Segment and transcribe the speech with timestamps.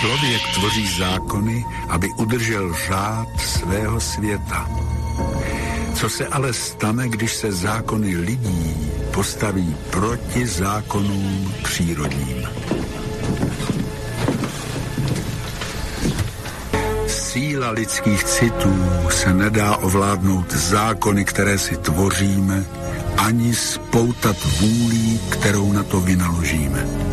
[0.00, 4.68] Člověk tvoří zákony, aby udržel řád svého světa.
[5.94, 12.48] Co se ale stane, když se zákony lidí postaví proti zákonům přírodním?
[17.06, 22.64] Síla lidských citů se nedá ovládnout zákony, které si tvoříme,
[23.16, 27.09] ani spoutat vůlí, kterou na to vynaložíme.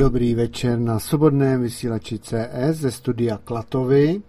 [0.00, 4.22] Dobrý večer na svobodném vysílači CS ze studia Klatovy.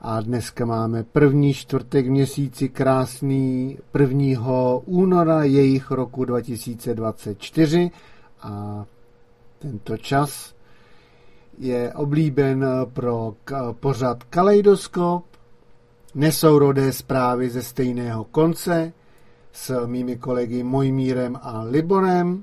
[0.00, 4.42] A dneska máme první čtvrtek měsíci krásný 1.
[4.84, 7.90] února jejich roku 2024
[8.42, 8.84] a
[9.58, 10.54] tento čas
[11.58, 13.34] je oblíben pro
[13.72, 15.24] pořad Kaleidoskop,
[16.14, 18.92] nesourodé zprávy ze stejného konce
[19.52, 22.42] s mými kolegy Mojmírem a Liborem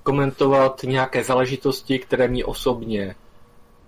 [0.03, 3.15] komentovat nějaké záležitosti, které mě osobně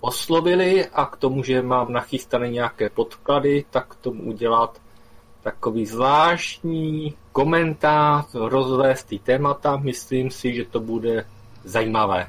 [0.00, 4.80] oslovili a k tomu, že mám nachystané nějaké podklady, tak k tomu udělat
[5.42, 9.76] takový zvláštní komentář, rozvést ty témata.
[9.76, 11.24] Myslím si, že to bude
[11.64, 12.26] zajímavé.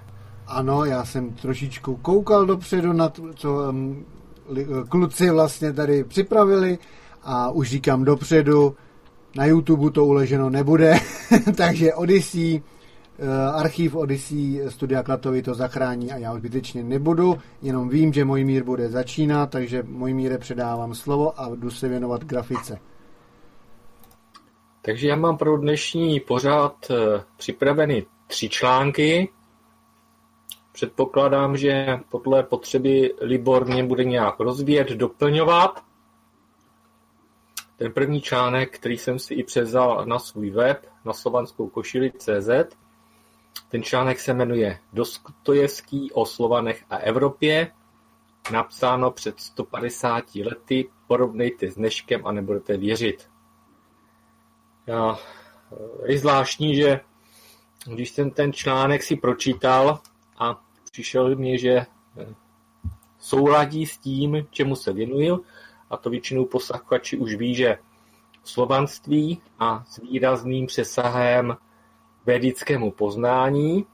[0.47, 3.73] Ano, já jsem trošičku koukal dopředu na to, co
[4.89, 6.77] kluci vlastně tady připravili
[7.23, 8.75] a už říkám dopředu,
[9.35, 10.95] na YouTube to uleženo nebude,
[11.57, 12.61] takže Odyssey
[13.53, 18.43] archív Odyssey Studia Klatovy to zachrání a já už zbytečně nebudu, jenom vím, že můj
[18.43, 22.79] mír bude začínat, takže můj míre předávám slovo a jdu se věnovat grafice.
[24.81, 29.29] Takže já mám pro dnešní pořád eh, připraveny tři články.
[30.71, 35.83] Předpokládám, že podle potřeby Libor mě bude nějak rozvíjet, doplňovat.
[37.77, 42.49] Ten první článek, který jsem si i převzal na svůj web, na slovanskou košili CZ,
[43.69, 47.71] ten článek se jmenuje Dostojevský o Slovanech a Evropě,
[48.51, 53.29] napsáno před 150 lety, porovnejte s dneškem a nebudete věřit.
[54.87, 55.19] Já,
[56.05, 56.99] je zvláštní, že
[57.85, 59.99] když jsem ten článek si pročítal
[60.37, 61.85] a přišel mi, že eh,
[63.19, 65.45] souladí s tím, čemu se věnuju,
[65.89, 67.77] a to většinou posluchači už ví, že
[68.43, 71.57] slovanství a s výrazným přesahem
[72.25, 73.85] védickému poznání,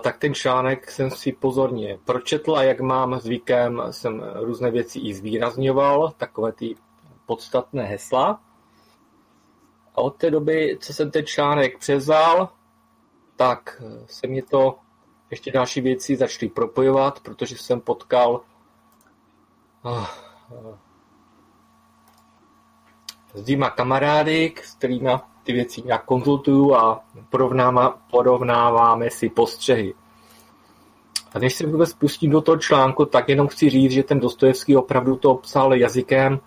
[0.00, 5.14] tak ten článek jsem si pozorně pročetl a jak mám zvykem, jsem různé věci i
[5.14, 6.74] zvýrazňoval, takové ty
[7.26, 8.40] podstatné hesla.
[9.94, 12.48] A od té doby, co jsem ten článek převzal,
[13.36, 14.78] tak se mě to
[15.30, 18.40] ještě další věci začaly propojovat, protože jsem potkal
[23.34, 25.10] s dvěma kamarády, s kterými
[25.42, 27.04] ty věci nějak konzultuju a
[28.10, 29.94] porovnáváme si postřehy.
[31.34, 34.76] A než se vůbec pustím do toho článku, tak jenom chci říct, že ten Dostojevský
[34.76, 36.40] opravdu to psal jazykem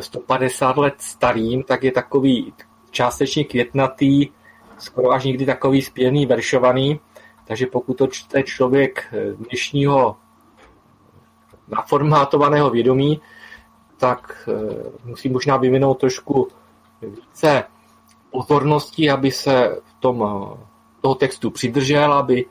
[0.00, 2.52] 150 eh, let starým, tak je takový
[2.90, 4.28] částečně květnatý,
[4.78, 7.00] skoro až někdy takový spěrný, veršovaný,
[7.44, 10.16] takže pokud to čte člověk eh, dnešního
[11.68, 13.20] naformátovaného vědomí,
[13.96, 16.48] tak eh, musí možná vyvinout trošku
[17.02, 17.64] více
[18.34, 20.58] pozornosti, aby se v tom, eh,
[21.00, 22.44] toho textu přidržel, aby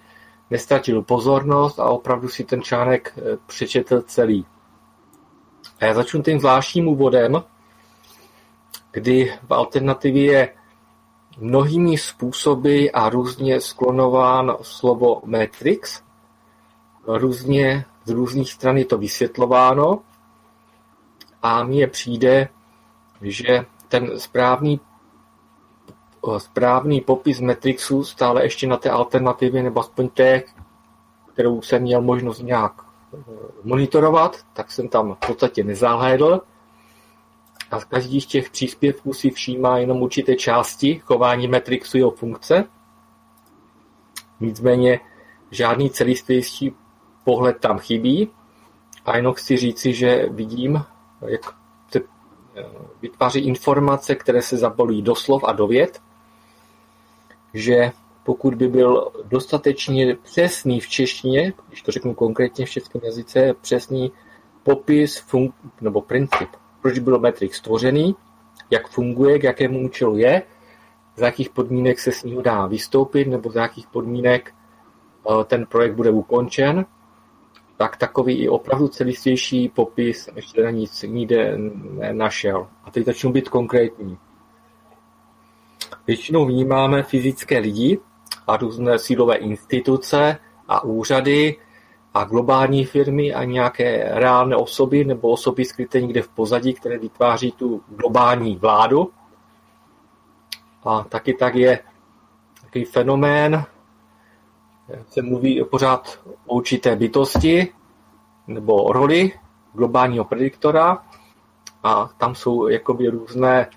[0.49, 4.45] nestratil pozornost a opravdu si ten článek eh, přečetl celý.
[5.79, 7.43] A já začnu tím zvláštním úvodem,
[8.91, 10.53] kdy v alternativě
[11.37, 16.03] mnohými způsoby a různě sklonován slovo Matrix.
[17.07, 19.99] Různě, z různých stran je to vysvětlováno
[21.41, 22.49] a mně přijde,
[23.21, 24.79] že ten správný,
[26.37, 30.43] správný popis Matrixu stále ještě na té alternativě, nebo aspoň té,
[31.33, 32.73] kterou jsem měl možnost nějak
[33.13, 33.17] eh,
[33.63, 36.41] monitorovat, tak jsem tam v podstatě nezahlédl.
[37.71, 42.65] A z každý z těch příspěvků si všímá jenom určité části chování Matrixu jeho funkce.
[44.39, 44.99] Nicméně
[45.51, 46.75] žádný celistvější
[47.23, 48.29] pohled tam chybí.
[49.05, 50.83] A jenom chci říci, že vidím,
[51.27, 51.41] jak
[51.91, 51.99] se
[52.55, 52.65] eh,
[53.01, 56.01] vytváří informace, které se zabalují do slov a do věd,
[57.53, 57.91] že
[58.23, 64.11] pokud by byl dostatečně přesný v češtině, když to řeknu konkrétně v českém jazyce, přesný
[64.63, 66.49] popis fun- nebo princip,
[66.81, 68.15] proč byl Matrix stvořený,
[68.69, 70.41] jak funguje, k jakému účelu je,
[71.15, 74.53] za jakých podmínek se s ním dá vystoupit, nebo za jakých podmínek
[75.29, 76.85] eh, ten projekt bude ukončen,
[77.77, 82.67] tak takový i opravdu celistvější popis ještě na nic nikde nenašel.
[82.83, 84.17] A teď začnu být konkrétní.
[86.07, 87.99] Většinou vnímáme fyzické lidi
[88.47, 90.37] a různé sílové instituce
[90.67, 91.57] a úřady
[92.13, 97.51] a globální firmy a nějaké reálné osoby nebo osoby skryté někde v pozadí, které vytváří
[97.51, 99.11] tu globální vládu.
[100.83, 101.79] A taky tak je
[102.61, 103.65] takový fenomén,
[105.07, 107.73] se mluví pořád o určité bytosti
[108.47, 109.31] nebo roli
[109.73, 111.03] globálního prediktora
[111.83, 113.69] a tam jsou jakoby různé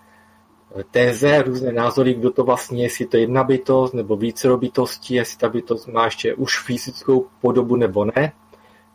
[0.85, 5.39] téze, různé názory, kdo to vlastně, jestli to je jedna bytost nebo více bytostí, jestli
[5.39, 8.33] ta bytost má ještě už fyzickou podobu nebo ne.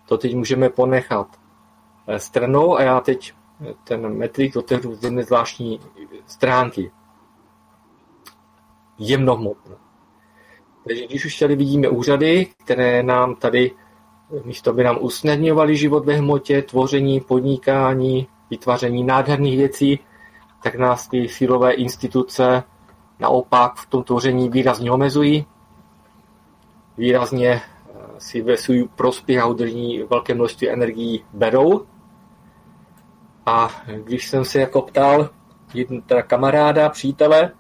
[0.08, 1.28] To teď můžeme ponechat
[2.08, 3.34] eh, stranou a já teď
[3.84, 5.80] ten metrik otevřu z jedné zvláštní
[6.28, 6.92] stránky.
[9.00, 9.76] Jemnohmotné.
[10.88, 13.72] Takže když už tady vidíme úřady, které nám tady
[14.44, 20.00] místo aby nám usnadňovaly život ve hmotě, tvoření, podnikání, vytváření nádherných věcí,
[20.64, 22.64] tak nás ty silové instituce
[23.20, 25.46] naopak v tom tvoření výrazně omezují,
[26.98, 27.62] výrazně eh,
[28.18, 31.86] si ve svůj prospěch a udržení velké množství energií berou.
[33.46, 33.70] A
[34.04, 35.30] když jsem se jako ptal
[36.06, 37.52] teda kamaráda, přítele,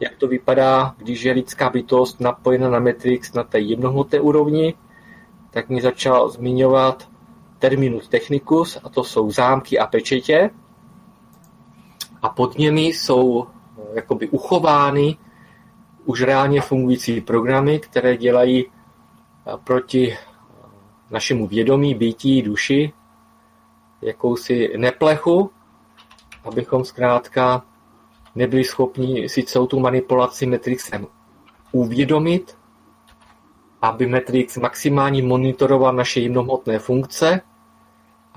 [0.00, 4.74] jak to vypadá, když je lidská bytost napojena na Matrix na té jednohmotné úrovni,
[5.50, 7.08] tak mi začal zmiňovat
[7.58, 10.50] terminus technicus, a to jsou zámky a pečetě.
[12.22, 15.16] A pod nimi jsou eh, jakoby uchovány
[16.04, 20.16] už reálně fungující programy, které dělají eh, proti eh,
[21.10, 22.92] našemu vědomí, bytí, duši
[24.02, 25.50] jakousi neplechu,
[26.44, 27.62] abychom zkrátka
[28.34, 31.06] nebyli schopni si celou tu manipulaci Matrixem
[31.72, 32.58] uvědomit,
[33.82, 37.40] aby Matrix maximálně monitoroval naše jemnohmotné funkce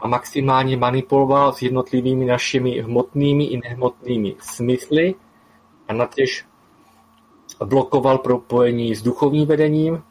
[0.03, 5.15] a maximálně manipuloval s jednotlivými našimi hmotnými i nehmotnými smysly
[5.87, 6.45] a natěž
[7.65, 10.03] blokoval propojení s duchovním vedením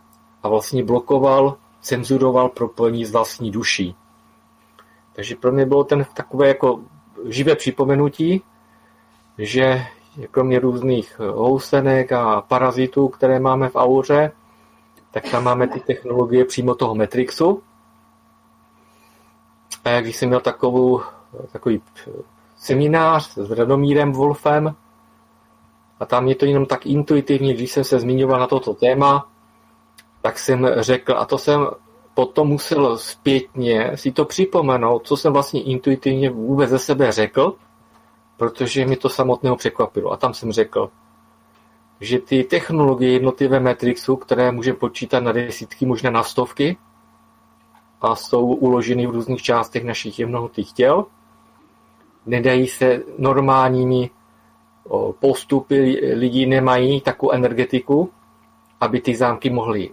[0.43, 3.95] a vlastně blokoval, cenzuroval propojení s vlastní duší.
[5.13, 6.81] Takže pro mě bylo ten takové jako
[7.29, 8.43] živé připomenutí,
[9.39, 9.83] že
[10.31, 14.33] kromě různých housenek a parazitů, které máme v auře,
[15.11, 17.63] tak tam máme ty technologie přímo toho Matrixu.
[20.01, 21.01] Když jsem měl takovou,
[21.53, 21.83] takový
[22.57, 24.75] seminář s Radomírem Wolfem,
[26.01, 29.29] a tam je to jenom tak intuitivně, když jsem se zmiňoval na toto téma,
[30.23, 31.67] tak jsem řekl, a to jsem
[32.15, 37.55] potom musel zpětně si to připomenout, co jsem vlastně intuitivně vůbec ze sebe řekl,
[38.37, 40.13] protože mi to samotného překvapilo.
[40.13, 40.91] A tam jsem řekl,
[42.01, 46.77] že ty technologie jednotlivé Matrixu, které můžeme počítat na desítky, možná na stovky,
[48.03, 51.07] a jsou uloženy v různých částech našich jemnohutých těl,
[52.27, 54.11] nedají se normálními
[55.19, 58.11] postupy, lidi nemají takovou energetiku,
[58.81, 59.91] aby ty zámky mohly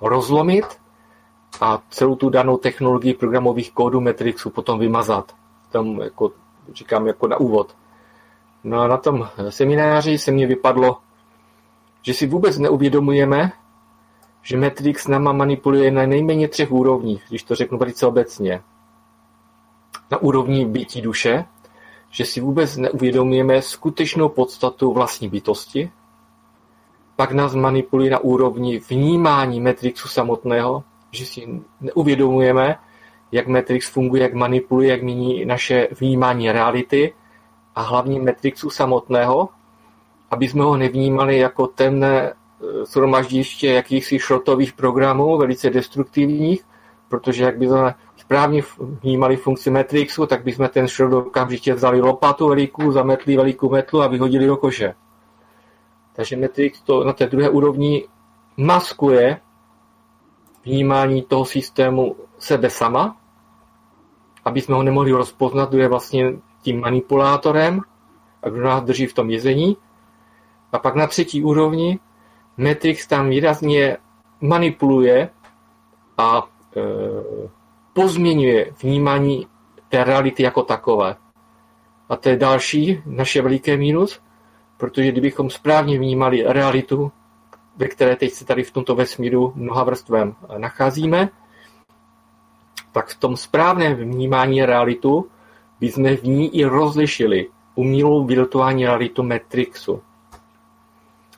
[0.00, 0.64] rozlomit
[1.60, 5.32] a celou tu danou technologii programových kódů Matrixu potom vymazat.
[5.70, 6.32] Tam jako,
[6.74, 7.76] říkám jako na úvod.
[8.64, 10.98] No a na tom semináři se mně vypadlo,
[12.02, 13.52] že si vůbec neuvědomujeme,
[14.42, 18.62] že Matrix náma manipuluje na nejméně třech úrovních, když to řeknu velice obecně.
[20.10, 21.44] Na úrovni bytí duše,
[22.10, 25.90] že si vůbec neuvědomujeme skutečnou podstatu vlastní bytosti,
[27.16, 32.78] pak nás manipuluje na úrovni vnímání Matrixu samotného, že si neuvědomujeme,
[33.32, 37.14] jak Matrix funguje, jak manipuluje, jak mění naše vnímání reality
[37.74, 39.48] a hlavně Matrixu samotného,
[40.30, 42.32] aby jsme ho nevnímali jako temné
[42.84, 46.64] shromaždiště jakýchsi šrotových programů, velice destruktivních,
[47.08, 48.62] protože jak by jsme správně
[49.02, 54.06] vnímali funkci Matrixu, tak bychom ten šrot okamžitě vzali lopatu velikou, zametli velikou metlu a
[54.06, 54.94] vyhodili do koše.
[56.12, 58.08] Takže Matrix to na té druhé úrovni
[58.56, 59.40] maskuje
[60.64, 63.16] vnímání toho systému sebe sama,
[64.44, 67.80] aby jsme ho nemohli rozpoznat, kdo je vlastně tím manipulátorem
[68.42, 69.76] a kdo nás drží v tom vězení.
[70.72, 71.98] A pak na třetí úrovni
[72.60, 73.96] Matrix tam výrazně
[74.40, 75.30] manipuluje
[76.18, 76.80] a e,
[77.92, 79.46] pozměňuje vnímání
[79.88, 81.16] té reality jako takové.
[82.08, 84.20] A to je další naše veliké mínus,
[84.76, 87.12] protože kdybychom správně vnímali realitu,
[87.76, 91.28] ve které teď se tady v tomto vesmíru mnoha vrstvem nacházíme,
[92.92, 95.28] tak v tom správném vnímání realitu
[95.80, 100.02] bychom v ní i rozlišili umělou virtuální realitu Matrixu.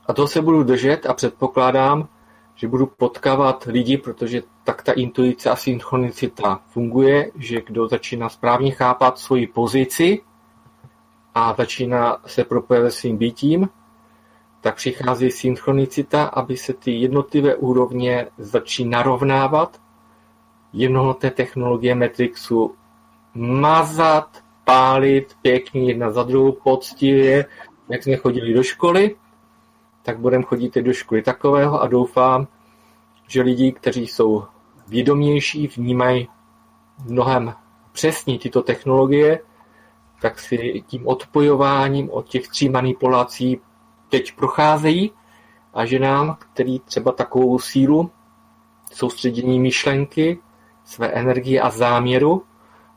[0.07, 2.09] A to se budu držet a předpokládám,
[2.55, 8.71] že budu potkávat lidi, protože tak ta intuice a synchronicita funguje, že kdo začíná správně
[8.71, 10.23] chápat svoji pozici
[11.35, 13.69] a začíná se propojovat svým bytím,
[14.61, 19.81] tak přichází synchronicita, aby se ty jednotlivé úrovně začíná narovnávat,
[20.73, 22.75] jednotné technologie Matrixu
[23.35, 27.47] mazat, pálit pěkně jedna za druhou, poctivě,
[27.89, 29.17] jak jsme chodili do školy,
[30.03, 32.49] tak budeme chodit do školy takového a doufám,
[33.29, 34.45] že lidi, kteří jsou
[34.89, 36.29] vědomější, vnímají
[37.05, 37.55] mnohem
[37.93, 39.41] přesně tyto technologie,
[40.21, 43.61] tak si tím odpojováním od těch tří manipulací
[44.09, 45.13] teď procházejí
[45.75, 48.11] a že nám, který třeba takovou sílu,
[48.93, 50.39] soustředění myšlenky,
[50.85, 52.45] své energie a záměru,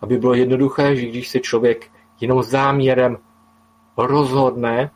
[0.01, 3.17] aby bylo jednoduché, že když se člověk jenom záměrem
[3.97, 4.91] rozhodne,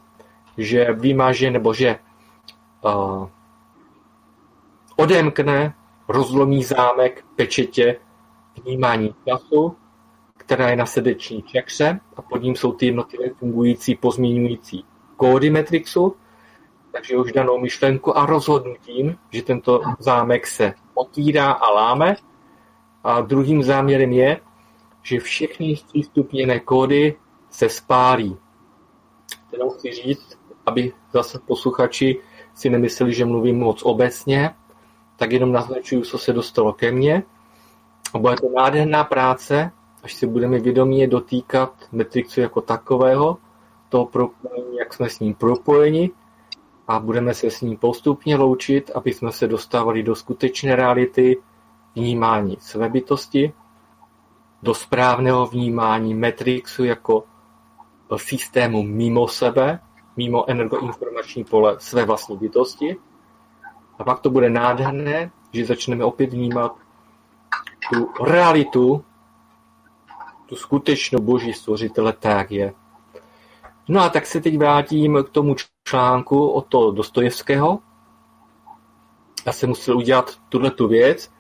[0.60, 2.00] že vymaže nebo že
[2.86, 3.28] uh,
[4.96, 5.74] odemkne,
[6.08, 8.00] rozlomí zámek pečetě
[8.64, 9.76] vnímání času,
[10.38, 14.86] která je na srdeční čekře a pod ním jsou ty jednotlivé fungující pozměňující
[15.16, 16.16] kódy Matrixu,
[16.92, 22.16] takže už danou myšlenku a rozhodnutím, že tento zámek se otvírá a láme.
[23.04, 24.42] A druhým záměrem je,
[25.04, 27.16] že všechny stupněné kódy
[27.50, 28.38] se spálí.
[29.52, 30.39] Jenom chci říct,
[30.70, 32.18] aby zase posluchači
[32.54, 34.50] si nemysleli, že mluvím moc obecně,
[35.16, 37.24] tak jenom naznačuju, co se dostalo ke mně.
[38.14, 39.72] A bude to nádherná práce,
[40.04, 43.38] až se budeme vědomě dotýkat Matrixu jako takového,
[43.90, 46.12] toho propojení, jak jsme s ním propojeni
[46.88, 51.38] a budeme se s ním postupně loučit, aby jsme se dostávali do skutečné reality
[51.96, 53.54] vnímání své bytosti,
[54.64, 57.24] do správného vnímání Matrixu jako
[58.18, 59.80] systému mimo sebe,
[60.20, 62.98] mimo energoinformační pole své vlastní bytosti.
[64.00, 66.76] A pak to bude nádherné, že začneme opět vnímat
[67.90, 69.04] tu realitu,
[70.46, 72.74] tu skutečnou boží stvořitele tak je.
[73.88, 75.56] No a tak se teď vrátím k tomu
[75.88, 77.80] článku od toho Dostojevského.
[79.46, 81.32] Já jsem musel udělat tuhle tu věc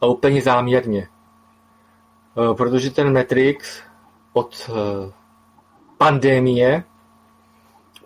[0.00, 1.08] a úplně záměrně.
[1.08, 3.82] Eh, protože ten Matrix
[4.32, 5.12] od eh,
[5.98, 6.84] pandémie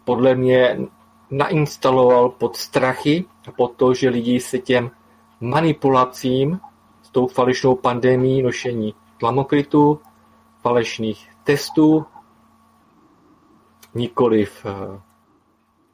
[0.04, 0.78] podle mě
[1.30, 4.90] nainstaloval pod strachy a pod to, že lidi se těm
[5.40, 6.60] manipulacím
[7.02, 10.00] s tou falešnou pandémií nošení tlamokrytu,
[10.62, 12.06] falešných testů,
[13.94, 15.00] nikoliv eh,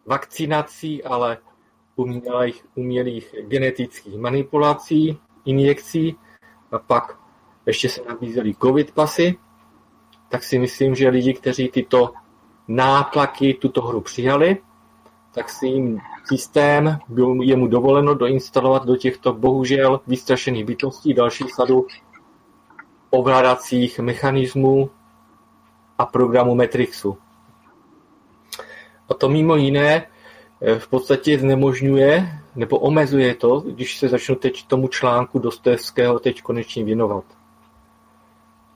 [0.07, 1.39] vakcinací, ale
[1.97, 6.17] umělých, umělých genetických manipulací, injekcí
[6.73, 7.19] a pak
[7.67, 9.39] ještě se nabízely covid pasy,
[10.29, 12.13] tak si myslím, že lidi, kteří tyto
[12.69, 14.57] nátlaky, tuto hru přijali,
[15.35, 21.87] tak si jim systém byl jemu dovoleno doinstalovat do těchto bohužel vystrašených bytostí další sadu
[23.11, 24.91] ovládacích mechanismů
[25.99, 27.19] a programu Matrixu.
[29.09, 30.07] A to mimo jiné
[30.61, 36.43] eh, v podstatě znemožňuje nebo omezuje to, když se začnu teď tomu článku Dostojevského teď
[36.43, 37.25] konečně věnovat.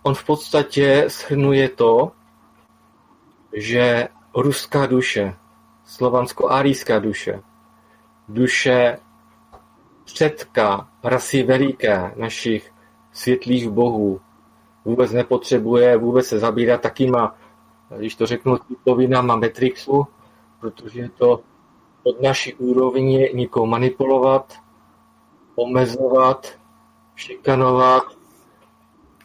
[0.03, 2.13] On v podstatě shrnuje to,
[3.53, 5.35] že ruská duše,
[5.85, 7.43] slovansko-árijská duše,
[8.29, 8.99] duše
[10.05, 12.73] předka rasy veliké našich
[13.13, 14.21] světlých bohů,
[14.85, 17.35] vůbec nepotřebuje vůbec se zabírat takýma,
[17.97, 20.07] když to řeknu, typovinama Matrixu,
[20.61, 21.41] protože je to
[22.03, 24.55] od naší úrovně nikoho manipulovat,
[25.55, 26.59] omezovat,
[27.17, 28.03] šikanovat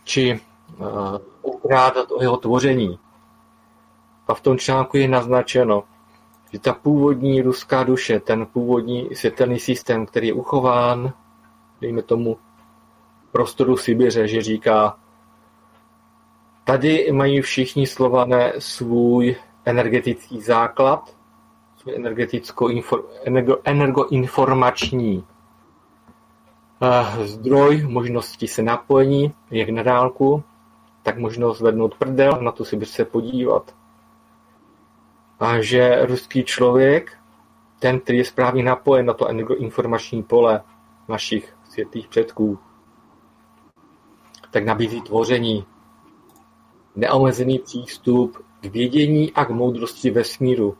[0.03, 0.39] či
[0.79, 3.00] uh, ukrádat o jeho tvoření.
[4.27, 5.84] A v tom článku je naznačeno,
[6.53, 11.13] že ta původní ruská duše, ten původní světelný systém, který je uchován,
[11.81, 12.38] dejme tomu,
[13.31, 14.98] prostoru Sibiře, že říká,
[16.63, 21.15] tady mají všichni slované svůj energetický základ,
[21.77, 22.69] svůj energeticko
[23.24, 25.24] energo, energoinformační
[26.81, 30.43] uh, zdroj možnosti se napojení, jak na dálku,
[31.03, 33.76] tak možnost zvednout prdel, na tu Sibir se podívat.
[35.39, 37.17] A že ruský člověk,
[37.79, 40.63] ten, který je správně napojen na to energoinformační pole
[41.08, 42.60] našich světlých předků,
[44.51, 45.65] tak nabízí tvoření,
[46.96, 50.77] neomezený přístup k vědění a k moudrosti vesmíru.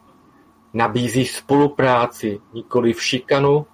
[0.74, 3.66] Nabízí spolupráci, nikoli v šikanu,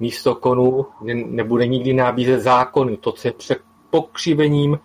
[0.00, 3.58] místo konů ne, nebude nikdy nabízet zákony, to, co je před
[3.90, 4.78] pokřivením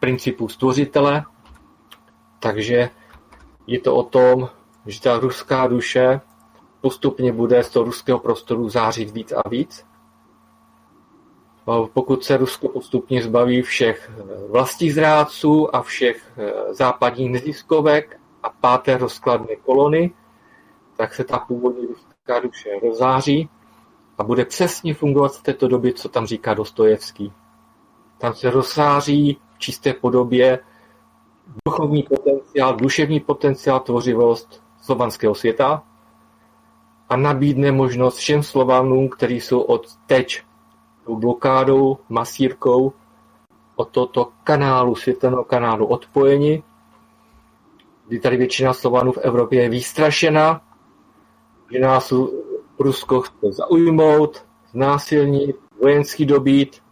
[0.00, 1.24] principu stvořitele.
[2.40, 2.90] Takže
[3.66, 4.48] je to o tom,
[4.86, 6.20] že ta ruská duše
[6.80, 9.84] postupně bude z toho ruského prostoru zářit víc a víc
[11.92, 18.50] pokud se Rusko postupně zbaví všech eh, vlastních zrádců a všech eh, západních neziskovek a
[18.50, 20.14] páté rozkladné kolony,
[20.96, 23.48] tak se ta původní ruská duše rozáří
[24.18, 27.32] a bude přesně fungovat v této době, co tam říká Dostojevský.
[28.18, 30.58] Tam se rozsáří v čisté podobě
[31.66, 35.82] duchovní potenciál, duševní potenciál, tvořivost slovanského světa
[37.08, 40.42] a nabídne možnost všem Slovanům, kteří jsou od teď
[41.08, 42.92] blokádou, masírkou
[43.76, 46.62] od tohoto kanálu, světelného kanálu odpojeni,
[48.08, 50.60] kdy tady většina Slovanů v Evropě je vystrašena,
[51.72, 52.12] že nás
[52.78, 56.82] Rusko chce zaujmout, znásilnit, vojensky dobít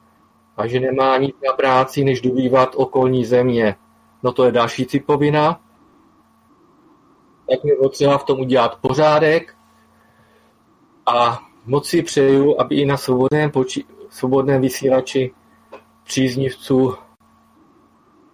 [0.56, 3.76] a že nemá nic na práci, než dobývat okolní země.
[4.22, 5.60] No to je další cipovina.
[7.50, 9.54] Tak mi potřeba v tom udělat pořádek
[11.06, 15.34] a moc si přeju, aby i na svobodném poči- svobodném vysílači
[16.04, 16.94] příznivců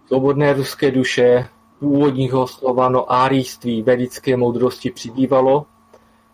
[0.07, 5.65] svobodné ruské duše, původního slovano árijství, vedické moudrosti přibývalo,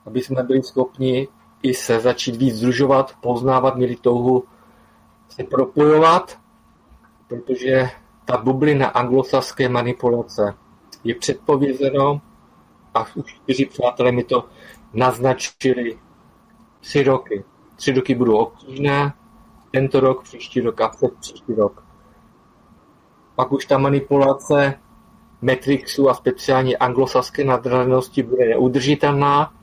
[0.06, 1.28] aby jsme byli schopni
[1.64, 4.44] i se začít víc združovat, poznávat, měli touhu
[5.30, 6.40] se propojovat,
[7.28, 7.90] protože
[8.26, 10.54] ta bublina anglosaské manipulace
[11.04, 12.22] je předpovězeno
[12.94, 14.46] a už čtyři přátelé mi to
[14.94, 16.00] naznačili
[16.80, 17.44] tři roky.
[17.76, 19.14] Tři roky budou obtížné,
[19.72, 21.84] tento rok, příští rok a příští rok.
[23.36, 24.80] Pak už ta manipulace
[25.42, 29.54] Matrixu a speciálně anglosaské nadřazenosti bude neudržitelná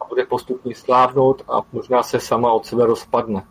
[0.00, 3.46] a bude postupně slávnout a možná se sama od sebe rozpadne.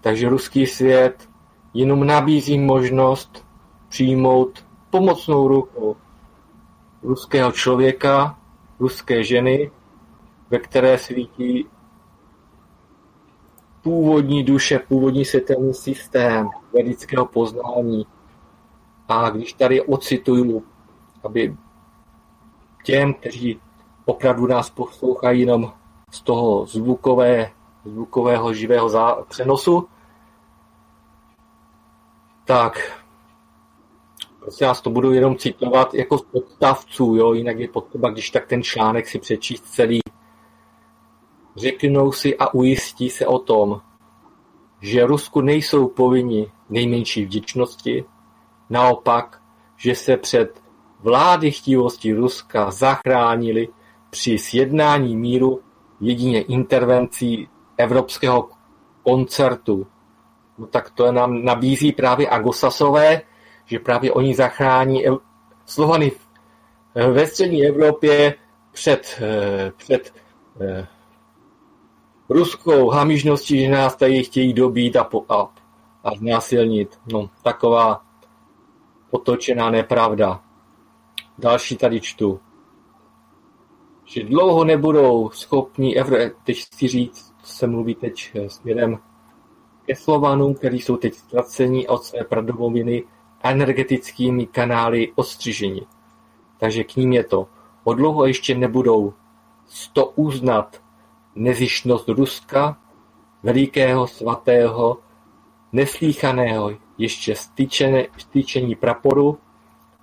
[0.00, 1.28] Takže ruský svět
[1.74, 3.46] jenom nabízí možnost
[3.88, 5.96] přijmout pomocnou ruku
[7.02, 8.38] ruského člověka,
[8.80, 9.70] ruské ženy,
[10.50, 11.66] ve které svítí
[13.82, 18.06] původní duše, původní světelný systém vědického poznání.
[19.08, 20.64] A když tady ocituju,
[21.24, 21.56] aby
[22.84, 23.60] těm, kteří
[24.04, 25.72] opravdu nás poslouchají jenom
[26.10, 27.50] z toho zvukové,
[27.84, 28.90] zvukového živého
[29.28, 29.88] přenosu,
[32.44, 33.02] tak
[34.40, 37.32] prostě nás to budu jenom citovat jako z podstavců, jo?
[37.32, 40.02] jinak je potřeba, když tak ten článek si přečíst celý
[41.56, 43.80] Řeknou si a ujistí se o tom,
[44.80, 48.04] že Rusku nejsou povinni nejmenší vděčnosti,
[48.70, 49.42] naopak,
[49.76, 50.62] že se před
[51.00, 53.68] vlády chtivosti Ruska zachránili
[54.10, 55.60] při sjednání míru
[56.00, 58.48] jedině intervencí evropského
[59.02, 59.86] koncertu.
[60.58, 63.22] No tak to nám nabízí právě Agosasové,
[63.64, 65.04] že právě oni zachrání
[65.66, 66.12] Slovany
[66.94, 68.34] ve střední Evropě
[68.72, 70.14] před, eh, před
[70.60, 70.86] eh,
[72.28, 75.52] ruskou hamižností, že nás tady chtějí dobít a, po, a,
[76.04, 77.00] a znásilnit.
[77.12, 78.02] No, taková
[79.10, 80.40] otočená nepravda.
[81.38, 82.40] Další tady čtu.
[84.04, 85.96] Že dlouho nebudou schopni,
[86.50, 88.98] chci říct, se mluví teď eh, směrem
[89.86, 93.04] ke Slovanům, kteří jsou teď ztraceni od své pradomoviny
[93.42, 95.82] energetickými kanály ostřiženi.
[96.58, 97.48] Takže k ním je to.
[97.84, 99.14] O dlouho ještě nebudou
[99.66, 100.82] sto uznat
[101.34, 102.78] nezištnost Ruska,
[103.42, 104.98] velikého, svatého,
[105.72, 107.34] neslýchaného ještě
[108.16, 109.38] stýčení praporu,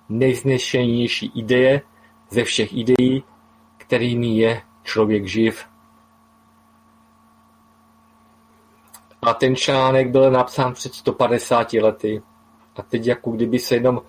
[0.08, 1.82] nejznešenější ideje
[2.30, 3.22] ze všech ideí,
[3.76, 5.69] kterými je člověk živ.
[9.22, 12.22] A ten článek byl napsán před 150 lety.
[12.76, 14.02] A teď jako kdyby se jenom,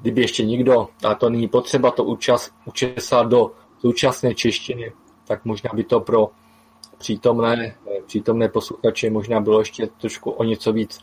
[0.00, 4.92] kdyby ještě nikdo, a to není potřeba to učas, učesat do současné češtiny,
[5.24, 6.30] tak možná by to pro
[6.98, 11.00] přítomné, přítomné posluchače možná bylo ještě trošku o něco víc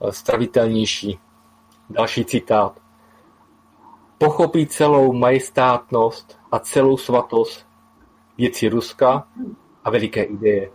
[0.00, 1.18] eh, stavitelnější.
[1.90, 2.80] Další citát.
[4.18, 7.66] Pochopí celou majestátnost a celou svatost
[8.38, 9.28] věci Ruska
[9.84, 10.70] a veliké ideje.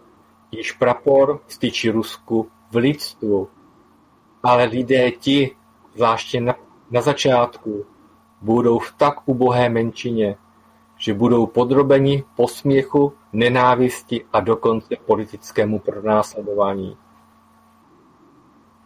[0.54, 3.48] Již prapor styčí Rusku v lidstvu,
[4.44, 5.56] ale lidé ti,
[5.96, 6.56] zvláště na,
[6.92, 7.86] na začátku,
[8.42, 10.36] budou v tak ubohé menšině,
[10.98, 16.98] že budou podrobeni posměchu, nenávisti a dokonce politickému pronásledování.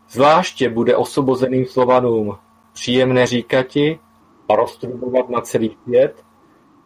[0.10, 2.38] Zvláště bude osobozeným Slovanům
[2.74, 4.00] příjemné říkati
[4.50, 6.24] a roztrubovat na celý svět,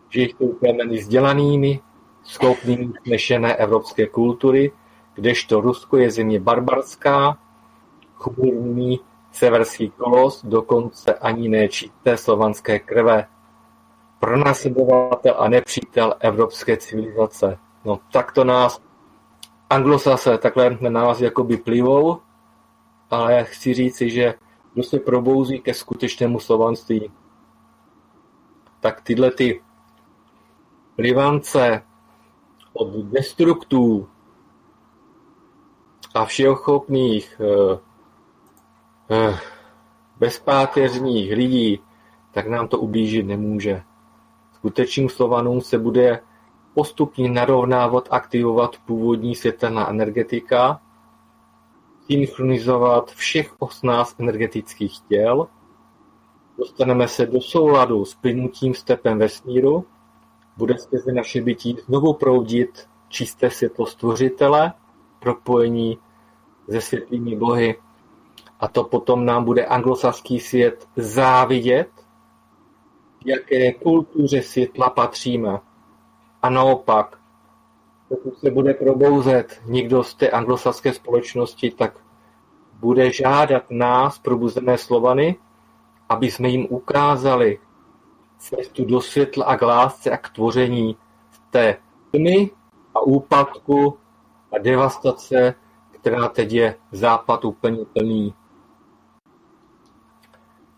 [0.09, 1.79] že jsou plemeny vzdělanými,
[2.23, 4.71] schopnými nešené evropské kultury,
[5.13, 7.37] kdežto Rusko je země barbarská,
[8.15, 8.99] chmurný
[9.31, 11.67] severský kolos, dokonce ani ne
[12.15, 13.27] slovanské krve.
[14.19, 17.57] Pronásledovatel a nepřítel evropské civilizace.
[17.85, 18.81] No tak to nás
[19.69, 22.21] anglosase takhle na nás jakoby plivou,
[23.11, 24.33] ale já chci říci, že
[24.73, 27.11] kdo se probouzí ke skutečnému slovanství,
[28.79, 29.61] tak tyhle ty
[30.95, 31.83] plivance
[32.73, 34.07] od destruktů
[36.13, 37.79] a všeochopných eh,
[39.09, 39.39] eh,
[40.19, 41.79] bezpáteřních lidí,
[42.31, 43.83] tak nám to ublížit nemůže.
[44.53, 46.19] Skutečným Slovanům se bude
[46.73, 50.81] postupně narovnávat, aktivovat původní světelná energetika,
[52.05, 55.47] synchronizovat všech osmnáct energetických těl,
[56.57, 59.85] dostaneme se do souladu s plynutím stepem vesmíru,
[60.57, 64.73] bude skrze naše bytí znovu proudit čisté světlo stvořitele,
[65.19, 65.97] propojení
[66.69, 67.75] se světlými bohy.
[68.59, 71.89] A to potom nám bude anglosaský svět závidět,
[73.25, 75.59] jaké kultuře světla patříme.
[76.41, 77.19] A naopak,
[78.09, 81.99] pokud se bude probouzet někdo z té anglosaské společnosti, tak
[82.79, 85.35] bude žádat nás, probuzené Slovany,
[86.09, 87.59] aby jsme jim ukázali
[88.41, 90.97] cestu do světla a k lásce a k tvoření
[91.49, 91.77] té
[92.11, 92.51] tmy
[92.95, 93.97] a úpadku
[94.51, 95.55] a devastace,
[95.91, 98.33] která teď je západ úplně plný.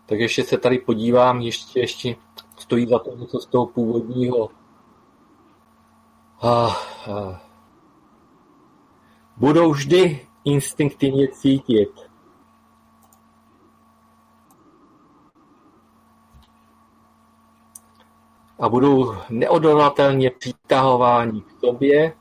[0.06, 2.16] Tak ještě se tady podívám, ještě, ještě
[2.58, 4.50] stojí za to něco z toho původního.
[6.42, 6.76] Ah,
[7.10, 7.40] ah.
[9.36, 11.90] Budou vždy instinktivně cítit,
[18.64, 22.14] a budou neodolatelně přitahováni k sobě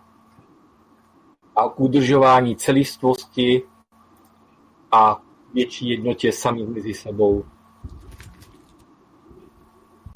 [1.55, 3.63] a k udržování celistvosti
[4.91, 5.21] a
[5.53, 7.45] větší jednotě samých mezi sebou.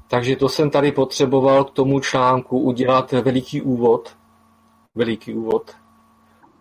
[0.07, 4.17] Takže to jsem tady potřeboval k tomu článku udělat veliký úvod.
[4.95, 5.71] Veliký úvod.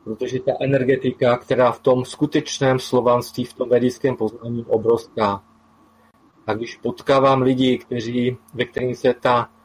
[0.05, 5.42] Protože ta energetika, která v tom skutečném slovanství, v tom vedickém poznání obrovská.
[6.46, 9.56] A když potkávám lidi, kteří, ve kterým se ta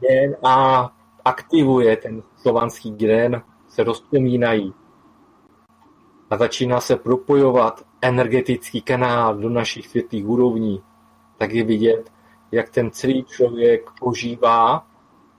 [0.00, 0.92] DNA
[1.24, 4.74] aktivuje, ten slovanský gen, se rozpomínají
[6.30, 10.82] a začíná se propojovat energetický kanál do našich světlých úrovní,
[11.38, 12.12] tak je vidět,
[12.52, 14.86] jak ten celý člověk požívá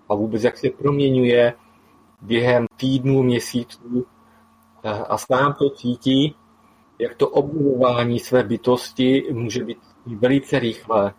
[0.09, 1.53] a vůbec jak se proměňuje
[2.21, 4.05] během týdnů, měsíců
[5.09, 6.35] a sám to cítí,
[6.99, 11.13] jak to obnovování své bytosti může být velice rychlé.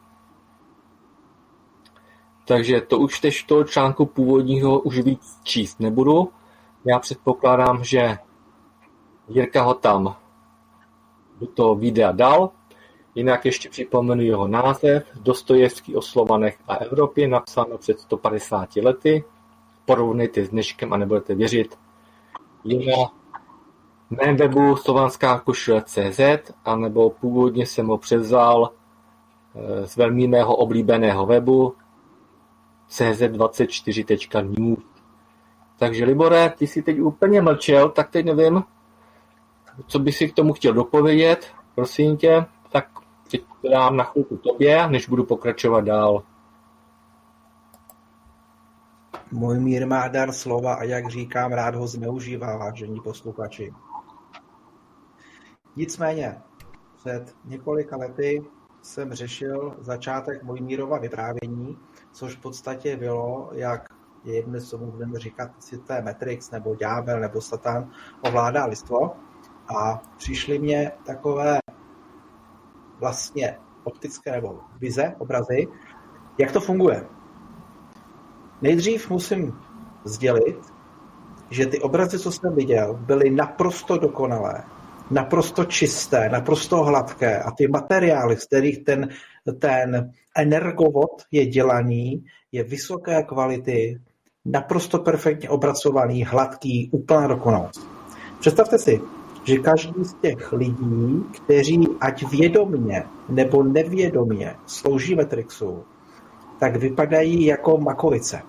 [2.48, 6.32] Takže to už teď toho článku původního už víc číst nebudu.
[6.84, 8.18] Já předpokládám, že
[9.28, 10.16] Jirka ho tam
[11.40, 12.50] do toho videa dal.
[13.14, 19.24] Jinak ještě připomenu jeho název Dostojevský o Slovanech a Evropě, napsáno před 150 lety.
[19.84, 21.78] Porovnejte s dneškem a nebudete věřit.
[22.64, 23.10] Je na
[24.10, 26.20] mém webu slovanská košile.cz
[26.64, 28.70] anebo původně jsem ho převzal
[29.54, 31.74] eh, z velmi mého oblíbeného webu
[32.90, 34.78] cz24.news.
[35.78, 38.62] Takže Libore, ty jsi teď úplně mlčel, tak teď nevím,
[39.86, 42.88] co by si k tomu chtěl dopovědět, prosím tě, tak
[43.30, 46.22] teď dám na chvilku tobě, než budu pokračovat dál.
[49.32, 53.74] Můj mír má dar slova a jak říkám, rád ho zneužívá, vážení posluchači.
[55.76, 56.38] Nicméně,
[56.96, 58.44] před několika lety
[58.82, 61.78] jsem řešil začátek Mojmírova vyprávění,
[62.12, 63.88] což v podstatě bylo, jak
[64.24, 67.90] je jedno, co budeme říkat, jestli to je Matrix, nebo Ďábel, nebo Satan,
[68.20, 69.16] ovládá lidstvo.
[69.76, 71.58] A přišly mě takové
[72.98, 75.68] vlastně optické nebo vize, obrazy,
[76.38, 77.06] jak to funguje.
[78.62, 79.60] Nejdřív musím
[80.04, 80.58] sdělit,
[81.50, 84.64] že ty obrazy, co jsem viděl, byly naprosto dokonalé,
[85.10, 89.08] naprosto čisté, naprosto hladké a ty materiály, z kterých ten,
[89.58, 94.00] ten energovod je dělaný, je vysoké kvality,
[94.44, 97.88] naprosto perfektně obracovaný, hladký, úplná dokonalost.
[98.40, 99.00] Představte si,
[99.44, 105.84] že každý z těch lidí, kteří ať vědomně nebo nevědomně slouží Matrixu,
[106.60, 108.42] tak vypadají jako makovice.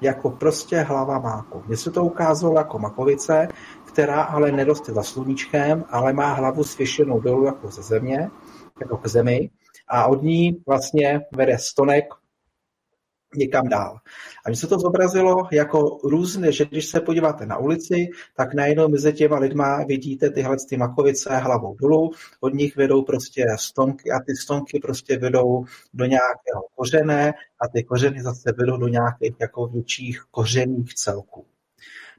[0.00, 1.62] Jako prostě hlava máku.
[1.66, 3.48] Mně se to ukázalo jako makovice,
[3.84, 8.30] která ale neroste za sluníčkem, ale má hlavu svěšenou dolů jako ze země,
[8.80, 9.50] jako k zemi
[9.88, 12.04] a od ní vlastně vede stonek
[13.36, 13.98] někam dál.
[14.46, 18.88] A mně se to zobrazilo jako různé, že když se podíváte na ulici, tak najednou
[18.88, 24.20] mezi těma lidma vidíte tyhle ty makovice hlavou dolů, od nich vedou prostě stonky a
[24.26, 29.66] ty stonky prostě vedou do nějakého kořené a ty kořeny zase vedou do nějakých jako
[29.66, 31.46] větších kořených celků.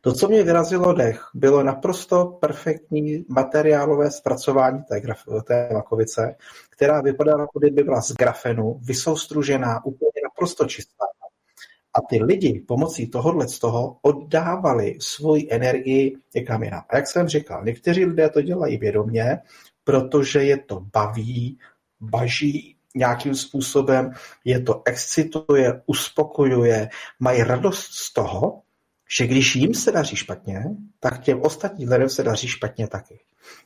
[0.07, 6.35] To, co mě vyrazilo dech, bylo naprosto perfektní materiálové zpracování té, graf, té makovice,
[6.69, 11.05] která vypadala, jako kdyby byla z grafenu, vysoustružená, úplně naprosto čistá.
[11.93, 16.83] A ty lidi pomocí tohohle z toho oddávali svoji energii někam jinam.
[16.89, 19.39] A jak jsem říkal, někteří lidé to dělají vědomě,
[19.83, 21.59] protože je to baví,
[21.99, 24.11] baží nějakým způsobem,
[24.45, 26.89] je to excituje, uspokojuje,
[27.19, 28.61] mají radost z toho,
[29.09, 30.63] že když jim se daří špatně,
[30.99, 33.19] tak těm ostatním lidem se daří špatně taky.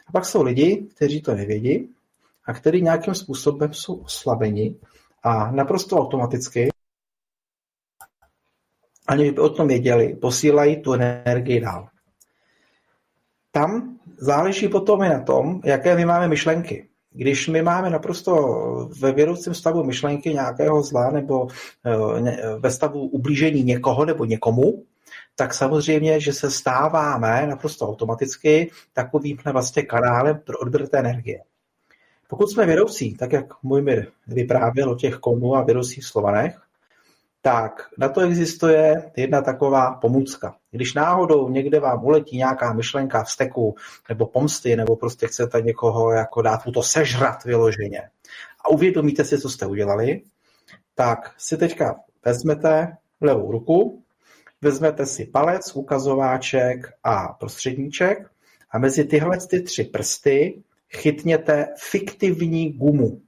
[0.07, 1.89] A pak jsou lidi, kteří to nevědí
[2.45, 4.75] a kteří nějakým způsobem jsou oslabeni
[5.23, 6.69] a naprosto automaticky,
[9.07, 11.87] ani by o tom věděli, posílají tu energii dál.
[13.51, 16.87] Tam záleží potom i na tom, jaké my máme myšlenky.
[17.13, 18.35] Když my máme naprosto
[18.99, 21.47] ve vědoucím stavu myšlenky nějakého zla nebo
[21.85, 24.83] eh, ve stavu ublížení někoho nebo někomu,
[25.41, 31.43] tak samozřejmě, že se stáváme naprosto automaticky takovýmhle vlastně kanálem pro odběr té energie.
[32.27, 36.61] Pokud jsme vědoucí, tak jak můj mir vyprávěl o těch konů a vědoucích slovanech,
[37.41, 40.55] tak na to existuje jedna taková pomůcka.
[40.71, 43.75] Když náhodou někde vám uletí nějaká myšlenka vzteku
[44.09, 48.09] nebo pomsty, nebo prostě chcete někoho jako dát mu to sežrat vyloženě
[48.65, 50.21] a uvědomíte si, co jste udělali,
[50.95, 54.03] tak si teďka vezmete levou ruku,
[54.61, 58.29] vezmete si palec, ukazováček a prostředníček
[58.71, 63.21] a mezi tyhle ty tři prsty chytněte fiktivní gumu.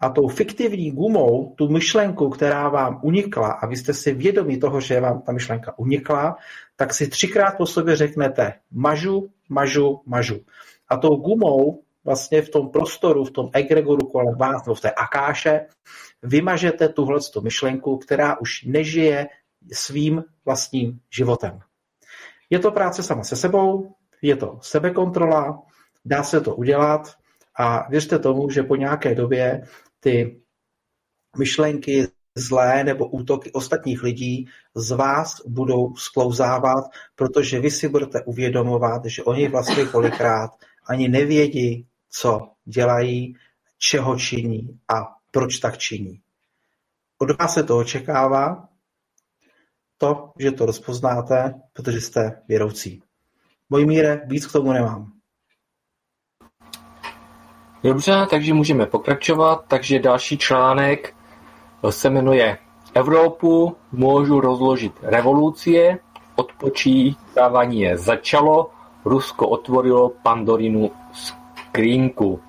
[0.00, 4.80] A tou fiktivní gumou, tu myšlenku, která vám unikla, a vy jste si vědomi toho,
[4.80, 6.36] že vám ta myšlenka unikla,
[6.76, 10.40] tak si třikrát po sobě řeknete mažu, mažu, mažu.
[10.88, 15.66] A tou gumou vlastně v tom prostoru, v tom egregoru kolem vás, v té akáše,
[16.22, 19.28] vymažete tuhle myšlenku, která už nežije
[19.72, 21.58] svým vlastním životem.
[22.50, 25.62] Je to práce sama se sebou, je to sebekontrola,
[26.04, 27.16] dá se to udělat
[27.58, 29.62] a věřte tomu, že po nějaké době
[30.00, 30.40] ty
[31.38, 39.04] myšlenky zlé nebo útoky ostatních lidí z vás budou sklouzávat, protože vy si budete uvědomovat,
[39.04, 40.50] že oni vlastně kolikrát
[40.86, 43.36] ani nevědí, co dělají,
[43.78, 46.20] čeho činí a proč tak činí.
[47.18, 48.68] Od vás se to očekává,
[50.02, 53.02] to, že to rozpoznáte, protože jste věroucí.
[53.70, 55.12] míre, víc k tomu nemám.
[57.84, 59.64] Dobře, takže můžeme pokračovat.
[59.68, 61.14] Takže další článek
[61.90, 62.58] se jmenuje
[62.94, 65.98] Evropu můžu rozložit revolucie,
[66.36, 68.70] odpočítávání je začalo,
[69.04, 72.40] Rusko otvorilo Pandorinu skrínku.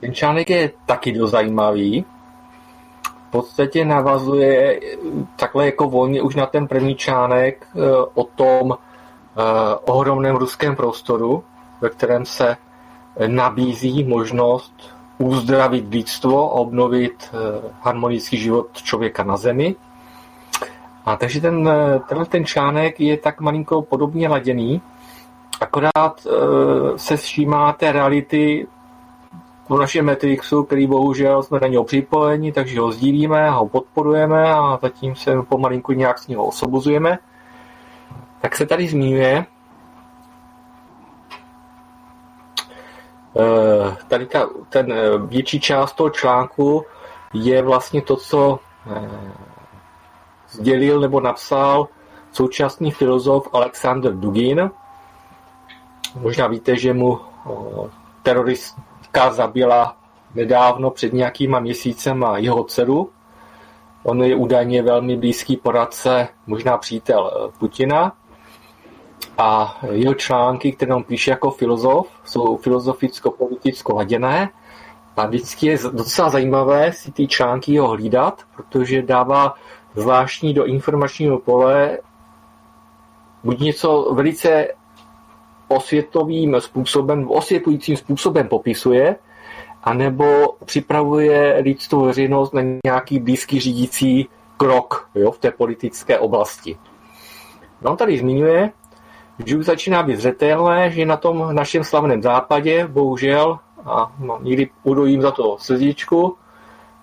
[0.00, 2.04] Ten článek je taky dost zajímavý.
[3.30, 4.80] Podstatě navazuje
[5.36, 7.80] takhle jako volně už na ten první článek eh,
[8.14, 9.42] o tom eh,
[9.84, 11.44] ohromném ruském prostoru,
[11.80, 12.56] ve kterém se
[13.26, 14.74] nabízí možnost
[15.18, 19.74] uzdravit lidstvo a obnovit eh, harmonický život člověka na Zemi.
[21.04, 24.82] A takže ten, eh, tenhle ten článek je tak malinko podobně laděný,
[25.60, 26.26] akorát
[26.96, 28.66] se všímá té reality
[29.76, 34.78] v našem Matrixu, který bohužel jsme na něho připojeni, takže ho sdílíme ho podporujeme a
[34.82, 37.18] zatím se pomalinku nějak s něho osvobozujeme.
[38.40, 39.46] Tak se tady zmiňuje,
[43.36, 46.84] Eh, tady ta, ten eh, větší část toho článku
[47.34, 48.58] je vlastně to, co
[48.90, 49.10] eh,
[50.48, 51.88] sdělil nebo napsal
[52.32, 54.70] současný filozof Alexander Dugin.
[56.20, 57.20] Možná víte, že mu
[59.10, 59.96] teroristka zabila
[60.34, 63.10] nedávno před nějakýma měsícema jeho dceru.
[64.02, 68.12] On je údajně velmi blízký poradce, možná přítel eh, Putina.
[69.38, 74.50] A jeho články, které on píše jako filozof, jsou filozoficko-politicko laděné.
[75.16, 79.54] A vždycky je docela zajímavé si ty články jeho hlídat, protože dává
[79.94, 81.98] zvláštní do informačního pole
[83.44, 84.68] buď něco velice
[85.70, 89.16] osvětovým způsobem, osvětlujícím způsobem popisuje,
[89.82, 96.76] anebo připravuje lidstvo veřejnost na nějaký blízký řídící krok jo, v té politické oblasti.
[97.82, 98.72] No, on tady zmiňuje,
[99.46, 105.22] že už začíná být zřetelné, že na tom našem slavném západě, bohužel, a někdy udojím
[105.22, 106.36] za to srdíčku,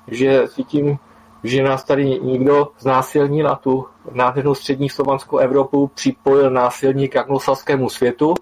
[0.07, 0.97] že cítím,
[1.43, 7.89] že nás tady někdo znásilnil a tu nádhernou střední slovanskou Evropu připojil násilník k anglosaskému
[7.89, 8.33] světu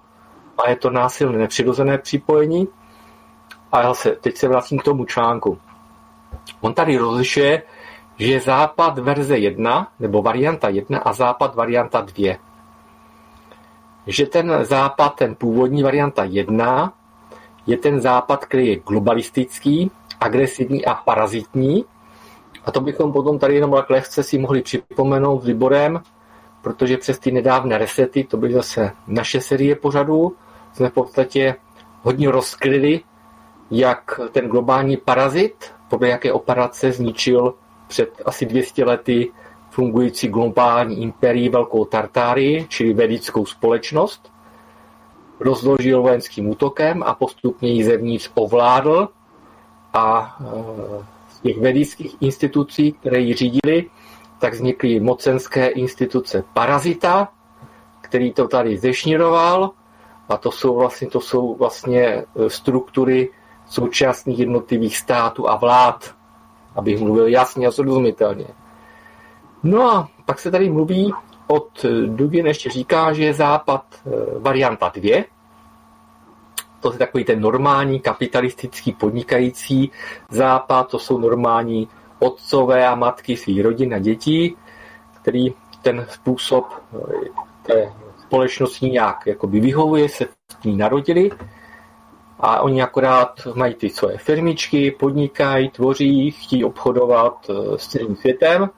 [0.57, 2.67] a je to násilné nepřirozené připojení.
[3.71, 5.57] A zase, teď se vracím k tomu článku.
[6.61, 7.63] On tady rozlišuje,
[8.17, 12.35] že je západ verze 1, nebo varianta 1 a západ varianta 2.
[14.07, 16.93] Že ten západ, ten původní varianta 1,
[17.67, 21.85] je ten západ, který je globalistický, agresivní a parazitní.
[22.65, 26.01] A to bychom potom tady jenom tak lehce si mohli připomenout s Liborem,
[26.61, 30.35] protože přes ty nedávné resety, to byly zase naše série pořadů,
[30.75, 31.55] jsme v podstatě
[32.01, 33.01] hodně rozkryli,
[33.71, 37.53] jak ten globální parazit, podle jaké operace zničil
[37.87, 39.31] před asi 200 lety
[39.69, 44.31] fungující globální impérií Velkou Tartárii, čili vedickou společnost,
[45.39, 49.09] rozložil vojenským útokem a postupně ji zevnitř ovládl
[49.93, 50.45] a e,
[51.29, 53.89] z těch vedických institucí, které ji řídili,
[54.39, 57.29] tak vznikly mocenské instituce parazita,
[58.01, 59.71] který to tady zešniroval
[60.29, 63.29] a to jsou vlastně, to jsou vlastně e, struktury
[63.67, 66.15] současných jednotlivých států a vlád,
[66.75, 68.47] abych mluvil jasně a srozumitelně.
[69.63, 71.13] No a pak se tady mluví
[71.47, 75.23] od Dugin ještě říká, že je západ e, varianta 2,
[76.79, 79.91] to je takový ten normální kapitalistický podnikající
[80.29, 81.87] západ, to jsou normální
[82.19, 84.57] otcové a matky svých rodin a dětí,
[85.21, 87.07] který ten způsob e,
[87.61, 87.93] té
[88.35, 90.25] společnosti nějak jakoby vyhovuje, se
[90.61, 91.31] v ní narodili
[92.39, 98.69] a oni akorát mají ty svoje firmičky, podnikají, tvoří, chtějí obchodovat eh, s celým světem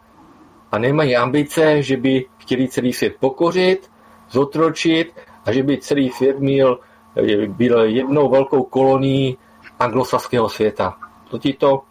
[0.72, 3.90] a nemají ambice, že by chtěli celý svět pokořit,
[4.30, 5.14] zotročit
[5.46, 6.80] a že by celý svět měl,
[7.18, 9.38] eh, byl jednou velkou kolonií
[9.80, 10.98] anglosaského světa.
[11.30, 11.82] To tito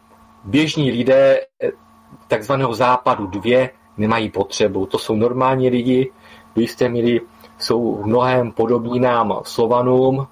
[0.44, 1.70] běžní lidé eh,
[2.28, 4.86] takzvaného západu dvě nemají potřebu.
[4.86, 6.12] To jsou normální lidi,
[6.56, 7.20] vy jste měli
[7.58, 10.26] jsou v mnohem podobní nám Slovanům.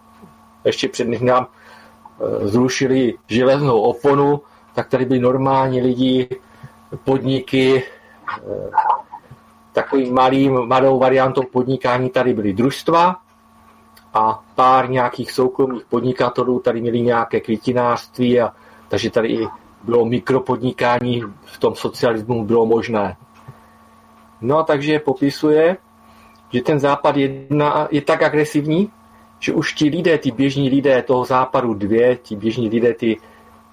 [0.64, 4.40] Ještě před než nám e, zrušili železnou oponu,
[4.74, 6.28] tak tady byli normální lidi,
[7.04, 8.70] podniky, e,
[9.72, 13.16] takovým malým, malou variantou podnikání tady byly družstva
[14.14, 18.52] a pár nějakých soukromých podnikatelů tady měli nějaké květinářství a
[18.88, 19.48] takže tady i
[19.82, 23.16] bylo mikropodnikání v tom socialismu bylo možné.
[24.40, 25.76] No a takže popisuje,
[26.54, 28.90] že ten západ jedna, je tak agresivní,
[29.40, 33.16] že už ti lidé, ty běžní lidé toho západu dvě, ti běžní lidé, ty,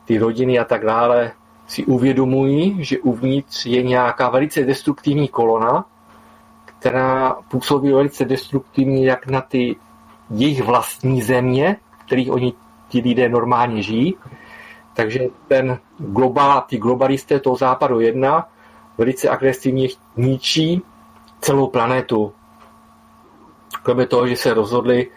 [0.06, 1.32] ty rodiny a tak dále,
[1.68, 5.86] si uvědomují, že uvnitř je nějaká velice destruktivní kolona,
[6.66, 9.76] která působí velice destruktivně jak na ty
[10.30, 12.54] jejich vlastní země, kterých oni
[12.90, 14.16] ti lidé normálně žijí.
[14.94, 18.48] Takže ten globál, ty globalisté toho západu jedna
[18.98, 20.82] velice agresivně ničí
[21.42, 22.34] celou planetu.
[23.84, 25.10] Kromě toho, že se rozhodli,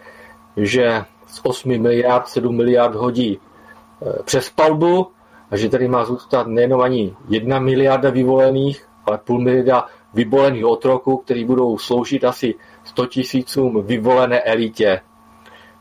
[0.57, 5.11] že z 8 miliard 7 miliard hodí e, přes palbu
[5.51, 11.17] a že tady má zůstat nejenom ani jedna miliarda vyvolených, ale půl miliarda vyvolených otroků,
[11.17, 15.01] který budou sloužit asi 100 tisícům vyvolené elitě.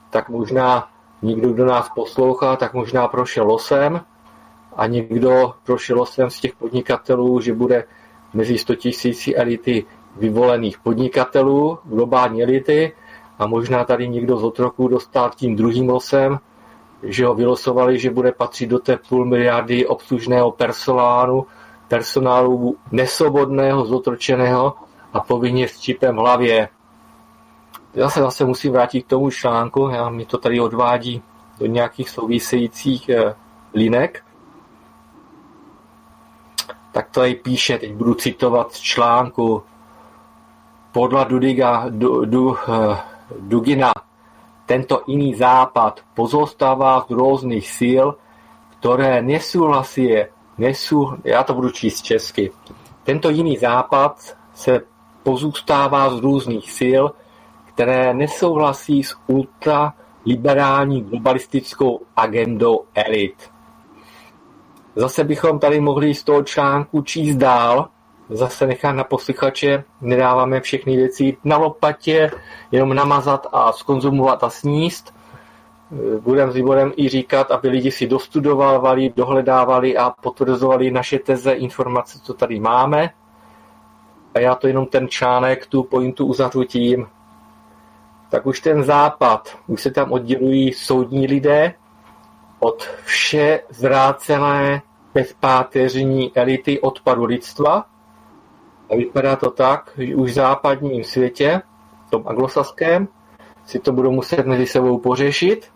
[0.10, 0.88] Tak možná
[1.22, 4.02] někdo, kdo nás poslouchá, tak možná prošel losem
[4.76, 7.84] a někdo prošel losem z těch podnikatelů, že bude
[8.34, 9.86] mezi 100 tisíci elity
[10.18, 12.94] vyvolených podnikatelů, globální elity
[13.40, 16.40] a možná tady někdo z otroků dostal tím druhým losem,
[17.04, 21.48] že ho vylosovali, že bude patřit do té půl miliardy obslužného personálu,
[21.88, 24.74] personálu nesvobodného, zotročeného
[25.14, 26.70] a povinně s čipem v hlavě.
[27.94, 31.22] Já se zase musím vrátit k tomu článku, já mi to tady odvádí
[31.60, 33.36] do nějakých souvisejících eh,
[33.74, 34.24] linek.
[36.92, 39.64] Tak to tady píše, teď budu citovat z článku
[40.94, 42.98] podle Dudiga, du, du, eh,
[43.40, 43.94] Dugina
[44.66, 48.16] tento iný západ pozostává z různých síl,
[48.80, 50.16] které nesouhlasí,
[50.58, 52.52] nesú, já to budu číst česky,
[53.04, 54.82] tento jiný západ se
[55.24, 57.04] pozůstává z různých sil,
[57.66, 63.50] které nesouhlasí s ultraliberální globalistickou agendou elit.
[64.96, 67.90] Zase bychom tady mohli z toho článku číst dál,
[68.30, 72.32] zase nechat na posluchače, nedáváme všechny věci na lopatě,
[72.72, 75.16] jenom namazat a skonzumovat a sníst.
[76.20, 82.20] Budeme s Liborem i říkat, aby lidi si dostudovali, dohledávali a potvrzovali naše teze, informace,
[82.24, 83.10] co tady máme.
[84.34, 87.08] A já to jenom ten článek, tu pointu uzavřu tím,
[88.30, 91.74] tak už ten západ, už se tam oddělují soudní lidé
[92.60, 94.82] od vše zvrácené
[95.14, 97.86] bezpáteřní elity odpadu lidstva.
[98.94, 101.62] A vypadá to tak, že už v západním světě,
[102.08, 103.08] v tom anglosaském,
[103.66, 105.72] si to budou muset mezi sebou pořešit,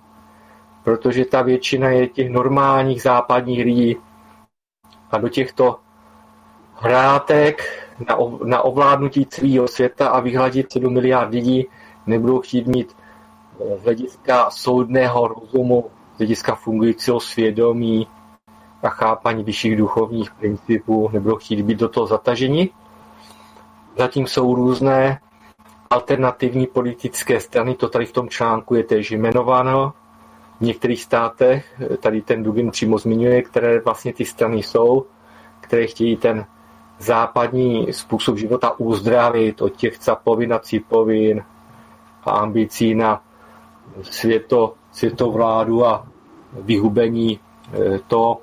[0.83, 3.97] protože ta většina je těch normálních západních lidí.
[5.11, 5.79] A do těchto
[6.75, 7.63] hrátek
[8.09, 11.67] na, na ovládnutí celého světa a vyhladit 7 miliard lidí
[12.07, 12.95] nebudou chtít mít
[13.79, 18.07] z hlediska soudného rozumu, z hlediska fungujícího svědomí
[18.83, 22.69] a chápaní vyšších duchovních principů, nebudou chtít být do toho zataženi.
[23.97, 25.19] Zatím jsou různé
[25.89, 29.93] alternativní politické strany, to tady v tom článku je též jmenováno.
[30.59, 35.05] V některých státech, tady ten Dugin přímo zmiňuje, které vlastně ty strany jsou,
[35.61, 36.45] které chtějí ten
[36.99, 41.43] západní způsob života uzdravit od těch capovin a cipovin
[42.25, 43.21] a ambicí na
[44.01, 46.07] světo, světovládu a
[46.53, 47.39] vyhubení
[47.73, 48.37] eh, to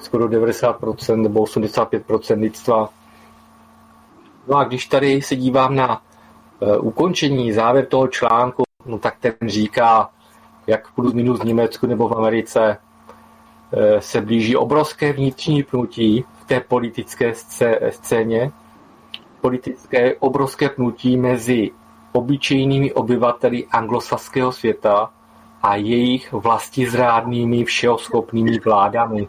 [0.00, 2.88] skoro 90% nebo 85% lidstva.
[4.48, 6.02] No a když tady se dívám na
[6.60, 10.10] uh, ukončení, závěr toho článku, no tak ten říká,
[10.66, 12.78] jak plus minus v Německu nebo v Americe
[13.72, 17.32] uh, se blíží obrovské vnitřní pnutí v té politické
[17.90, 18.52] scéně,
[19.40, 21.70] politické obrovské pnutí mezi
[22.12, 25.10] obyčejnými obyvateli anglosaského světa
[25.62, 29.28] a jejich vlastizrádnými všehoschopnými vládami.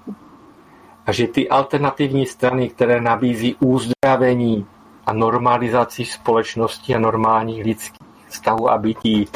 [1.05, 4.66] A že ty alternativní strany, které nabízí uzdravení
[5.06, 9.28] a normalizaci společnosti a normálních lidských vztahů a bytí,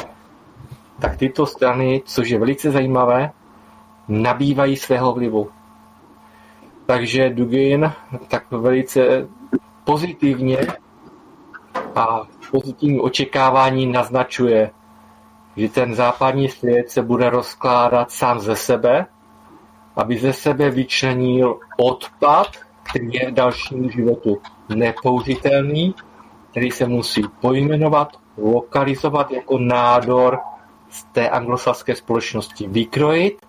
[1.00, 3.30] tak tyto strany, což je velice zajímavé,
[4.08, 5.50] nabývají svého vlivu.
[6.86, 7.92] Takže Dugin
[8.28, 9.28] tak velice
[9.84, 10.58] pozitivně
[11.94, 14.70] a pozitivní očekávání naznačuje,
[15.56, 19.06] že ten západní svět se bude rozkládat sám ze sebe,
[19.96, 22.46] aby ze sebe vyčlenil odpad,
[22.88, 25.94] který je dalšímu životu nepoužitelný,
[26.50, 30.38] který se musí pojmenovat, lokalizovat jako nádor
[30.90, 33.46] z té anglosaské společnosti vykrojit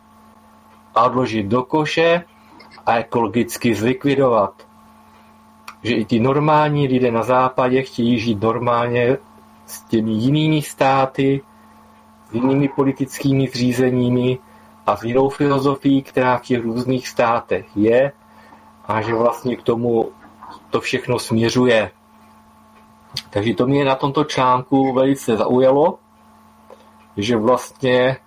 [0.95, 2.23] a odložit do koše
[2.85, 4.67] a ekologicky zlikvidovat.
[5.83, 9.17] Že i ti normální lidé na západě chtějí žít normálně
[9.65, 11.41] s těmi jinými státy,
[12.29, 14.39] s jinými politickými zřízeními
[14.87, 18.11] a s jinou filozofií, která v těch různých státech je
[18.89, 20.11] a že vlastně k tomu
[20.69, 21.91] to všechno směřuje.
[23.29, 25.99] Takže to mě na tomto článku velice zaujalo,
[27.17, 28.17] že vlastně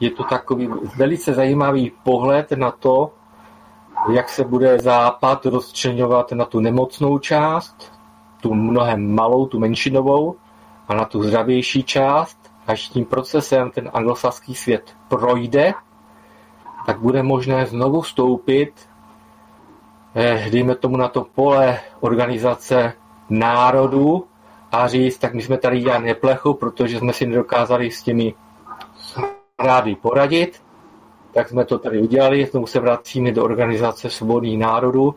[0.00, 3.12] je to takový velice zajímavý pohled na to,
[4.12, 7.92] jak se bude Západ rozčlenovat na tu nemocnou část,
[8.40, 10.36] tu mnohem malou, tu menšinovou,
[10.88, 15.74] a na tu zdravější část, až tím procesem ten anglosaský svět projde,
[16.86, 18.89] tak bude možné znovu vstoupit,
[20.50, 22.92] dejme tomu na to pole organizace
[23.30, 24.26] národů
[24.72, 28.34] a říct, tak my jsme tady dělali neplechu, protože jsme si nedokázali s těmi
[29.58, 30.62] rády poradit,
[31.34, 35.14] tak jsme to tady udělali, znovu se vracíme do organizace svobodných národů,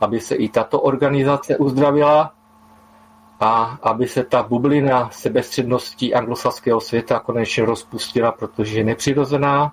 [0.00, 2.32] aby se i tato organizace uzdravila
[3.40, 9.72] a aby se ta bublina sebestředností anglosaského světa konečně rozpustila, protože je nepřirozená,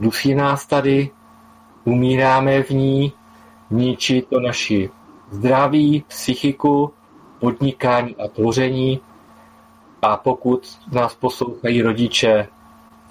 [0.00, 1.10] dusí nás tady,
[1.84, 3.12] umíráme v ní,
[3.70, 4.90] ničí to naši
[5.30, 6.92] zdraví, psychiku,
[7.38, 9.00] podnikání a tvoření.
[10.02, 12.48] A pokud nás poslouchají rodiče,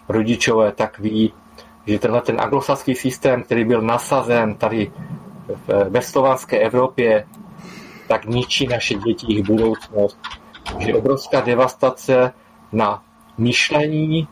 [0.10, 1.34] rodičové, tak ví,
[1.88, 4.92] že tenhle ten anglosaský systém, který byl nasazen tady
[5.90, 7.28] ve slovanské Evropě,
[8.08, 10.18] tak ničí naše děti jejich budoucnost.
[10.80, 12.34] Že obrovská devastace
[12.72, 13.04] na
[13.38, 14.28] myšlení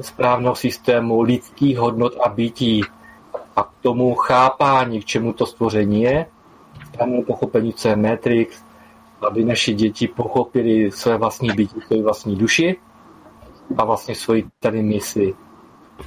[0.00, 2.82] správného systému lidských hodnot a bytí
[3.56, 6.26] a k tomu chápání, k čemu to stvoření je,
[6.86, 8.64] správnému pochopení, co je Matrix,
[9.26, 12.76] aby naše děti pochopili své vlastní bytí, své vlastní duši
[13.76, 15.34] a vlastně svoji tady misi.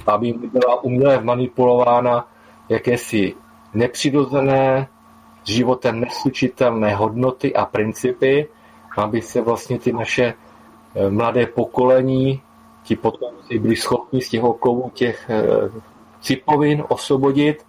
[0.06, 2.28] Aby byla uměle manipulována
[2.68, 3.34] jakési
[3.74, 4.88] nepřirozené,
[5.44, 8.48] životem neslučitelné hodnoty a principy,
[8.96, 10.34] aby se vlastně ty naše
[10.94, 12.42] eh, mladé pokolení,
[12.82, 15.30] ti potomci byli schopni z těch okovů těch
[16.18, 17.66] eh, cipovin osvobodit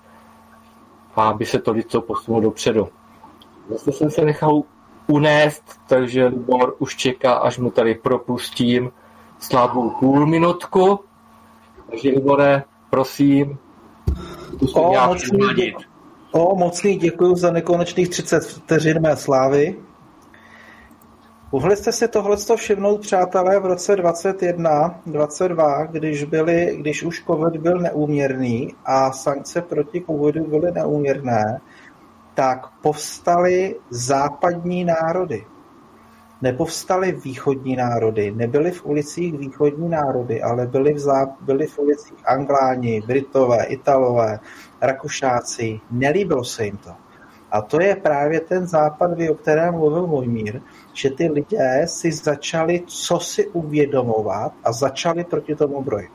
[1.16, 2.88] a aby se to lidstvo posunulo dopředu.
[3.70, 4.62] Zase jsem se nechal
[5.08, 8.92] unést, takže Libor už čeká, až mu tady propustím
[9.40, 11.00] slabou půl minutku.
[11.90, 13.58] Takže Libore, prosím,
[14.74, 15.76] o, mocný, dě-
[16.32, 19.76] o, mocný děkuji za nekonečných 30 vteřin mé slávy.
[21.52, 27.62] Mohli jste si tohle všimnout, přátelé, v roce 21, 22, když, byli, když už COVID
[27.62, 31.62] byl neúměrný a sankce proti COVIDu byly neúměrné,
[32.34, 35.46] tak povstaly západní národy.
[36.42, 42.18] Nepovstaly východní národy, nebyly v ulicích východní národy, ale byly v, zá, byly v ulicích
[42.26, 44.40] Angláni, Britové, Italové,
[44.82, 45.80] Rakušáci.
[45.92, 46.92] Nelíbilo se jim to.
[47.52, 50.62] A to je právě ten západ, o kterém mluvil Mojmír,
[50.94, 56.12] že ty lidé si začali co si uvědomovat a začali proti tomu brojit.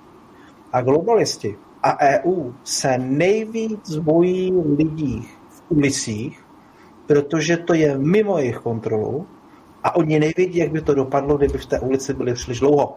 [0.72, 6.44] A globalisti a EU se nejvíc bojí lidí v ulicích,
[7.06, 9.26] protože to je mimo jejich kontrolu
[9.84, 12.96] a oni nevědí, jak by to dopadlo, kdyby v té ulici byli příliš dlouho.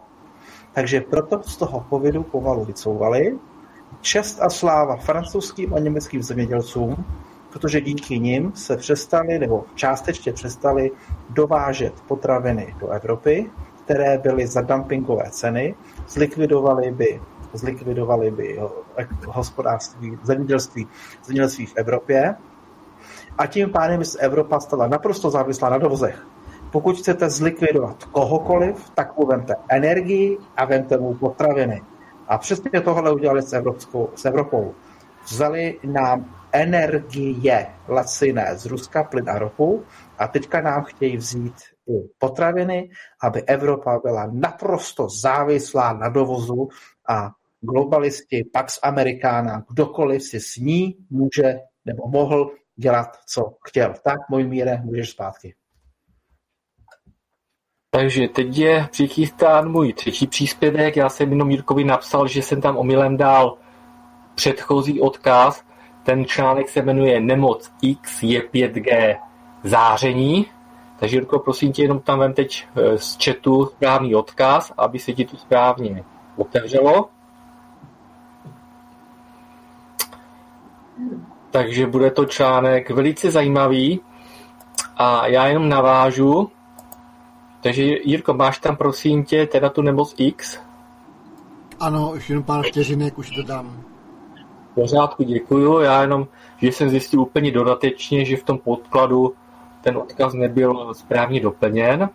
[0.73, 3.39] Takže proto z toho covidu pomalu vycouvali.
[4.01, 7.05] Čest a sláva francouzským a německým zemědělcům,
[7.51, 10.91] protože díky nim se přestali, nebo částečně přestali
[11.29, 13.51] dovážet potraviny do Evropy,
[13.85, 15.75] které byly za dumpingové ceny,
[16.07, 17.21] zlikvidovali by,
[17.53, 18.59] zlikvidovali by
[19.27, 20.87] hospodářství, zemědělství,
[21.25, 22.35] zemědělství v Evropě
[23.37, 26.27] a tím pádem se Evropa stala naprosto závislá na dovozech.
[26.71, 31.81] Pokud chcete zlikvidovat kohokoliv, tak mu vemte energii a vemte mu potraviny.
[32.27, 34.73] A přesně tohle udělali s, Evropskou, s Evropou.
[35.25, 39.85] Vzali nám energie laciné z Ruska, plyn a ropu
[40.17, 41.55] a teďka nám chtějí vzít
[41.89, 42.89] i potraviny,
[43.23, 46.67] aby Evropa byla naprosto závislá na dovozu
[47.09, 47.31] a
[47.61, 53.93] globalisti, Pax Americana, kdokoliv si s ní může nebo mohl dělat, co chtěl.
[54.03, 55.55] Tak, můj míre, můžeš zpátky.
[57.89, 60.95] Takže teď je přichystán můj třetí příspěvek.
[60.97, 63.57] Já jsem jenom Jirkovi napsal, že jsem tam omylem dal
[64.35, 65.63] předchozí odkaz.
[66.07, 69.17] Ten článek se jmenuje Nemoc X je 5G
[69.63, 70.45] záření.
[70.99, 75.13] Takže Jirko, prosím tě, jenom tam vem teď eh, z chatu správný odkaz, aby se
[75.13, 76.03] ti to správně
[76.35, 77.09] otevřelo.
[81.51, 84.01] Takže bude to článek velice zajímavý
[84.97, 86.51] a já jenom navážu
[87.61, 90.59] takže Jirko, máš tam prosím tě teda tu nemoc X?
[91.79, 93.83] Ano, už jenom pár vteřinek, už to dám.
[93.83, 93.86] V
[94.77, 95.79] pořádku, děkuju.
[95.79, 99.33] Já jenom, že jsem zjistil úplně dodatečně, že v tom podkladu
[99.81, 102.09] ten odkaz nebyl správně doplněn.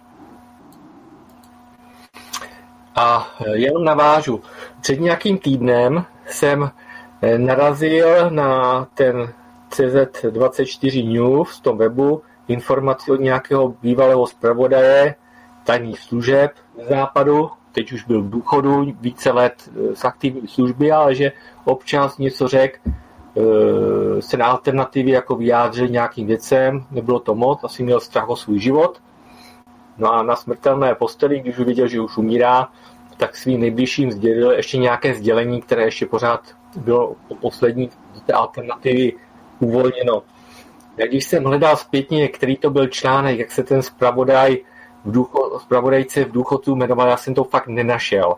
[2.94, 4.40] A jenom navážu.
[4.80, 6.70] Před nějakým týdnem jsem
[7.22, 9.32] eh, narazil na ten
[9.70, 15.14] CZ24 News v tom webu informaci od nějakého bývalého zpravodaje,
[15.64, 16.50] tajných služeb
[16.88, 21.33] západu, teď už byl v důchodu, více let eh, z aktivní služby, ale že
[21.64, 27.83] občas něco řekl, eh, se na alternativy jako vyjádřil nějakým věcem, nebylo to moc, asi
[27.83, 29.01] měl strach o svůj život.
[29.99, 32.68] No a na smrtelné posteli, když už viděl, že už umírá,
[33.16, 36.41] tak svým nejbližším sdělil ještě nějaké sdělení, které ještě pořád
[36.77, 37.91] bylo po poslední
[38.27, 39.12] té alternativy
[39.61, 40.23] uvolněno.
[40.97, 44.59] Jak když jsem hledal zpětně, který to byl článek, jak se ten zpravodaj
[45.05, 48.34] v důcho, zpravodajce v důchodu jmenoval, já jsem to fakt nenašel.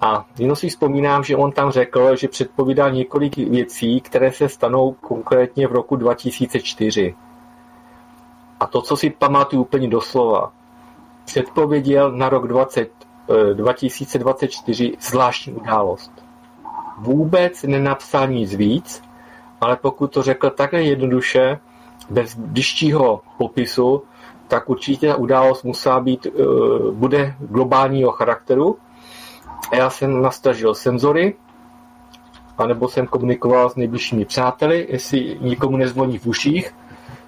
[0.00, 4.92] A jenom si vzpomínám, že on tam řekl, že předpovídal několik věcí, které se stanou
[4.92, 7.14] konkrétně v roku 2004.
[8.60, 10.52] A to, co si pamatuju úplně doslova,
[11.24, 12.90] předpověděl na rok 20,
[13.54, 16.12] 2024 eh, zvláštní událost.
[16.98, 19.02] Vůbec nenapsal nic víc,
[19.60, 21.58] ale pokud to řekl takhle jednoduše,
[22.10, 24.02] bez bližšího popisu,
[24.48, 26.30] tak určitě událost musela být, eh,
[26.90, 28.78] bude globálního charakteru.
[29.72, 31.34] Já jsem nastažil senzory,
[32.58, 36.74] anebo jsem komunikoval s nejbližšími přáteli, jestli nikomu nezvoní v uších,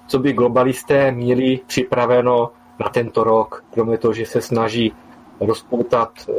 [0.07, 4.93] co by globalisté měli připraveno na tento rok, kromě toho, že se snaží
[5.39, 6.31] rozpoutat eh,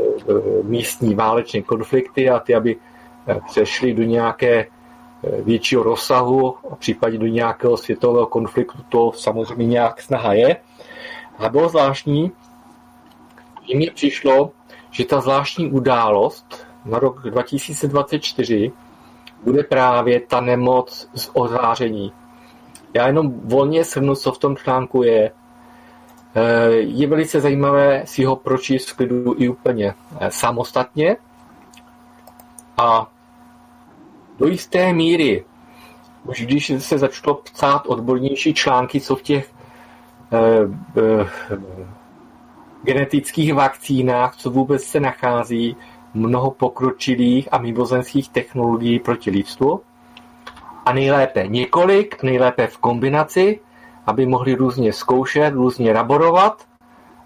[0.62, 2.76] místní válečné konflikty a ty, aby
[3.26, 4.66] eh, přešly do nějaké
[5.22, 10.56] většího rozsahu, případně do nějakého světového konfliktu, to samozřejmě nějak snaha je.
[11.40, 12.32] A bylo zvláštní,
[13.68, 14.52] že mi přišlo,
[14.90, 18.72] že ta zvláštní událost na rok 2024
[19.44, 22.12] bude právě ta nemoc z odváření.
[22.94, 25.32] Já jenom volně shrnu, co v tom článku je.
[26.34, 31.16] Eh, je velice zajímavé si ho pročíst v klidu i úplně eh, samostatně.
[32.76, 33.10] A
[34.38, 35.44] do jisté míry,
[36.24, 39.59] už když se začalo psát odbornější články, co v těch
[42.82, 45.76] genetických vakcínách, co vůbec se nachází,
[46.14, 49.80] mnoho pokročilých a mimozenských technologií proti lidstvu.
[50.86, 53.60] A nejlépe několik, nejlépe v kombinaci,
[54.06, 56.68] aby mohli různě zkoušet, různě laborovat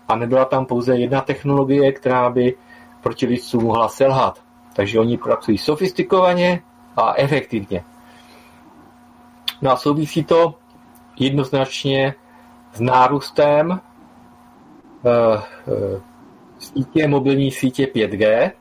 [0.08, 2.54] a nebyla tam pouze jedna technologie, která by
[3.02, 4.42] proti lidstvu mohla selhat.
[4.72, 6.62] Takže oni pracují sofistikovaně
[6.96, 7.84] a efektivně.
[9.62, 10.54] No a souvisí to
[11.18, 12.14] jednoznačně
[12.74, 13.76] s nárůstem uh,
[15.06, 16.00] uh,
[16.58, 18.52] sítě, mobilní sítě 5G,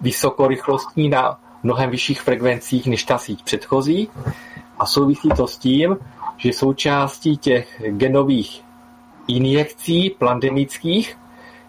[0.00, 4.08] vysokorychlostní na mnohem vyšších frekvencích než ta síť předchozí.
[4.78, 5.96] A souvisí to s tím,
[6.36, 8.64] že součástí těch genových
[9.28, 11.18] injekcí pandemických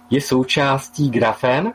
[0.09, 1.73] je součástí grafen,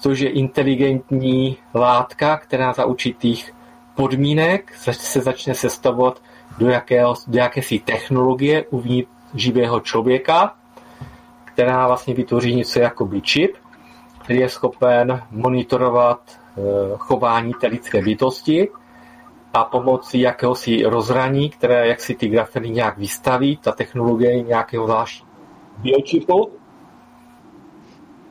[0.00, 3.54] což je inteligentní látka, která za určitých
[3.94, 6.22] podmínek se začne sestavovat
[6.58, 10.54] do, jakého, do jakési technologie uvnitř živého člověka,
[11.44, 13.56] která vlastně vytvoří něco jako by čip,
[14.22, 16.60] který je schopen monitorovat eh,
[16.98, 18.68] chování té lidské bytosti
[19.54, 25.28] a pomocí jakéhosi rozhraní, které jak si ty grafeny nějak vystaví, ta technologie nějakého zvláštního
[25.78, 26.50] biočipu,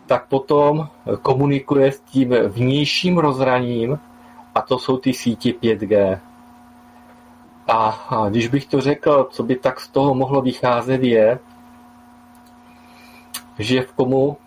[0.07, 0.88] tak potom
[1.21, 3.99] komunikuje s tím vnějším rozhraním
[4.55, 6.19] a to jsou ty sítě 5G.
[7.68, 11.39] A, když bych to řekl, co by tak z toho mohlo vycházet je,
[13.59, 14.38] že v komu,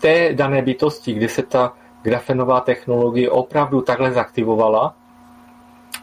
[0.00, 1.72] té dané bytosti, kdy se ta
[2.02, 4.94] grafenová technologie opravdu takhle zaktivovala,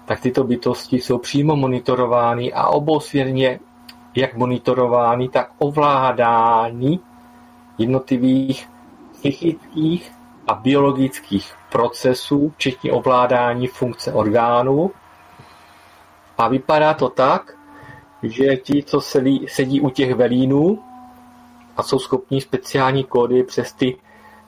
[0.05, 3.59] tak tyto bytosti jsou přímo monitorovány a obousvěrně
[4.15, 6.99] jak monitorovány, tak ovládány
[7.77, 8.69] jednotlivých
[9.11, 10.11] psychických
[10.47, 14.91] a biologických procesů, včetně ovládání funkce orgánů.
[16.37, 17.57] A vypadá to tak,
[18.23, 20.83] že ti, co sedí, sedí u těch velínů,
[21.77, 23.97] a jsou schopní speciální kódy přes ty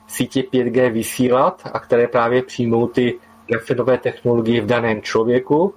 [0.07, 5.73] sítě 5G vysílat a které právě přijmou ty grafenové technologie v daném člověku,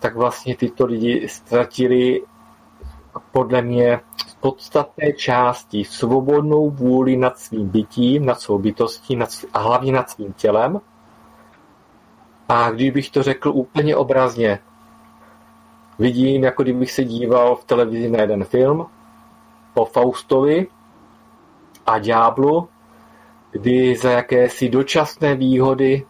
[0.00, 2.22] tak vlastně tyto lidi ztratili
[3.32, 9.58] podle mě v podstatné části svobodnou vůli nad svým bytím, nad svou bytostí nad, a
[9.58, 10.80] hlavně nad svým tělem.
[12.48, 14.58] A když bych to řekl úplně obrazně,
[16.00, 18.86] vidím, jako kdybych se díval v televizi na jeden film,
[19.74, 20.66] o Faustovi
[21.86, 22.68] a ďáblu,
[23.50, 26.06] kdy za jakési dočasné výhody,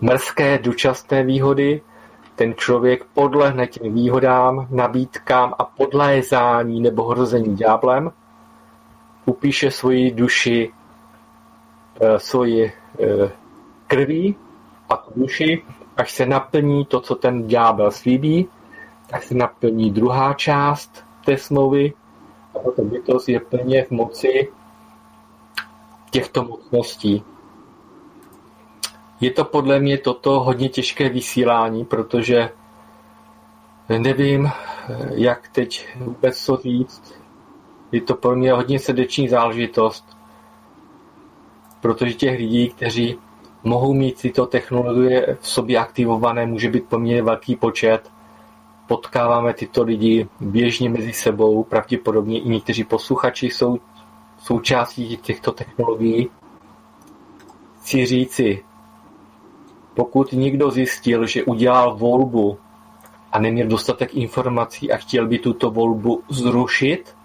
[0.00, 1.80] mrzké dočasné výhody,
[2.34, 8.10] ten člověk podlehne těm výhodám, nabídkám a podlézání nebo hrození ďáblem,
[9.26, 10.72] upíše svoji duši,
[12.00, 13.30] eh, svoji eh,
[13.86, 14.36] krví
[14.88, 15.62] a tu duši,
[15.96, 18.48] až se naplní to, co ten ďábel slíbí,
[19.10, 21.92] tak se naplní druhá část té smlouvy,
[22.54, 24.52] a tato bytost je plně v moci
[26.10, 27.24] těchto mocností.
[29.20, 32.50] Je to podle mě toto hodně těžké vysílání, protože
[33.98, 34.50] nevím,
[35.10, 37.14] jak teď vůbec to říct.
[37.92, 40.16] Je to pro mě hodně srdeční záležitost,
[41.80, 43.18] protože těch lidí, kteří
[43.62, 48.10] mohou mít tyto technologie v sobě aktivované, může být poměrně velký počet
[48.88, 53.78] potkáváme tyto lidi běžně mezi sebou, pravděpodobně i někteří posluchači jsou
[54.38, 56.30] součástí těchto technologií.
[57.80, 58.64] Chci říci,
[59.94, 62.58] pokud někdo zjistil, že udělal volbu
[63.32, 67.16] a neměl dostatek informací a chtěl by tuto volbu zrušit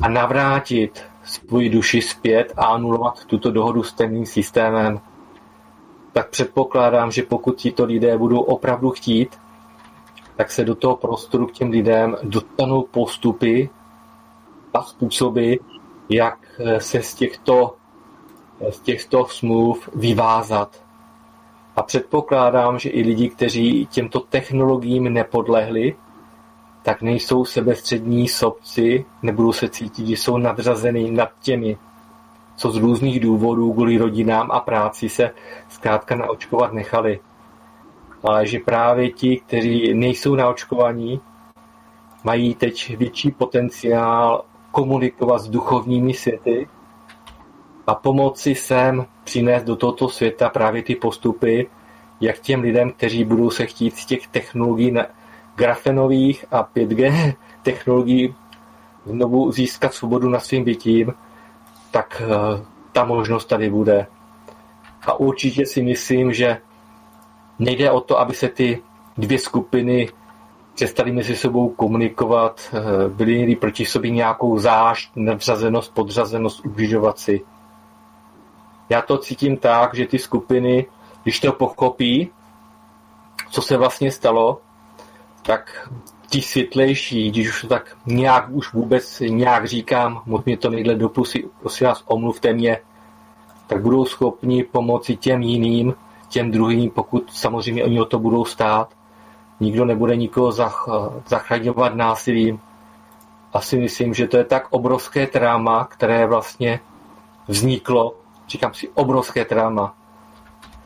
[0.00, 5.00] a navrátit svůj duši zpět a anulovat tuto dohodu s temným systémem,
[6.12, 9.38] tak předpokládám, že pokud tito lidé budou opravdu chtít,
[10.38, 13.70] tak se do toho prostoru k těm lidem dostanou postupy
[14.74, 15.54] a způsoby,
[16.08, 17.74] jak eh, se z těchto,
[18.60, 20.82] eh, z těchto smluv vyvázat.
[21.76, 25.96] A předpokládám, že i lidi, kteří těmto technologiím nepodlehli,
[26.82, 31.78] tak nejsou sebestřední sobci, nebudou se cítit, že jsou nadřazeny nad těmi,
[32.56, 35.30] co z různých důvodů kvůli rodinám a práci se
[35.68, 37.20] zkrátka naočkovat nechali
[38.22, 41.20] ale že právě ti, kteří nejsou naočkovaní,
[42.24, 46.68] mají teď větší potenciál komunikovat s duchovními světy
[47.86, 51.66] a pomoci sem přinést do tohoto světa právě ty postupy,
[52.20, 54.94] jak těm lidem, kteří budou se chtít z těch technologií
[55.56, 58.34] grafenových a 5G technologií
[59.06, 61.14] znovu získat svobodu na svým bytím,
[61.90, 64.06] tak eh, ta možnost tady bude.
[65.06, 66.58] A určitě si myslím, že
[67.58, 68.82] nejde o to, aby se ty
[69.16, 70.08] dvě skupiny
[70.74, 77.40] přestali mezi sebou komunikovat, eh, byli měli proti sobě nějakou zášť, nevřazenost, podřazenost, ubližovat si.
[78.88, 80.86] Já to cítím tak, že ty skupiny,
[81.22, 82.30] když to pochopí,
[83.50, 84.60] co se vlastně stalo,
[85.42, 85.90] tak
[86.30, 90.94] ti světlejší, když už to tak nějak už vůbec nějak říkám, moc mě to nejde
[90.94, 92.78] do pusy, prosím vás, omluvte mě,
[93.66, 95.94] tak budou schopni pomoci těm jiným,
[96.28, 98.94] těm druhým, pokud samozřejmě oni o to budou stát.
[99.60, 100.88] Nikdo nebude nikoho zach,
[101.26, 102.60] zachraňovat násilím.
[103.52, 106.80] Asi myslím, že to je tak obrovské tráma, které vlastně
[107.48, 108.14] vzniklo,
[108.48, 109.94] říkám si obrovské tráma,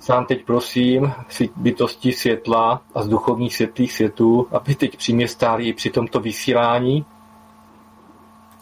[0.02, 1.12] Sám teď prosím
[1.56, 6.20] bytosti světla a z duchovních světlých světů, aby teď při mě stáli i při tomto
[6.20, 7.04] vysílání,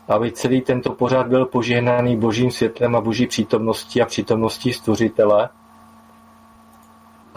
[0.08, 5.48] aby celý tento pořád byl požehnaný božím světlem a boží přítomností a přítomností stvořitele.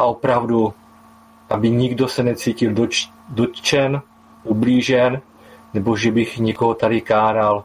[0.04, 0.74] A opravdu,
[1.50, 4.02] aby nikdo se necítil doč, dotčen,
[4.44, 5.22] ublížen,
[5.74, 7.64] nebo že bych někoho tady káral.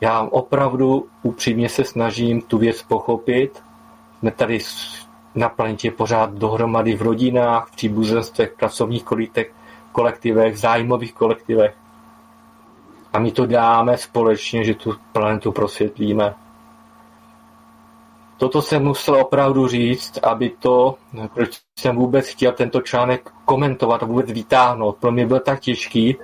[0.00, 3.62] Já opravdu upřímně se snažím tu věc pochopit.
[4.18, 4.58] Jsme tady
[5.34, 9.04] na planetě pořád dohromady v rodinách, v příbuzenstvech, pracovních
[9.92, 11.74] kolektivech, zájmových kolektivech.
[13.12, 16.34] A my to dáme společně, že tu planetu prosvětlíme.
[18.42, 20.94] Toto jsem musel opravdu říct, aby to,
[21.34, 26.16] proč jsem vůbec chtěl tento článek komentovat a vůbec vytáhnout, pro mě byl tak těžký,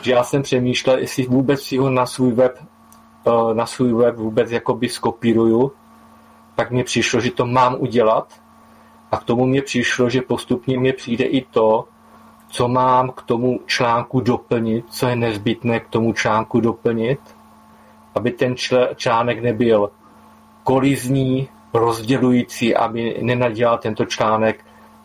[0.00, 2.58] že já jsem přemýšlel, jestli vůbec si ho na svůj web,
[3.26, 5.72] eh, na svůj web vůbec jakoby skopíruju,
[6.54, 8.32] pak mi přišlo, že to mám udělat.
[9.12, 11.84] A k tomu mě přišlo, že postupně mě přijde i to,
[12.48, 17.20] co mám k tomu článku doplnit, co je nezbytné k tomu článku doplnit,
[18.14, 18.54] aby ten
[18.96, 19.90] článek nebyl
[20.64, 24.64] kolizní, rozdělující, aby nenadělal tento článek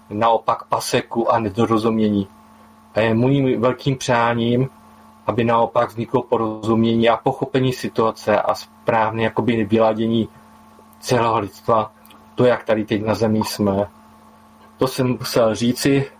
[0.09, 2.27] naopak paseku a nedorozumění.
[2.95, 4.69] A je mým velkým přáním,
[5.27, 10.29] aby naopak vzniklo porozumění a pochopení situace a správné jakoby vyladění
[10.99, 11.91] celého lidstva,
[12.35, 13.87] to, jak tady teď na zemi jsme.
[14.77, 16.11] To jsem musel říci.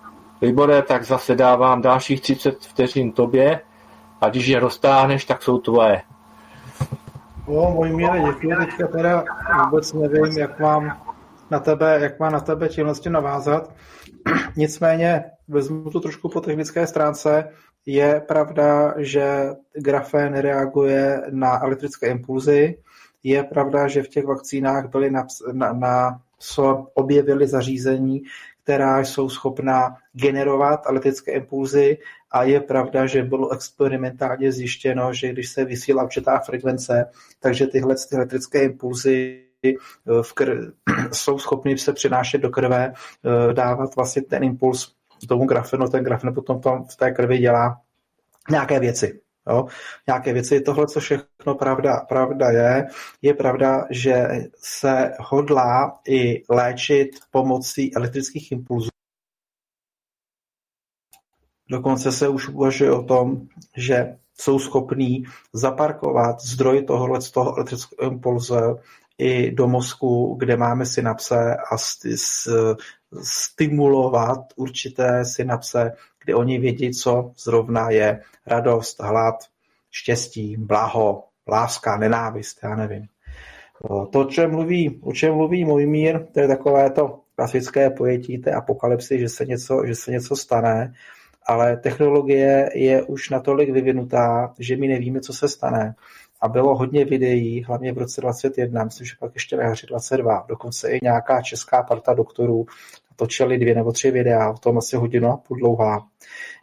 [0.41, 3.61] Libore, tak zase dávám dalších 30 vteřin tobě
[4.21, 6.01] a když je roztáhneš, tak jsou tvoje.
[7.49, 8.55] O, můj míle, děkuji.
[8.55, 9.23] Teďka teda
[9.65, 11.01] vůbec nevím, jak mám
[11.51, 13.73] na tebe, jak má na tebe činnosti navázat.
[14.55, 17.49] Nicméně vezmu to trošku po technické stránce.
[17.85, 22.77] Je pravda, že grafén reaguje na elektrické impulzy,
[23.23, 26.21] je pravda, že v těch vakcínách byly na, na, na
[26.93, 28.21] objevily zařízení,
[28.69, 31.97] která jsou schopná generovat elektrické impulzy
[32.31, 37.05] a je pravda, že bylo experimentálně zjištěno, že když se vysílá určitá frekvence,
[37.39, 39.73] takže tyhle ty elektrické impulzy eh,
[40.21, 40.71] v kr-
[41.13, 44.93] jsou schopny se přinášet do krve, eh, dávat vlastně ten impuls
[45.27, 47.81] tomu grafenu, ten grafen potom tam v té krvi dělá
[48.49, 49.19] nějaké věci.
[49.49, 49.65] Jo?
[50.07, 50.61] Nějaké věci.
[50.61, 51.28] Tohle, co všechno
[51.59, 52.87] pravda, pravda je,
[53.21, 58.89] je pravda, že se hodlá i léčit pomocí elektrických impulzů.
[61.71, 65.23] Dokonce se už uvažuje o tom, že jsou schopní
[65.53, 68.55] zaparkovat zdroj tohohle z toho elektrického impulzu
[69.17, 71.77] i do mozku, kde máme synapse a
[73.23, 75.91] stimulovat určité synapse,
[76.23, 79.35] kde oni vědí, co zrovna je radost, hlad,
[79.91, 83.07] štěstí, blaho, láska, nenávist, já nevím.
[84.11, 88.37] To, o čem mluví, o čem mluví můj mír, to je takové to klasické pojetí
[88.37, 90.93] té apokalypsy, že se něco, že se něco stane,
[91.45, 95.95] ale technologie je už natolik vyvinutá, že my nevíme, co se stane.
[96.41, 100.45] A bylo hodně videí, hlavně v roce 2021, myslím, že pak ještě ve hře 22,
[100.49, 102.65] dokonce i nějaká česká parta doktorů
[103.15, 106.07] točili dvě nebo tři videa, v tom asi hodinu a půl dlouhá,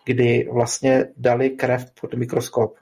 [0.05, 2.75] kdy vlastně dali krev pod mikroskop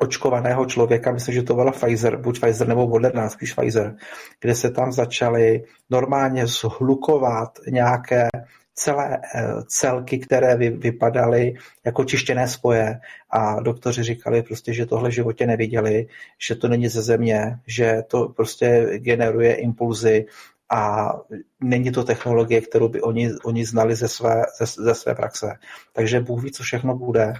[0.00, 3.96] očkovaného člověka, myslím, že to byla Pfizer, buď Pfizer nebo Moderna, spíš Pfizer,
[4.40, 8.28] kde se tam začaly normálně zhlukovat nějaké
[8.74, 15.10] celé eh, celky, které vy, vypadaly jako čištěné spoje a doktoři říkali prostě, že tohle
[15.10, 16.06] životě neviděli,
[16.48, 20.26] že to není ze země, že to prostě generuje impulzy
[20.70, 21.12] a
[21.60, 25.52] není to technologie, kterou by oni, oni znali ze své, ze, ze své praxe.
[25.92, 27.32] Takže Bůh ví, co všechno bude.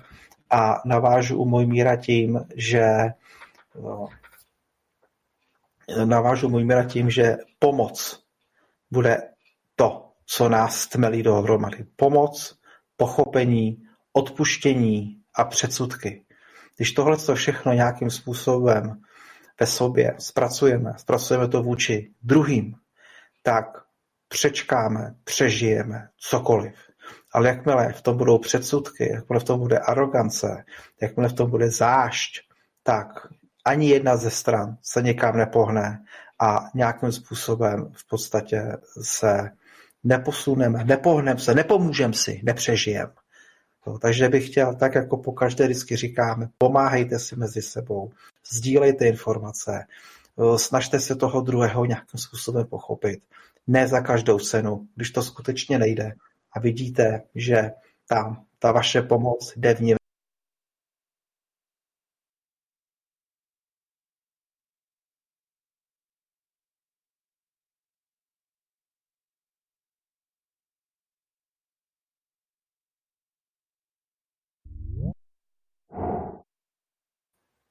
[0.51, 2.87] A navážu u můj míra tím, že
[3.83, 4.09] no,
[6.05, 8.25] navážu můj míra tím, že pomoc
[8.91, 9.23] bude
[9.77, 11.87] to, co nás stmelí dohromady.
[11.97, 12.59] Pomoc,
[12.97, 13.83] pochopení,
[14.13, 16.25] odpuštění a předsudky.
[16.77, 19.03] Když tohle všechno nějakým způsobem
[19.61, 22.75] ve sobě zpracujeme, zpracujeme to vůči druhým,
[23.43, 23.67] tak
[24.29, 26.90] přečkáme, přežijeme cokoliv.
[27.33, 30.65] Ale jakmile v tom budou předsudky, jakmile v tom bude arogance,
[31.03, 32.41] jakmile v tom bude zášť,
[32.83, 33.07] tak
[33.65, 36.05] ani jedna ze stran se někam nepohne
[36.41, 39.51] a nějakým způsobem v podstatě se
[40.05, 43.13] neposuneme, nepohneme se, nepomůžeme si, nepřežijeme.
[43.87, 48.11] No, takže bych chtěl, tak jako po každé vždycky říkáme, pomáhejte si mezi sebou,
[48.53, 49.85] sdílejte informace,
[50.57, 53.23] snažte se toho druhého nějakým způsobem pochopit.
[53.67, 56.13] Ne za každou cenu, když to skutečně nejde.
[56.53, 57.71] A vidíte, že
[58.09, 59.81] tam ta vaše pomoc jde v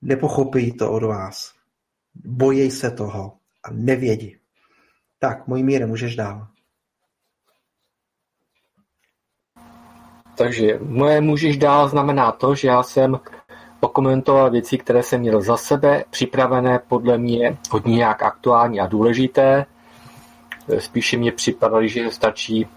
[0.01, 1.55] Nepochopí to od vás.
[2.15, 4.37] Bojí se toho a nevědí.
[5.19, 6.47] Tak, můj míre, můžeš dál.
[10.39, 13.19] Takže moje můžeš dál znamená to, že já jsem
[13.79, 19.65] okomentoval věci, které jsem měl za sebe, připravené podle mě hodně nějak aktuální a důležité.
[20.79, 22.67] Spíše mě připadaly, že stačí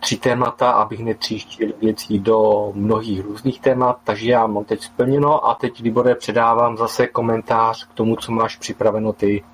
[0.00, 5.54] tři témata, abych netříštil věcí do mnohých různých témat, takže já mám teď splněno a
[5.54, 9.44] teď Libore předávám zase komentář k tomu, co máš připraveno ty.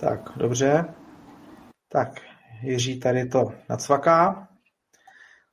[0.00, 0.94] Tak, dobře.
[1.88, 2.08] Tak,
[2.62, 4.48] Jiří tady to nacvaká.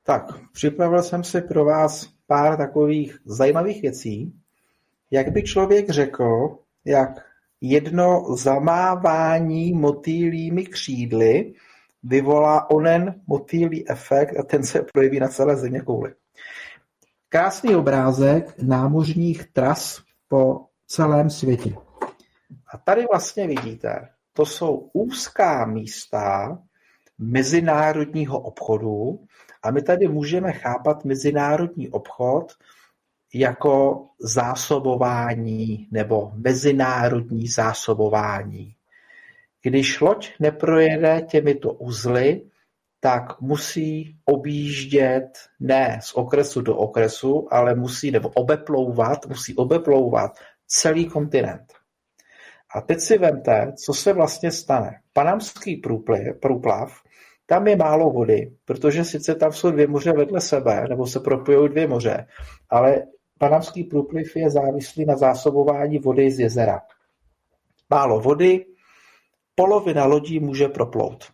[0.09, 4.33] Tak, připravil jsem si pro vás pár takových zajímavých věcí.
[5.11, 7.09] Jak by člověk řekl, jak
[7.61, 11.53] jedno zamávání motýlými křídly
[12.03, 16.13] vyvolá onen motýlí efekt a ten se projeví na celé zeměkouli.
[17.29, 21.75] Krásný obrázek námořních tras po celém světě.
[22.73, 26.57] A tady vlastně vidíte, to jsou úzká místa
[27.17, 29.19] mezinárodního obchodu
[29.63, 32.53] a my tady můžeme chápat mezinárodní obchod
[33.33, 38.75] jako zásobování nebo mezinárodní zásobování.
[39.61, 42.41] Když loď neprojede těmito uzly,
[42.99, 45.29] tak musí objíždět
[45.59, 50.31] ne z okresu do okresu, ale musí nebo obeplouvat, musí obeplouvat
[50.67, 51.73] celý kontinent.
[52.75, 54.99] A teď si vemte, co se vlastně stane.
[55.13, 55.81] Panamský
[56.41, 56.91] průplav,
[57.49, 61.69] tam je málo vody, protože sice tam jsou dvě moře vedle sebe, nebo se propojují
[61.69, 62.27] dvě moře,
[62.69, 63.03] ale
[63.39, 66.81] panamský průpliv je závislý na zásobování vody z jezera.
[67.89, 68.65] Málo vody,
[69.55, 71.25] Polovina lodí může proplout.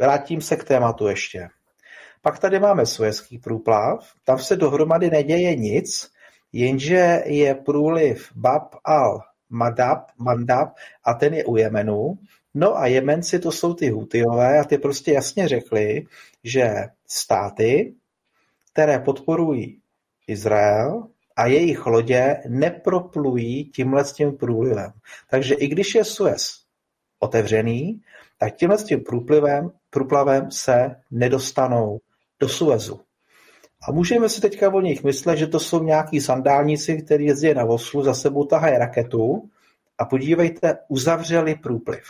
[0.00, 1.48] Vrátím se k tématu ještě.
[2.22, 6.10] Pak tady máme Suezký průplav, tam se dohromady neděje nic,
[6.52, 10.68] jenže je průliv Bab al Madab, Mandab
[11.04, 12.18] a ten je u Jemenu.
[12.54, 16.06] No a Jemenci to jsou ty Hutiové a ty prostě jasně řekli,
[16.44, 16.74] že
[17.06, 17.94] státy,
[18.72, 19.80] které podporují
[20.26, 24.92] Izrael a jejich lodě neproplují tímhle s tím průlivem.
[25.30, 26.64] Takže i když je Suez
[27.18, 28.00] otevřený,
[28.38, 32.00] tak tímhle s tím průplivem, průplavem se nedostanou
[32.40, 33.00] do Suezu.
[33.88, 37.64] A můžeme si teďka o nich myslet, že to jsou nějaký sandálníci, kteří jezdí na
[37.64, 39.50] voslu, za sebou tahají raketu
[39.98, 42.02] a podívejte, uzavřeli průpliv,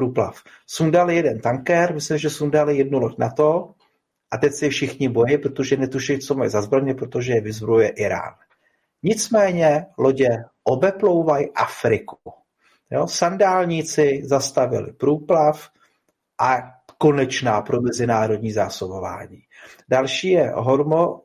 [0.00, 0.42] průplav.
[0.66, 3.74] Sundali jeden tanker, myslím, že sundali jednu loď na to
[4.30, 8.34] a teď se všichni bojí, protože netuší, co mají za zbraně, protože je vyzbrojuje Irán.
[9.02, 10.28] Nicméně lodě
[10.64, 12.16] obeplouvají Afriku.
[12.90, 13.06] Jo?
[13.06, 15.68] Sandálníci zastavili průplav
[16.40, 16.56] a
[16.98, 19.42] konečná pro mezinárodní zásobování.
[19.88, 21.22] Další je hormo,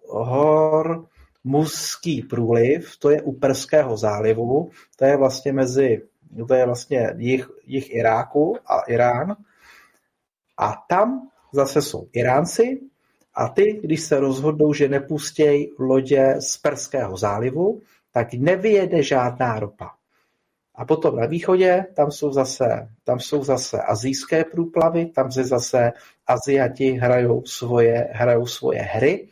[1.44, 6.02] hormuzský průliv, to je u Perského zálivu, to je vlastně mezi,
[6.48, 9.36] to je vlastně jich, jich Iráku a Irán.
[10.58, 12.82] A tam zase jsou Iránci
[13.34, 17.82] a ty, když se rozhodnou, že nepustějí lodě z Perského zálivu,
[18.14, 19.92] tak nevyjede žádná ropa.
[20.76, 25.92] A potom na východě, tam jsou zase, tam jsou zase azijské průplavy, tam se zase
[26.28, 29.28] Aziati hrajou svoje, hrajou svoje hry.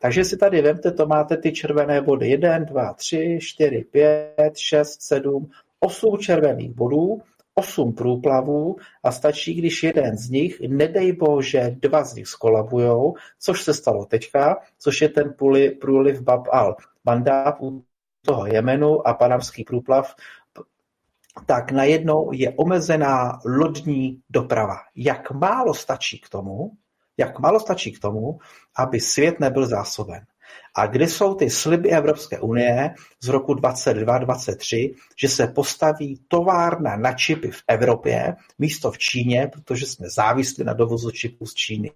[0.00, 5.02] Takže si tady vemte, to máte ty červené body 1, 2, 3, 4, 5, 6,
[5.02, 5.50] 7,
[5.86, 7.18] 8 červených bodů,
[7.54, 13.62] 8 průplavů a stačí, když jeden z nich, nedej bože, dva z nich skolabujou, což
[13.62, 15.34] se stalo teďka, což je ten
[15.80, 17.84] průliv Bab al Mandab u
[18.22, 20.14] toho Jemenu a panamský průplav
[21.46, 24.76] tak najednou je omezená lodní doprava.
[24.94, 26.70] Jak málo stačí k tomu,
[27.16, 28.38] jak málo stačí k tomu,
[28.76, 30.26] aby svět nebyl zásoben.
[30.78, 37.12] A kde jsou ty sliby Evropské unie z roku 2022-2023, že se postaví továrna na
[37.12, 41.90] čipy v Evropě místo v Číně, protože jsme závislí na dovozu čipů z Číny.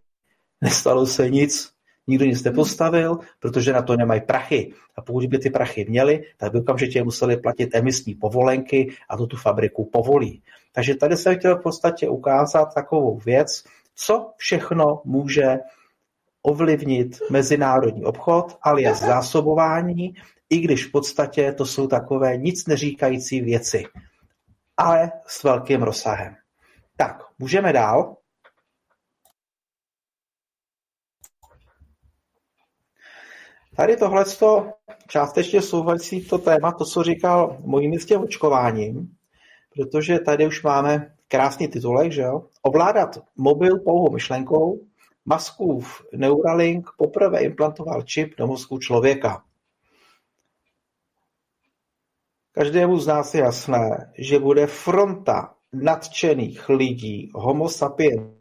[0.61, 1.71] Nestalo se nic,
[2.07, 4.73] nikdo nic nepostavil, protože na to nemají prachy.
[4.97, 9.27] A pokud by ty prachy měli, tak by okamžitě museli platit emisní povolenky a to
[9.27, 10.43] tu fabriku povolí.
[10.73, 13.65] Takže tady jsem chtěl v podstatě ukázat takovou věc,
[13.95, 15.59] co všechno může
[16.43, 20.15] ovlivnit mezinárodní obchod, alias zásobování,
[20.51, 23.85] i když v podstatě to jsou takové nic neříkající věci,
[24.77, 26.35] ale s velkým rozsahem.
[26.97, 28.17] Tak, můžeme dál.
[33.77, 34.25] Tady tohle
[35.09, 39.17] částečně souvisí to téma, to, co říkal mojí tím očkováním,
[39.75, 42.45] protože tady už máme krásný titulek, že jo?
[42.63, 44.81] Ovládat mobil pouhou myšlenkou,
[45.25, 49.45] Muskův Neuralink poprvé implantoval čip do mozku člověka.
[52.53, 58.35] Každému z nás je jasné, že bude fronta nadšených lidí homo sapiens,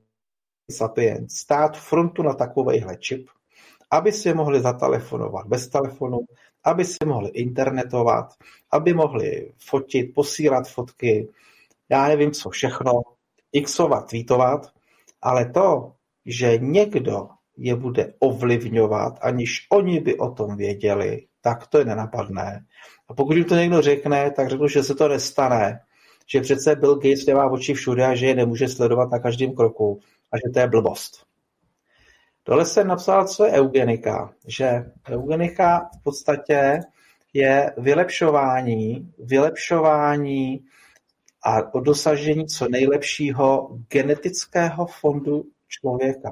[0.71, 3.29] sapiens stát frontu na takovejhle čip,
[3.91, 6.19] aby si mohli zatelefonovat bez telefonu,
[6.63, 8.33] aby si mohli internetovat,
[8.71, 11.29] aby mohli fotit, posílat fotky,
[11.89, 12.91] já nevím co všechno,
[13.63, 14.73] xovat, tweetovat,
[15.21, 15.93] ale to,
[16.29, 17.27] že někdo
[17.57, 22.65] je bude ovlivňovat, aniž oni by o tom věděli, tak to je nenapadné.
[23.07, 25.79] A pokud jim to někdo řekne, tak řeknu, že se to nestane,
[26.27, 29.99] že přece Bill Gates nemá oči všude a že je nemůže sledovat na každém kroku
[30.31, 31.25] a že to je blbost.
[32.45, 36.79] Dole jsem napsal, co je eugenika, že eugenika v podstatě
[37.33, 40.65] je vylepšování, vylepšování
[41.43, 46.31] a o dosažení co nejlepšího genetického fondu člověka.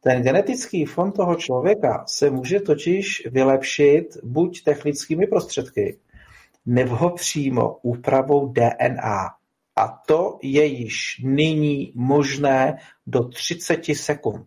[0.00, 5.98] Ten genetický fond toho člověka se může totiž vylepšit buď technickými prostředky,
[6.66, 9.30] nebo přímo úpravou DNA.
[9.76, 14.46] A to je již nyní možné do 30 sekund.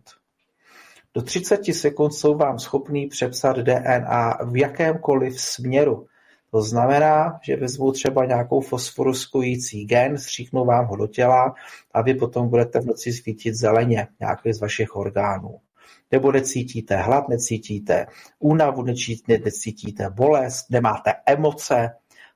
[1.14, 6.06] Do 30 sekund jsou vám schopní přepsat DNA v jakémkoliv směru.
[6.50, 11.54] To znamená, že vezmu třeba nějakou fosforuskující gen, stříknu vám ho do těla
[11.94, 15.60] a vy potom budete v noci svítit zeleně nějaký z vašich orgánů.
[16.12, 18.06] Nebo necítíte hlad, necítíte
[18.38, 18.84] únavu,
[19.44, 21.90] necítíte bolest, nemáte emoce.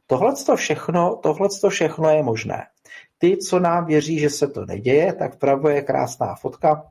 [0.07, 2.67] Tohle všechno, tohleto všechno je možné.
[3.19, 6.85] Ty, co nám věří, že se to neděje, tak vpravo je krásná fotka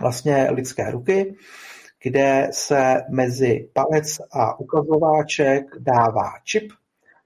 [0.00, 1.34] vlastně lidské ruky,
[2.02, 6.72] kde se mezi palec a ukazováček dává čip.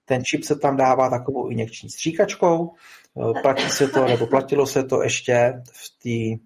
[0.05, 2.73] Ten čip se tam dává takovou injekční stříkačkou.
[3.43, 6.39] Platí se to, nebo platilo se to ještě v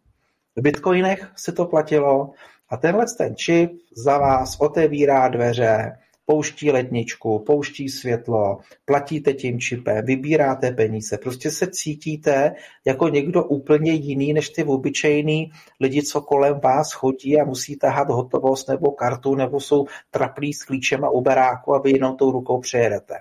[0.57, 2.31] té bitcoinech se to platilo.
[2.69, 5.97] A tenhle ten čip za vás otevírá dveře
[6.31, 12.55] pouští ledničku, pouští světlo, platíte tím čipem, vybíráte peníze, prostě se cítíte
[12.85, 18.11] jako někdo úplně jiný než ty obyčejný lidi, co kolem vás chodí a musí tahat
[18.11, 22.61] hotovost nebo kartu, nebo jsou traplí s klíčem a uberáku a vy jenom tou rukou
[22.61, 23.15] přejedete.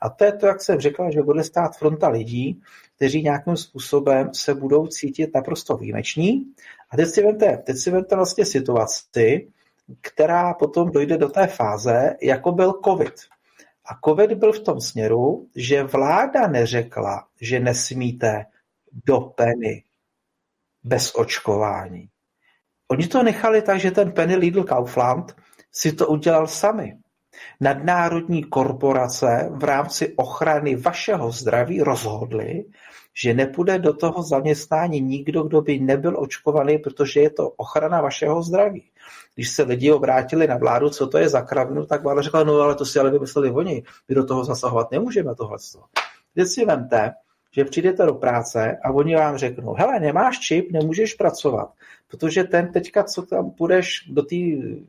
[0.00, 2.60] A to je to, jak jsem řekl, že bude stát fronta lidí,
[2.96, 6.44] kteří nějakým způsobem se budou cítit naprosto výjimeční.
[6.90, 9.48] A teď si vemte, teď si vemte vlastně situaci,
[10.00, 13.14] která potom dojde do té fáze, jako byl covid.
[13.90, 18.44] A covid byl v tom směru, že vláda neřekla, že nesmíte
[19.06, 19.84] do Penny
[20.82, 22.08] bez očkování.
[22.88, 25.36] Oni to nechali tak, že ten Penny Lidl Kaufland
[25.72, 26.96] si to udělal sami.
[27.60, 32.64] Nadnárodní korporace v rámci ochrany vašeho zdraví rozhodly,
[33.22, 38.42] že nepůjde do toho zaměstnání nikdo, kdo by nebyl očkovaný, protože je to ochrana vašeho
[38.42, 38.90] zdraví.
[39.34, 42.60] Když se lidi obrátili na vládu, co to je za kravinu, tak vláda řekla, no
[42.60, 45.58] ale to si ale vymysleli oni, my do toho zasahovat nemůžeme tohle.
[46.34, 47.12] Teď si vemte,
[47.52, 51.72] že přijdete do práce a oni vám řeknou, hele, nemáš čip, nemůžeš pracovat,
[52.10, 54.36] protože ten teďka, co tam půjdeš do té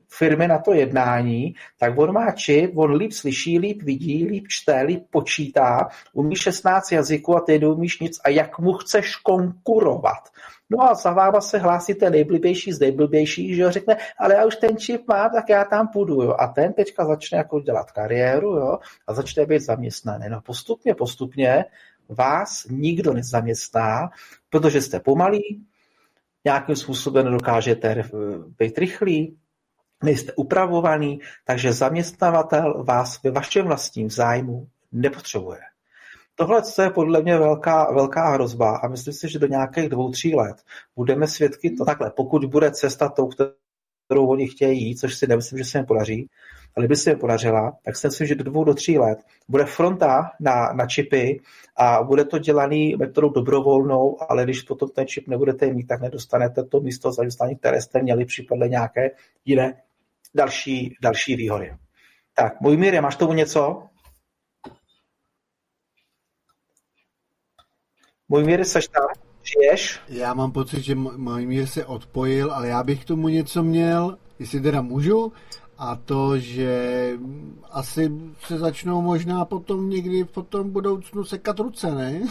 [0.09, 4.81] firmy na to jednání, tak on má čip, on líp slyší, líp vidí, líp čte,
[4.81, 10.29] líp počítá, umí 16 jazyků a ty neumíš nic a jak mu chceš konkurovat.
[10.69, 14.45] No a za váma se hlásí ten nejblbější z nejblbějších, že jo, řekne, ale já
[14.45, 16.35] už ten čip mám, tak já tam půjdu, jo.
[16.39, 20.25] A ten teďka začne jako dělat kariéru, jo, a začne být zaměstnaný.
[20.29, 21.65] No postupně, postupně
[22.09, 24.09] vás nikdo nezaměstná,
[24.49, 25.65] protože jste pomalí,
[26.45, 28.03] nějakým způsobem nedokážete
[28.57, 29.37] být rychlí,
[30.03, 35.59] nejste upravovaný, takže zaměstnavatel vás ve vašem vlastním zájmu nepotřebuje.
[36.39, 40.35] Tohle je podle mě velká, velká hrozba a myslím si, že do nějakých dvou, tří
[40.35, 40.57] let
[40.95, 42.11] budeme svědky to takhle.
[42.15, 43.29] Pokud bude cesta tou,
[44.05, 46.29] kterou oni chtějí jít, což si nemyslím, že se jim podaří,
[46.75, 49.65] ale kdyby se jim podařila, tak si myslím, že do dvou, do tří let bude
[49.65, 51.41] fronta na, na čipy
[51.77, 56.63] a bude to dělaný metodou dobrovolnou, ale když potom ten čip nebudete mít, tak nedostanete
[56.63, 59.11] to místo zaměstnání, které jste měli, případně nějaké
[59.45, 59.81] jiné
[60.35, 61.73] další, další výhody.
[62.35, 63.88] Tak, můj mír, máš tomu něco?
[68.29, 69.07] Můj mír, seš tam?
[69.43, 69.99] Žiješ?
[70.09, 74.17] Já mám pocit, že můj mír se odpojil, ale já bych k tomu něco měl,
[74.39, 75.33] jestli teda můžu,
[75.77, 77.13] a to, že
[77.71, 78.11] asi
[78.45, 82.21] se začnou možná potom někdy v tom budoucnu sekat ruce, ne?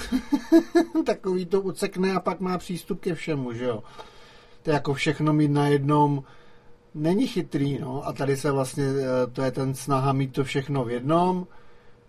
[1.07, 3.83] Takový to ucekne a pak má přístup ke všemu, že jo?
[4.63, 6.25] To je jako všechno mít na jednom
[6.95, 8.07] není chytrý, no.
[8.07, 11.47] A tady se vlastně, eh, to je ten snaha mít to všechno v jednom,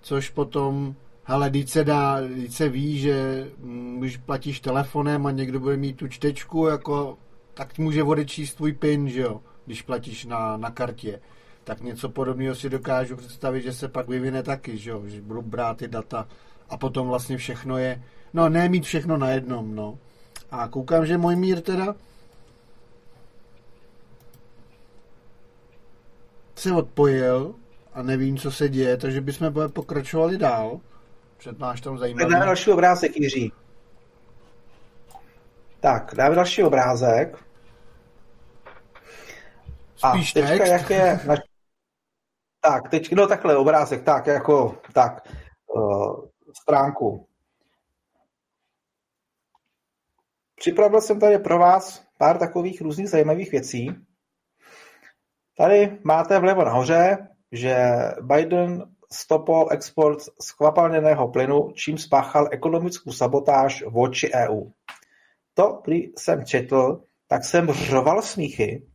[0.02, 0.96] což potom,
[1.30, 5.78] hele, když se dá, když se ví, že mm, když platíš telefonem a někdo bude
[5.78, 7.18] mít tu čtečku, jako,
[7.54, 11.20] tak může odečíst tvůj PIN, že jo, když platíš na, na kartě.
[11.64, 15.42] Tak něco podobného si dokážu představit, že se pak vyvine taky, že jo, že budu
[15.42, 16.28] brát ty data
[16.70, 18.04] a potom vlastně všechno je,
[18.34, 19.98] no ne mít všechno na jednom, no.
[20.52, 21.96] A koukám, že můj mír teda
[26.56, 27.56] se odpojil
[27.94, 30.80] a nevím, co se děje, takže bychom pokračovali dál.
[31.40, 32.34] Před máš tam zajímavý.
[32.34, 33.54] Dáme další obrázek, Jiří.
[35.80, 37.38] Tak, dáme další obrázek.
[39.96, 40.72] Spíš a teďka text.
[40.72, 41.20] jak je...
[41.28, 41.36] Na...
[42.62, 45.28] Tak, teď, no takhle, obrázek, tak, jako, tak,
[45.76, 46.26] uh,
[46.62, 47.28] stránku.
[50.56, 53.96] Připravil jsem tady pro vás pár takových různých zajímavých věcí.
[55.58, 57.88] Tady máte vlevo nahoře, že
[58.22, 64.62] Biden stopol export skvapalněného plynu, čím spáchal ekonomickou sabotáž vůči EU.
[65.54, 68.88] To, když jsem četl, tak jsem řoval smíchy,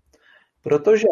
[0.62, 1.06] protože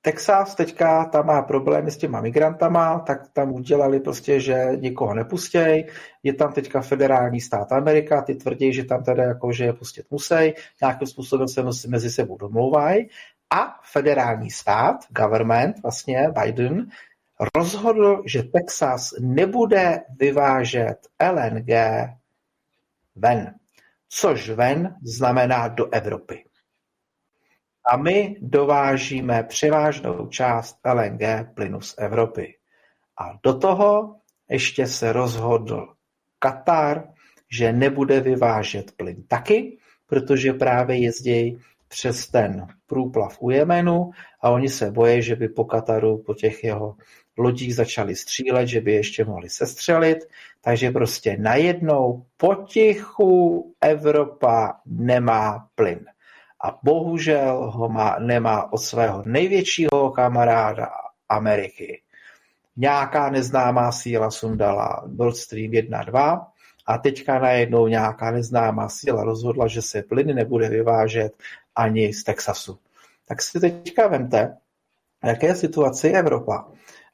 [0.00, 5.86] Texas teďka tam má problémy s těma migrantama, tak tam udělali prostě, že nikoho nepustěj.
[6.22, 10.06] Je tam teďka federální stát Amerika, ty tvrdí, že tam teda jako, že je pustit
[10.10, 13.08] musí, nějakým způsobem se mezi sebou domlouvají
[13.50, 16.86] a federální stát, government, vlastně Biden,
[17.54, 20.98] rozhodl, že Texas nebude vyvážet
[21.32, 21.70] LNG
[23.16, 23.54] ven,
[24.08, 26.44] což ven znamená do Evropy.
[27.90, 32.54] A my dovážíme převážnou část LNG plynu z Evropy.
[33.18, 34.16] A do toho
[34.50, 35.94] ještě se rozhodl
[36.38, 37.08] Katar,
[37.50, 41.58] že nebude vyvážet plyn taky, protože právě jezdí
[41.88, 44.10] přes ten průplav u Jemenu
[44.40, 46.96] a oni se bojí, že by po Kataru, po těch jeho
[47.38, 50.18] lodích začali střílet, že by ještě mohli sestřelit,
[50.60, 56.00] takže prostě najednou potichu Evropa nemá plyn.
[56.64, 60.88] A bohužel ho má, nemá od svého největšího kamaráda
[61.28, 62.02] Ameriky.
[62.76, 66.46] Nějaká neznámá síla sundala Nord Stream 1 2
[66.86, 71.32] a teďka najednou nějaká neznámá síla rozhodla, že se plyn nebude vyvážet
[71.76, 72.78] ani z Texasu.
[73.28, 74.56] Tak si teďka vemte,
[75.24, 76.68] jaké situaci je Evropa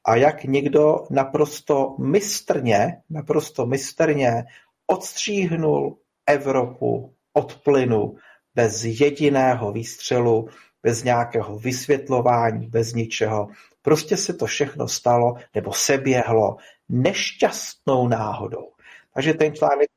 [0.05, 4.45] a jak někdo naprosto mistrně, naprosto mistrně
[4.87, 8.16] odstříhnul Evropu od plynu
[8.54, 10.49] bez jediného výstřelu,
[10.83, 13.49] bez nějakého vysvětlování, bez ničeho.
[13.83, 16.57] Prostě se to všechno stalo nebo seběhlo
[16.88, 18.72] nešťastnou náhodou.
[19.14, 19.88] Takže ten článek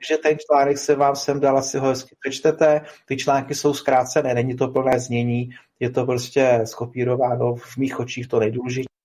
[0.00, 2.80] takže ten článek se vám sem dal, asi ho hezky přečtete.
[3.06, 5.50] Ty články jsou zkrácené, není to plné znění,
[5.80, 8.99] je to prostě skopírováno v mých očích to nejdůležitější.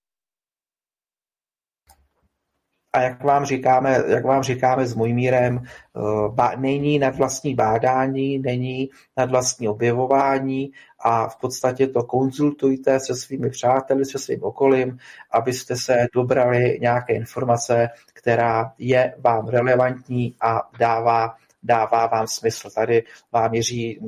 [2.96, 8.90] A jak vám říkáme, jak vám říkáme s Mojmírem, eh, není nad vlastní bádání, není
[9.18, 14.98] nad vlastní objevování a v podstatě to konzultujte se svými přáteli, se svým okolím,
[15.32, 22.70] abyste se dobrali nějaké informace, která je vám relevantní a dává, dává vám smysl.
[22.76, 24.00] Tady vám Jiří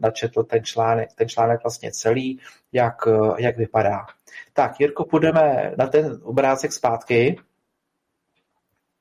[0.00, 2.40] načetl ten článek, ten článek vlastně celý,
[2.72, 2.96] jak,
[3.38, 4.06] jak vypadá.
[4.52, 7.36] Tak, Jirko, půjdeme na ten obrázek zpátky.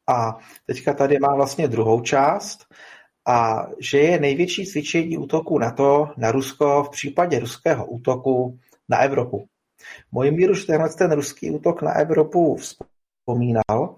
[0.08, 2.66] A teďka tady má vlastně druhou část,
[3.28, 8.60] a že je největší cvičení útoku NATO na Rusko v případě ruského útoku
[8.90, 9.48] na Evropu.
[10.12, 13.96] Mojmír už tenhle ten ruský útok na Evropu vzpomínal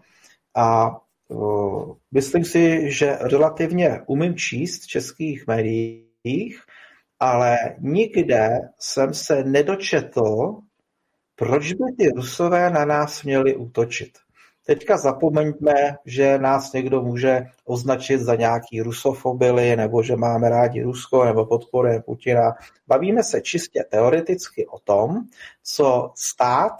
[0.55, 6.61] a uh, myslím si, že relativně umím číst v českých médiích,
[7.19, 10.55] ale nikde jsem se nedočetl,
[11.35, 14.24] proč by ty Rusové na nás měli útočit.
[14.67, 21.25] Teďka zapomeňme, že nás někdo může označit za nějaký rusofobily, nebo že máme rádi Rusko,
[21.25, 22.51] nebo podporujeme Putina.
[22.87, 25.21] Bavíme se čistě teoreticky o tom,
[25.63, 26.73] co stát,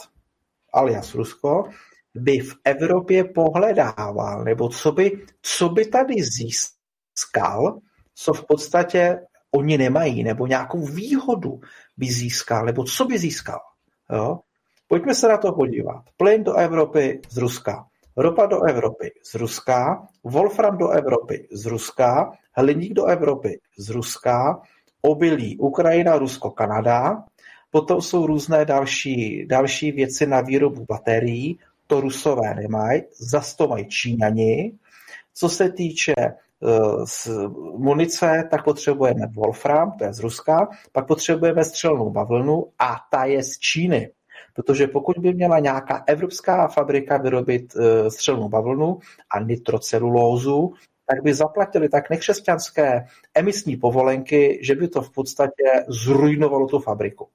[0.73, 1.69] alias Rusko,
[2.15, 7.79] by v Evropě pohledával, nebo co by, co by tady získal,
[8.15, 9.19] co v podstatě
[9.51, 11.59] oni nemají, nebo nějakou výhodu
[11.97, 13.59] by získal, nebo co by získal.
[14.13, 14.39] Jo?
[14.87, 16.03] Pojďme se na to podívat.
[16.17, 17.85] Plyn do Evropy z Ruska,
[18.17, 24.61] ropa do Evropy z Ruska, Wolfram do Evropy z Ruska, hliník do Evropy z Ruska,
[25.01, 27.23] obilí Ukrajina, Rusko, Kanada,
[27.71, 33.87] potom jsou různé další, další věci na výrobu baterií, to Rusové nemají, zas to mají
[33.87, 34.73] Číňani.
[35.33, 36.13] Co se týče
[37.05, 37.27] z
[37.77, 43.43] munice, tak potřebujeme Wolfram, to je z Ruska, pak potřebujeme střelnou bavlnu a ta je
[43.43, 44.09] z Číny.
[44.55, 48.99] Protože pokud by měla nějaká evropská fabrika vyrobit e, střelnou bavlnu
[49.29, 50.73] a nitrocelulózu,
[51.07, 57.27] tak by zaplatili tak nekřesťanské emisní povolenky, že by to v podstatě zrujnovalo tu fabriku.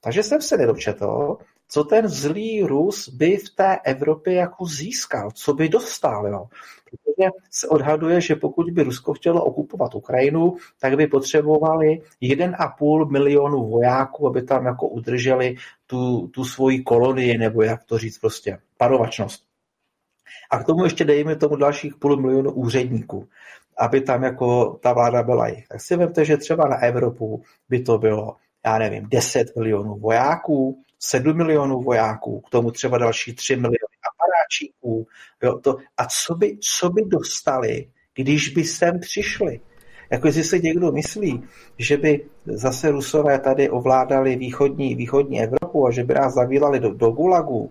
[0.00, 1.36] Takže jsem se nedočetl,
[1.68, 6.26] co ten zlý Rus by v té Evropě jako získal, co by dostal.
[6.26, 6.46] Jo.
[7.04, 13.68] Protože se odhaduje, že pokud by Rusko chtělo okupovat Ukrajinu, tak by potřebovali 1,5 milionu
[13.68, 15.56] vojáků, aby tam jako udrželi
[15.86, 19.44] tu, tu svoji kolonii, nebo jak to říct prostě, parovačnost.
[20.50, 23.28] A k tomu ještě dejme tomu dalších půl milionu úředníků,
[23.78, 25.68] aby tam jako ta vláda byla jich.
[25.68, 30.82] Tak si vemte, že třeba na Evropu by to bylo, já nevím, 10 milionů vojáků,
[30.98, 33.93] 7 milionů vojáků, k tomu třeba další 3 miliony
[34.54, 35.06] aparáčíků.
[35.42, 39.60] Jo, to, a co by, co by dostali, když by sem přišli?
[40.10, 41.42] Jako jestli si někdo myslí,
[41.78, 46.94] že by zase Rusové tady ovládali východní, východní Evropu a že by nás zavírali do,
[46.94, 47.70] do gulagů.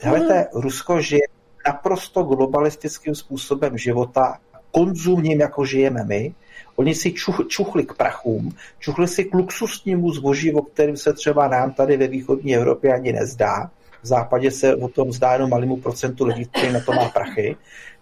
[0.00, 0.62] Helejte, hmm.
[0.62, 1.22] Rusko žije
[1.66, 4.38] naprosto globalistickým způsobem života,
[4.70, 6.34] konzumním, jako žijeme my,
[6.76, 11.48] Oni si čuch, čuchli k prachům, čuchli si k luxusnímu zboží, o kterém se třeba
[11.48, 13.70] nám tady ve východní Evropě ani nezdá.
[14.06, 17.56] V západě se o tom zdá jenom malému procentu lidí, kteří na to má prachy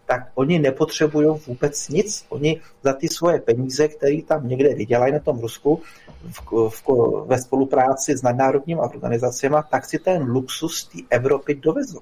[0.06, 2.26] tak oni nepotřebují vůbec nic.
[2.28, 5.82] Oni za ty svoje peníze, které tam někde vydělají na tom Rusku
[6.22, 6.82] v, v,
[7.26, 12.00] ve spolupráci s nadnárodními organizacemi, tak si ten luxus té Evropy dovezou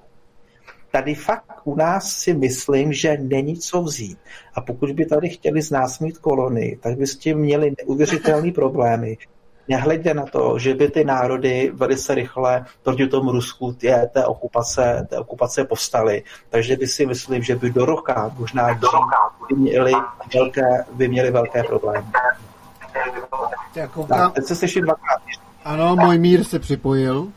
[0.93, 4.17] tady fakt u nás si myslím, že není co vzít.
[4.53, 8.51] A pokud by tady chtěli z nás mít kolony, tak by s tím měli neuvěřitelné
[8.51, 9.17] problémy.
[9.67, 15.07] Nehledě na to, že by ty národy velice rychle proti tomu Rusku té, té, okupace,
[15.09, 16.23] té okupace povstaly.
[16.49, 19.17] Takže by si myslím, že by do roka, možná do roka,
[19.49, 19.91] by měli
[20.33, 22.07] velké, by měli velké problémy.
[23.75, 25.21] Jako tak, teď se slyším dvakrát.
[25.65, 27.27] Ano, můj mír se připojil.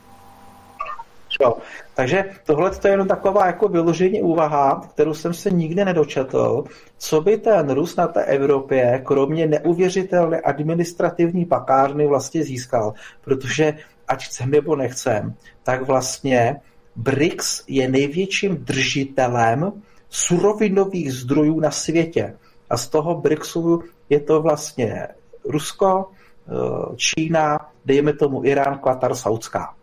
[1.40, 1.56] Jo.
[1.94, 6.64] Takže tohle je jenom taková jako vyložení úvaha, kterou jsem se nikdy nedočetl,
[6.98, 12.94] co by ten Rus na té Evropě, kromě neuvěřitelné administrativní pakárny vlastně získal.
[13.24, 13.74] Protože
[14.08, 16.60] ať chcem nebo nechcem, tak vlastně
[16.96, 19.72] BRICS je největším držitelem
[20.10, 22.36] surovinových zdrojů na světě.
[22.70, 25.08] A z toho BRICSu je to vlastně
[25.44, 29.75] Rusko, eh, Čína, dejme tomu Irán, Katar, Saudská.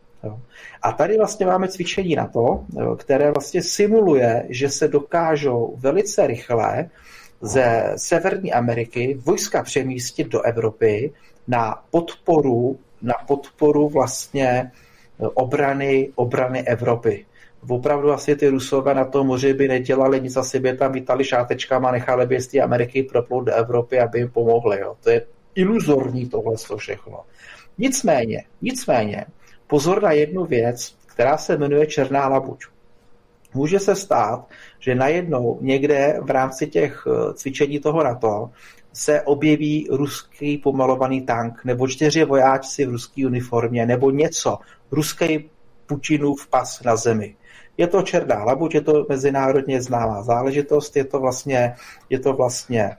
[0.81, 2.65] A tady vlastně máme cvičení na to,
[2.97, 6.89] které vlastně simuluje, že se dokážou velice rychle
[7.41, 11.13] ze Severní Ameriky vojska přemístit do Evropy
[11.47, 14.71] na podporu, na podporu vlastně
[15.33, 17.25] obrany, obrany Evropy.
[17.67, 21.91] Opravdu asi ty Rusové na tom moři by nedělali nic, asi by tam vítali šátečkama,
[21.91, 24.79] nechali by z té Ameriky proplout do Evropy, aby jim pomohli.
[24.79, 24.95] Jo.
[25.03, 25.25] To je
[25.55, 27.19] iluzorní tohle všechno.
[27.77, 29.25] Nicméně, nicméně,
[29.67, 32.65] pozor na jednu věc, která se jmenuje černá labuť.
[33.53, 34.47] Může se stát,
[34.79, 38.49] že najednou někde v rámci těch eh, cvičení toho NATO
[38.93, 44.57] se objeví ruský pomalovaný tank, nebo čtyři vojáčci v ruské uniformě, nebo něco,
[44.91, 45.49] ruský
[45.85, 47.35] Putinův pas na zemi.
[47.77, 51.75] Je to černá labuť, je to mezinárodně známá záležitost, je to vlastně,
[52.09, 52.97] je to vlastně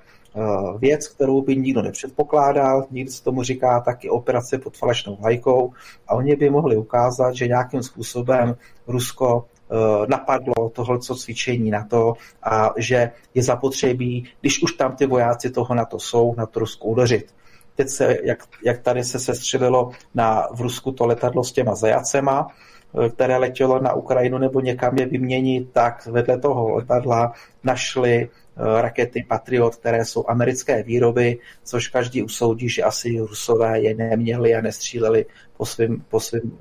[0.78, 5.72] věc, kterou by nikdo nepředpokládal, někdo se tomu říká taky operace pod falešnou vlajkou
[6.08, 8.56] a oni by mohli ukázat, že nějakým způsobem
[8.86, 15.06] Rusko eh, napadlo tohle cvičení na to a že je zapotřebí, když už tam ty
[15.06, 17.34] vojáci toho na to jsou, na to Rusko udeřit.
[17.74, 22.48] Teď se, jak, jak tady se sestřelilo na, v Rusku to letadlo s těma zajacema,
[22.50, 22.73] eh,
[23.14, 27.32] které letělo na Ukrajinu nebo někam je vyměnit, tak vedle toho letadla
[27.64, 33.94] našli Eh, rakety Patriot, které jsou americké výroby, což každý usoudí, že asi Rusové je
[33.94, 35.26] neměli a nestříleli
[35.56, 36.58] po svým, po svým,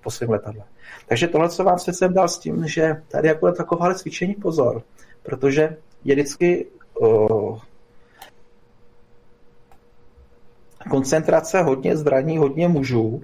[0.00, 0.62] po svým letadle.
[1.08, 4.82] Takže tohle, co vám sem dal s tím, že tady jako takováhle cvičení pozor,
[5.22, 6.66] protože je vždycky
[7.00, 7.58] uh,
[10.90, 13.22] koncentrace hodně zbraní, hodně mužů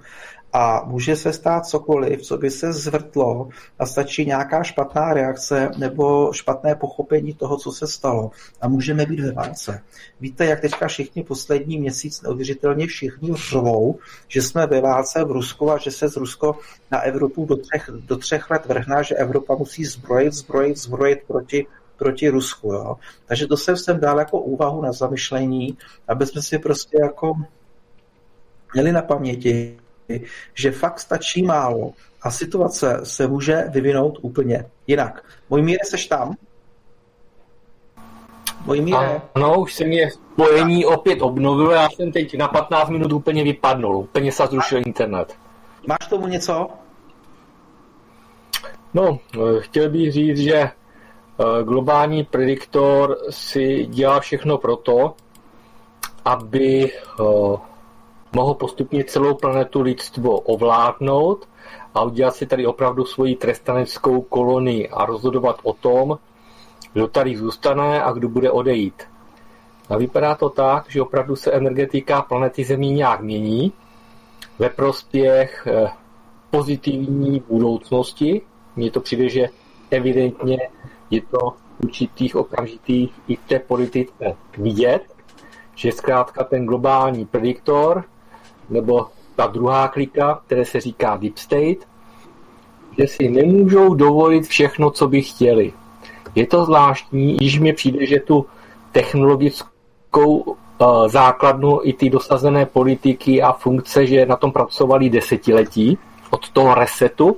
[0.52, 3.48] a může se stát cokoliv, co by se zvrtlo
[3.78, 8.30] a stačí nějaká špatná reakce nebo špatné pochopení toho, co se stalo
[8.60, 9.82] a můžeme být ve válce.
[10.20, 13.98] Víte, jak teďka všichni poslední měsíc neuvěřitelně všichni řvou,
[14.28, 16.58] že jsme ve válce v Rusku a že se z Rusko
[16.90, 21.66] na Evropu do třech, do třech let vrhná, že Evropa musí zbrojit, zbrojit, zbrojit proti
[21.98, 22.72] proti Rusku.
[22.72, 22.96] Jo?
[23.26, 27.34] Takže to jsem sem dal jako úvahu na zamyšlení, aby jsme si prostě jako
[28.74, 29.78] měli na paměti,
[30.54, 35.24] že fakt stačí málo a situace se může vyvinout úplně jinak.
[35.50, 36.36] Můj míre, seš tam?
[38.64, 39.20] Můj míre?
[39.34, 43.96] Ano, už se mě spojení opět obnovilo, já jsem teď na 15 minut úplně vypadnul,
[43.96, 45.34] úplně se zrušil internet.
[45.86, 46.68] Máš tomu něco?
[48.94, 49.18] No,
[49.58, 50.72] chtěl bych říct, že eh,
[51.64, 55.14] globální prediktor si dělá všechno proto,
[56.24, 56.90] aby
[58.32, 61.48] eh, mohl postupně celou planetu lidstvo ovládnout
[61.94, 66.18] a udělat si tady opravdu svoji trestaneckou kolonii a rozhodovat o tom,
[66.92, 69.02] kdo tady zůstane a kdo bude odejít.
[69.88, 73.72] A vypadá to tak, že opravdu se energetika planety Zemí nějak mění
[74.58, 75.88] ve prospěch eh,
[76.50, 78.42] pozitivní budoucnosti.
[78.76, 79.48] Mně to přijde, že
[79.90, 80.58] evidentně
[81.10, 81.52] je to
[81.84, 85.02] určitých okamžitých i v té politice vidět,
[85.74, 88.04] že zkrátka ten globální prediktor
[88.70, 91.88] nebo ta druhá klika, které se říká Deep State,
[92.98, 95.72] že si nemůžou dovolit všechno, co by chtěli.
[96.34, 98.46] Je to zvláštní, když mi přijde, že tu
[98.92, 100.56] technologickou uh,
[101.08, 105.98] základnu i ty dosazené politiky a funkce, že na tom pracovali desetiletí
[106.30, 107.36] od toho resetu,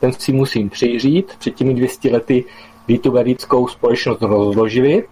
[0.00, 2.44] ten si musím přijřít, před těmi 200 lety,
[2.86, 5.04] kdy tu vedickou společnost rozložili,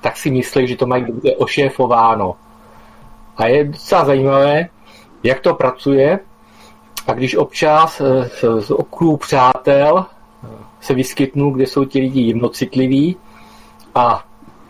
[0.00, 2.36] tak si myslí, že to mají dobře ošéfováno.
[3.36, 4.68] A je docela zajímavé,
[5.22, 6.18] jak to pracuje.
[7.06, 8.30] A když občas eh,
[8.60, 10.48] z okruhu přátel eh,
[10.80, 13.16] se vyskytnu, kde jsou ti lidi jednocitliví
[13.94, 14.24] a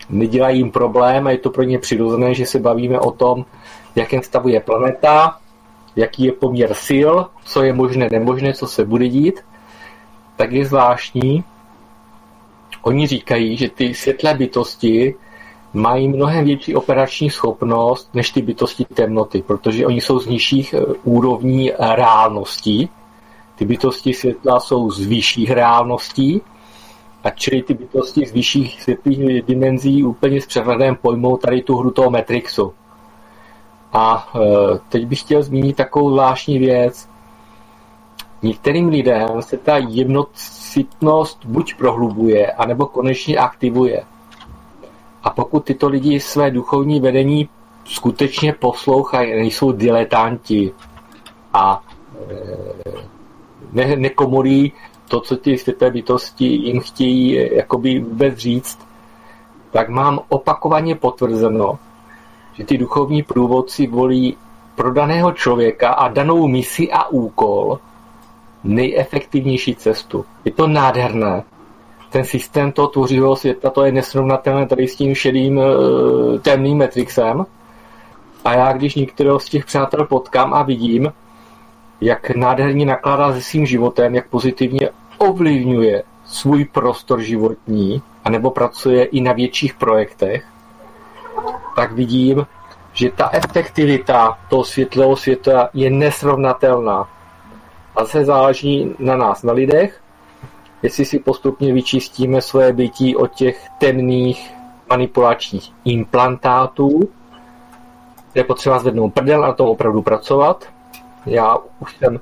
[0.09, 3.45] nedělají jim problém a je to pro ně přirozené, že se bavíme o tom,
[3.93, 5.37] v jakém stavu je planeta,
[5.95, 7.11] jaký je poměr sil,
[7.45, 9.39] co je možné, nemožné, co se bude dít,
[10.35, 11.43] tak je zvláštní.
[12.81, 15.15] Oni říkají, že ty světlé bytosti
[15.73, 20.85] mají mnohem větší operační schopnost než ty bytosti temnoty, protože oni jsou z nižších eh,
[21.03, 22.89] úrovní eh, reálností.
[23.55, 26.41] Ty bytosti světla jsou z vyšších reálností,
[27.23, 31.91] a čili ty bytosti z vyšších světlých dimenzí úplně s přehledem pojmou tady tu hru
[31.91, 32.73] toho Matrixu.
[33.93, 34.39] A e,
[34.89, 37.09] teď bych chtěl zmínit takovou zvláštní věc.
[38.41, 44.03] Některým lidem se ta jednocitnost buď prohlubuje, anebo konečně aktivuje.
[45.23, 47.49] A pokud tyto lidi své duchovní vedení
[47.85, 50.73] skutečně poslouchají, nejsou diletanti
[51.53, 51.83] a
[52.29, 52.35] e,
[53.71, 54.73] ne, nekomolí
[55.07, 58.79] to, co ty světé bytosti jim chtějí e, jakoby vůbec říct,
[59.71, 61.79] tak mám opakovaně potvrzeno,
[62.53, 64.37] že ty duchovní průvodci volí
[64.75, 67.79] pro daného člověka a danou misi a úkol
[68.63, 70.25] nejefektivnější cestu.
[70.45, 71.43] Je to nádherné
[72.13, 77.45] ten systém toho tvořivého světa, to je nesrovnatelné tady s tím šedým eh, temným Matrixem.
[78.45, 81.13] A já, když některého z těch přátel potkám a vidím,
[82.01, 89.21] jak nádherně nakládá se svým životem, jak pozitivně ovlivňuje svůj prostor životní, anebo pracuje i
[89.21, 90.45] na větších projektech,
[91.75, 92.47] tak vidím,
[92.93, 97.09] že ta efektivita toho světlého světa je nesrovnatelná.
[97.95, 100.02] A se záleží na nás, na lidech,
[100.83, 104.53] jestli si postupně vyčistíme svoje bytí od těch temných
[104.89, 107.09] manipulačních implantátů,
[108.35, 110.65] je potřeba zvednout prdel a tom opravdu pracovat.
[111.25, 112.19] Já už jsem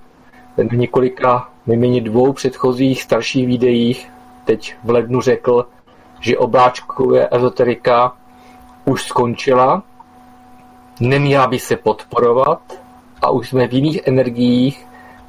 [0.57, 4.11] v několika, nejméně dvou předchozích starších videích
[4.45, 5.67] teď v lednu řekl,
[6.19, 8.13] že obláčkové ezoterika
[8.85, 9.83] už skončila,
[10.99, 12.61] neměla by se podporovat
[13.21, 14.87] a už jsme v jiných energiích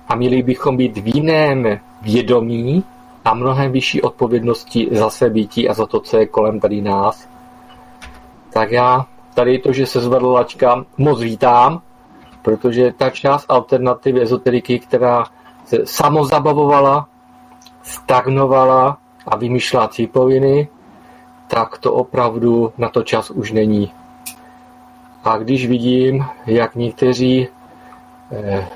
[0.09, 2.85] a měli bychom být v jiném vědomí,
[3.25, 7.29] a mnohem vyšší odpovědnosti za své bytí a za to, co je kolem tady nás.
[8.53, 11.83] Tak já tady to, že se zvedl lačka, moc vítám,
[12.43, 15.25] protože ta část alternativy ezoteriky, která
[15.65, 17.09] se samozabavovala,
[17.83, 20.69] stagnovala a vymýšlela cípoviny,
[21.49, 23.93] tak to opravdu na to čas už není.
[25.25, 27.49] A když vidím, jak někteří
[28.33, 28.69] eh,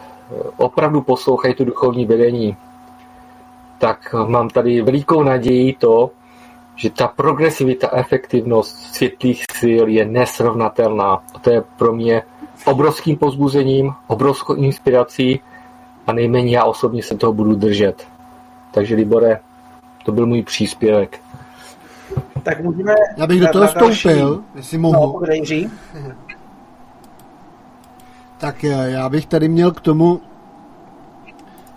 [0.56, 2.56] opravdu poslouchají tu duchovní vedení,
[3.78, 6.11] tak mám tady velikou naději to,
[6.77, 11.23] že ta progresivita, efektivnost světlých sil je nesrovnatelná.
[11.35, 12.23] A to je pro mě
[12.65, 15.40] obrovským pozbuzením, obrovskou inspirací
[16.07, 18.07] a nejméně já osobně se toho budu držet.
[18.70, 19.40] Takže Libore,
[20.05, 21.20] to byl můj příspěvek.
[22.43, 22.94] Tak můžeme...
[23.16, 25.20] Já bych do toho vstoupil, jestli mohu.
[25.20, 25.69] No,
[28.39, 30.20] tak já bych tady měl k tomu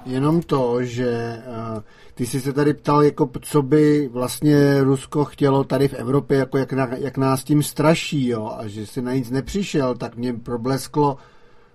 [0.09, 1.81] jenom to, že eh,
[2.15, 6.57] ty jsi se tady ptal, jako co by vlastně Rusko chtělo tady v Evropě, jako
[6.57, 10.33] jak, na, jak nás tím straší, jo, a že si na nic nepřišel, tak mě
[10.33, 11.17] problesklo,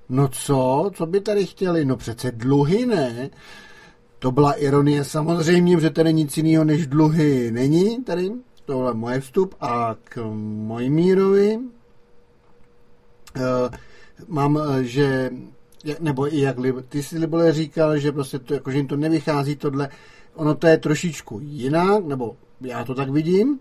[0.09, 3.31] no co, co by tady chtěli, no přece dluhy, ne?
[4.19, 8.31] To byla ironie samozřejmě, že tady nic jiného než dluhy není tady,
[8.65, 11.59] tohle moje vstup a k Mojmírovi.
[13.37, 13.43] Uh,
[14.29, 15.31] mám, eh, že
[16.01, 16.57] nebo i jak
[16.89, 19.89] ty si Libole říkal, že prostě to, jako, že jim to nevychází tohle,
[20.35, 23.59] ono to je trošičku jinak, nebo já to tak vidím,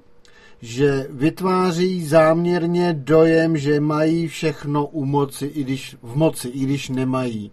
[0.61, 6.89] že vytváří záměrně dojem, že mají všechno u moci, i když v moci, i když
[6.89, 7.51] nemají.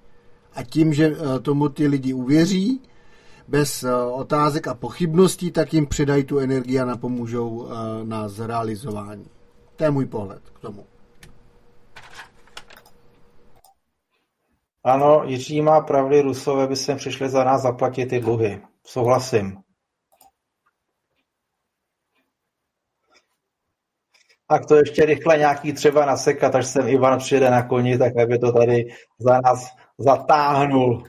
[0.54, 2.80] A tím, že eh, tomu ty lidi uvěří,
[3.48, 7.68] bez eh, otázek a pochybností, tak jim přidají tu energii a napomůžou
[8.04, 9.26] na zrealizování.
[9.76, 10.89] To je můj pohled k tomu.
[14.84, 18.62] Ano, Jiří má pravdy, Rusové by sem přišli za nás zaplatit ty dluhy.
[18.86, 19.56] Souhlasím.
[24.48, 28.38] Tak to ještě rychle nějaký třeba nasekat, až sem Ivan přijede na koni, tak aby
[28.38, 28.84] to tady
[29.18, 29.66] za nás
[29.98, 31.04] zatáhnul.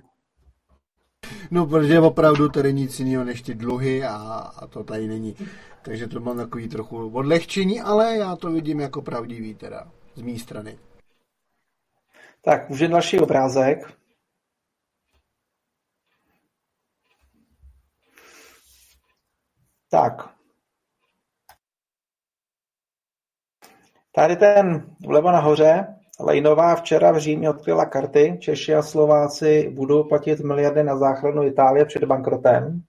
[1.51, 4.15] No, protože opravdu tady nic jiného než ty dluhy a,
[4.57, 5.35] a to tady není.
[5.81, 10.39] Takže to mám takový trochu odlehčení, ale já to vidím jako pravdivý teda z mé
[10.39, 10.77] strany.
[12.41, 13.93] Tak, už je další obrázek.
[19.89, 20.29] Tak.
[24.15, 28.37] Tady ten vlevo nahoře, Lejnová včera v Římě odkryla karty.
[28.41, 32.81] Češi a Slováci budou platit miliardy na záchranu Itálie před bankrotem.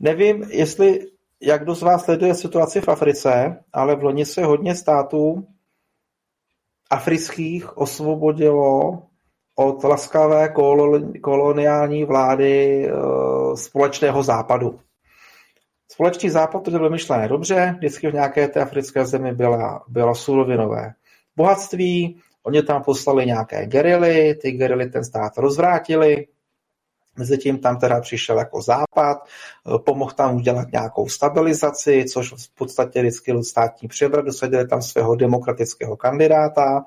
[0.00, 1.06] Nevím, jestli,
[1.42, 5.46] jak kdo z vás sleduje situaci v Africe, ale v loni se hodně států
[6.90, 9.02] afrických osvobodilo
[9.56, 10.54] od laskavé
[11.22, 12.92] koloniální vlády eh,
[13.56, 14.80] společného západu.
[15.92, 20.92] Společný západ to bylo myšlené dobře, vždycky v nějaké té africké zemi byla, byla surovinové
[21.36, 26.26] bohatství, oni tam poslali nějaké gerily, ty gerily ten stát rozvrátili,
[27.18, 33.00] Mezitím tam teda přišel jako západ, eh, pomohl tam udělat nějakou stabilizaci, což v podstatě
[33.00, 36.84] vždycky státní převrat, dosadili tam svého demokratického kandidáta,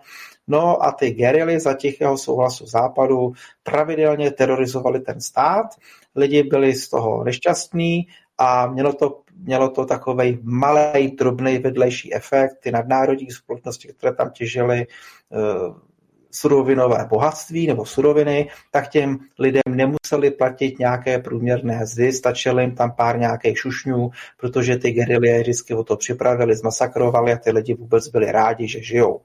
[0.48, 3.32] No a ty gerily za tichého souhlasu západu
[3.64, 5.68] pravidelně terorizovali ten stát,
[6.16, 12.58] lidi byli z toho nešťastní a mělo to, mělo to takový malý, drobný vedlejší efekt.
[12.64, 15.91] Ty nadnárodní společnosti, které tam těžily, eh,
[16.32, 22.92] surovinové bohatství nebo suroviny, tak těm lidem nemuseli platit nějaké průměrné zdy, stačilo jim tam
[22.92, 28.08] pár nějakých šušňů, protože ty gerily vždycky o to připravili, zmasakrovali a ty lidi vůbec
[28.08, 29.22] byli rádi, že žijou.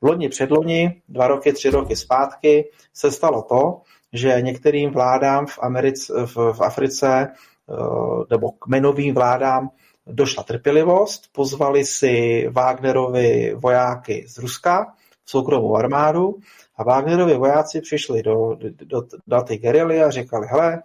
[0.00, 3.80] V loni předloni, dva roky, tři roky zpátky, se stalo to,
[4.12, 7.74] že některým vládám v, Americe, v, v Africe eh,
[8.30, 9.70] nebo kmenovým vládám
[10.06, 14.94] došla trpělivost, pozvali si Wagnerovi vojáky z Ruska,
[15.32, 16.38] soukromou armádu
[16.76, 20.82] a Wagnerovi vojáci přišli do, do, do té gerily a říkali, hele,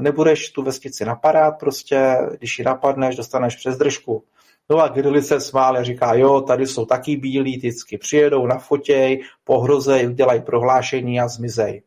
[0.00, 4.24] nebudeš tu vesnici napadat, prostě, když ji napadneš, dostaneš přes držku.
[4.70, 8.58] No a Grilly se smál a říká, jo, tady jsou taky bílí, vždycky přijedou na
[8.58, 11.82] fotěj, pohrozej, udělají prohlášení a zmizej.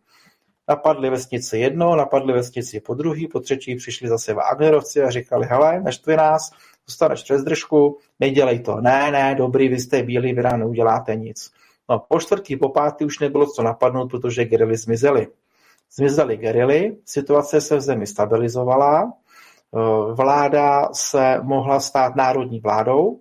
[0.70, 5.82] Napadli vesnici jedno, napadli vesnici po druhý, po třetí přišli zase Wagnerovci a říkali, hele,
[5.82, 6.52] naštvi nás,
[6.88, 8.82] dostaneš přes držku, nedělej to.
[8.82, 11.52] Ne, ne, dobrý, vy jste bílí, vy nám neuděláte nic.
[11.90, 15.28] No, po čtvrtý, po pátý už nebylo co napadnout, protože gerily zmizely.
[15.92, 23.20] Zmizely gerily, situace se v zemi stabilizovala, eh, vláda se mohla stát národní vládou,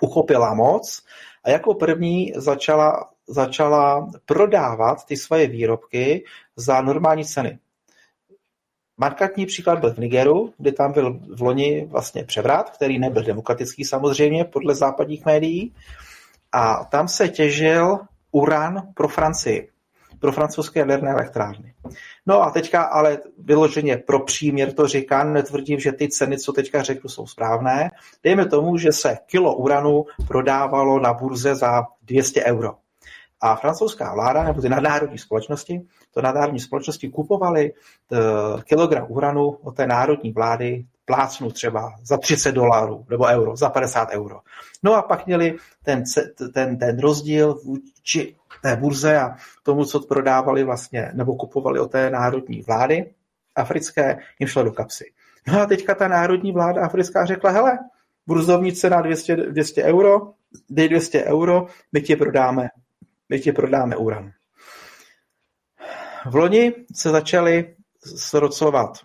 [0.00, 1.02] uchopila moc
[1.44, 6.24] a jako první začala, začala prodávat ty svoje výrobky
[6.56, 7.58] za normální ceny.
[8.98, 13.84] Markantní příklad byl v Nigeru, kde tam byl v loni vlastně převrat, který nebyl demokratický
[13.84, 15.74] samozřejmě podle západních médií
[16.56, 17.98] a tam se těžil
[18.32, 19.68] uran pro Francii,
[20.20, 21.74] pro francouzské jaderné elektrárny.
[22.26, 26.82] No a teďka ale vyloženě pro příměr to říkám, netvrdím, že ty ceny, co teďka
[26.82, 27.90] řeknu, jsou správné.
[28.22, 32.74] Dejme tomu, že se kilo uranu prodávalo na burze za 200 euro.
[33.40, 35.80] A francouzská vláda nebo ty nadnárodní společnosti,
[36.14, 38.16] to nadnárodní společnosti kupovaly eh,
[38.64, 44.08] kilogram uranu od té národní vlády plácnu třeba za 30 dolarů nebo euro, za 50
[44.10, 44.40] euro.
[44.82, 46.04] No a pak měli ten,
[46.52, 52.10] ten, ten rozdíl vůči té burze a tomu, co prodávali vlastně, nebo kupovali od té
[52.10, 53.14] národní vlády
[53.56, 55.12] africké, jim šlo do kapsy.
[55.46, 57.78] No a teďka ta národní vláda africká řekla, hele,
[58.26, 60.32] burzovní cena 200, 200 euro,
[60.70, 62.68] dej 200 euro, my ti prodáme,
[63.28, 64.30] my ti prodáme uran.
[66.30, 67.74] V loni se začaly
[68.16, 68.98] srocovat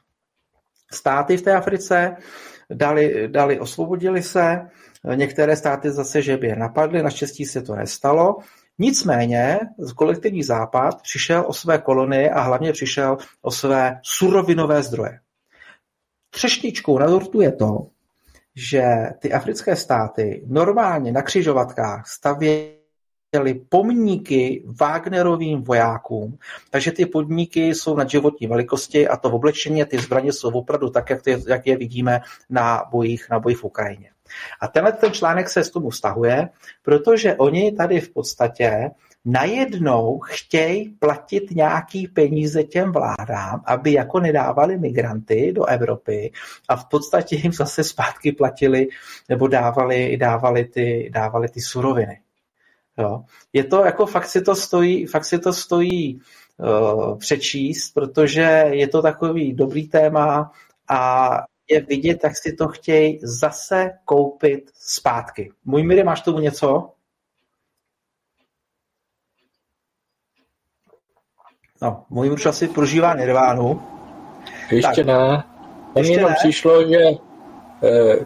[0.94, 2.16] státy v té Africe,
[2.70, 4.62] dali, dali osvobodili se,
[5.16, 8.38] některé státy zase, že by je napadly, naštěstí se to nestalo.
[8.80, 9.60] Nicméně
[9.96, 15.20] kolektivní západ přišel o své kolonie a hlavně přišel o své surovinové zdroje.
[16.30, 17.88] Třešničkou na dortu je to,
[18.56, 18.84] že
[19.20, 22.81] ty africké státy normálně na křižovatkách stavějí
[23.70, 26.38] pomníky Wagnerovým vojákům,
[26.70, 30.50] takže ty podniky jsou na životní velikosti a to v oblečení a ty zbraně jsou
[30.50, 34.10] opravdu tak, jak, ty, jak je vidíme na bojích, na bojích v Ukrajině.
[34.62, 36.50] A tenhle ten článek se z tomu vztahuje,
[36.84, 38.92] protože oni tady v podstatě
[39.26, 46.32] najednou chtějí platit nějaký peníze těm vládám, aby jako nedávali migranty do Evropy
[46.70, 48.88] a v podstatě jim zase zpátky platili
[49.30, 52.20] nebo dávali, dávali, ty, dávali ty suroviny.
[53.02, 53.24] Jo.
[53.54, 56.22] Je to jako fakt si to stojí, fakt si to stojí
[56.58, 60.52] uh, přečíst, protože je to takový dobrý téma
[60.90, 61.30] a
[61.70, 65.52] je vidět, jak si to chtějí zase koupit zpátky.
[65.66, 66.90] Můj Miri, máš tomu něco?
[71.82, 73.82] No, můj muž asi prožívá nirvánu.
[74.72, 75.06] Ještě tak.
[75.06, 75.44] ne.
[75.96, 76.36] Mně jenom ne.
[76.40, 77.18] přišlo, že e,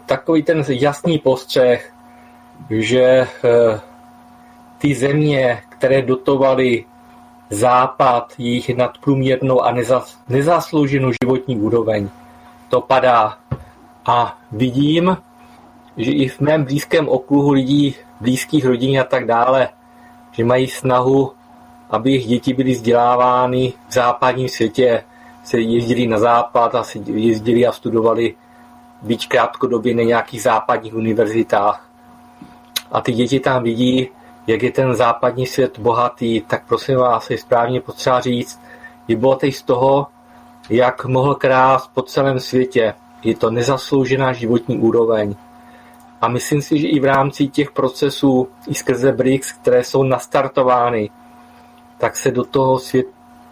[0.05, 1.93] takový ten jasný postřeh,
[2.69, 3.27] že e,
[4.77, 6.85] ty země, které dotovaly
[7.49, 12.09] západ, jejich nadprůměrnou a nezas, nezaslouženou životní úroveň,
[12.69, 13.37] to padá.
[14.05, 15.17] A vidím,
[15.97, 19.69] že i v mém blízkém okruhu lidí, blízkých rodin a tak dále,
[20.31, 21.31] že mají snahu,
[21.89, 25.03] aby jejich děti byly vzdělávány v západním světě,
[25.43, 28.35] se jezdili na západ a se jezdili a studovali
[29.01, 31.89] byť krátkodobě na nějakých západních univerzitách.
[32.91, 34.09] A ty děti tam vidí,
[34.47, 38.61] jak je ten západní svět bohatý, tak prosím vás, je správně potřeba říct,
[39.07, 40.07] je bohatý z toho,
[40.69, 42.93] jak mohl krást po celém světě.
[43.23, 45.35] Je to nezasloužená životní úroveň.
[46.21, 51.09] A myslím si, že i v rámci těch procesů, i skrze BRICS, které jsou nastartovány,
[51.97, 53.05] tak se do, toho svět,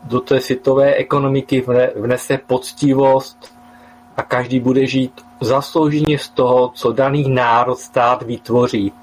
[0.04, 1.66] do té světové ekonomiky
[1.96, 3.56] vnese poctivost
[4.18, 8.94] a každý bude žít zaslouženě z toho, co daný národ, stát vytvoří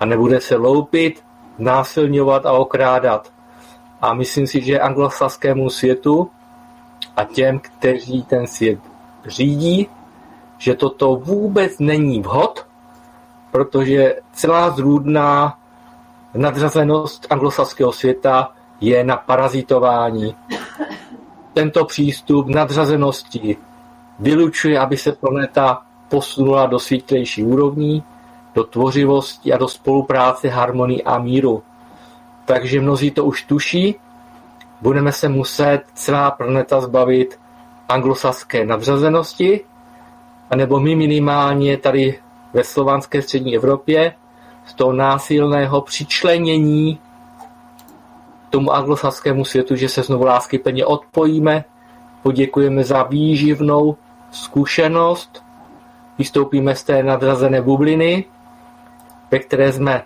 [0.00, 1.24] a nebude se loupit,
[1.58, 3.32] násilňovat a okrádat.
[4.00, 6.30] A myslím si, že anglosaskému světu
[7.16, 8.78] a těm, kteří ten svět
[9.26, 9.88] řídí,
[10.58, 12.66] že toto vůbec není vhod,
[13.50, 15.58] protože celá zrůdná
[16.34, 20.34] nadřazenost anglosaského světa je na parazitování.
[21.54, 23.56] Tento přístup nadřazenosti
[24.18, 28.02] vylučuje, aby se planeta posunula do světlejší úrovní,
[28.54, 31.62] do tvořivosti a do spolupráce, harmonii a míru.
[32.44, 33.94] Takže mnozí to už tuší,
[34.80, 37.38] budeme se muset celá planeta zbavit
[37.88, 39.60] anglosaské nadřazenosti,
[40.50, 42.18] anebo my minimálně tady
[42.52, 44.14] ve slovanské střední Evropě
[44.66, 46.98] z toho násilného přičlenění
[48.50, 51.64] tomu anglosaskému světu, že se znovu lásky plně odpojíme,
[52.22, 53.96] poděkujeme za výživnou
[54.30, 55.44] zkušenost,
[56.18, 58.24] vystoupíme z té nadřazené bubliny
[59.30, 60.02] ve které jsme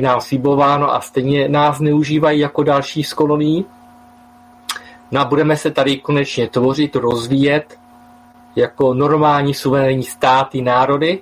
[0.00, 3.64] nám slibováno a stejně nás neužívají jako další z kolonií.
[5.10, 7.78] No a budeme se tady konečně tvořit, rozvíjet
[8.56, 11.20] jako normální suverénní státy, národy.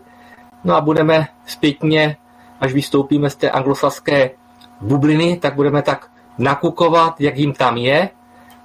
[0.65, 2.17] No a budeme zpětně,
[2.61, 4.31] až vystoupíme z té anglosaské
[4.81, 8.09] bubliny, tak budeme tak nakukovat, jak jim tam je,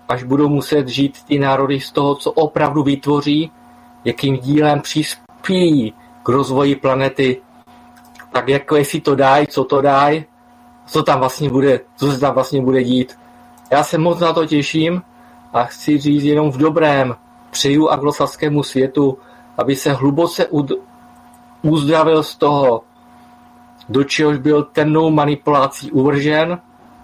[0.10, 3.52] až budou muset žít ty národy z toho, co opravdu vytvoří,
[4.06, 5.94] jakým dílem přispějí
[6.24, 7.42] k rozvoji planety
[8.36, 10.26] tak jako jestli to dají, co to dají,
[10.86, 13.20] co tam vlastně bude, co se tam vlastně bude dít.
[13.72, 15.02] Já se moc na to těším
[15.54, 17.16] a chci říct jenom v dobrém.
[17.52, 19.18] Přeju anglosaskému světu,
[19.58, 20.80] aby se hluboce ud-
[21.62, 22.82] uzdravil z toho,
[23.90, 26.60] do čehož byl temnou manipulací uvržen,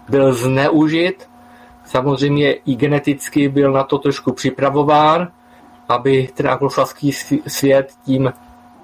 [0.08, 1.28] byl zneužit,
[1.84, 5.32] samozřejmě i geneticky byl na to trošku připravován,
[5.88, 7.12] aby ten anglosaský
[7.46, 8.32] svět tím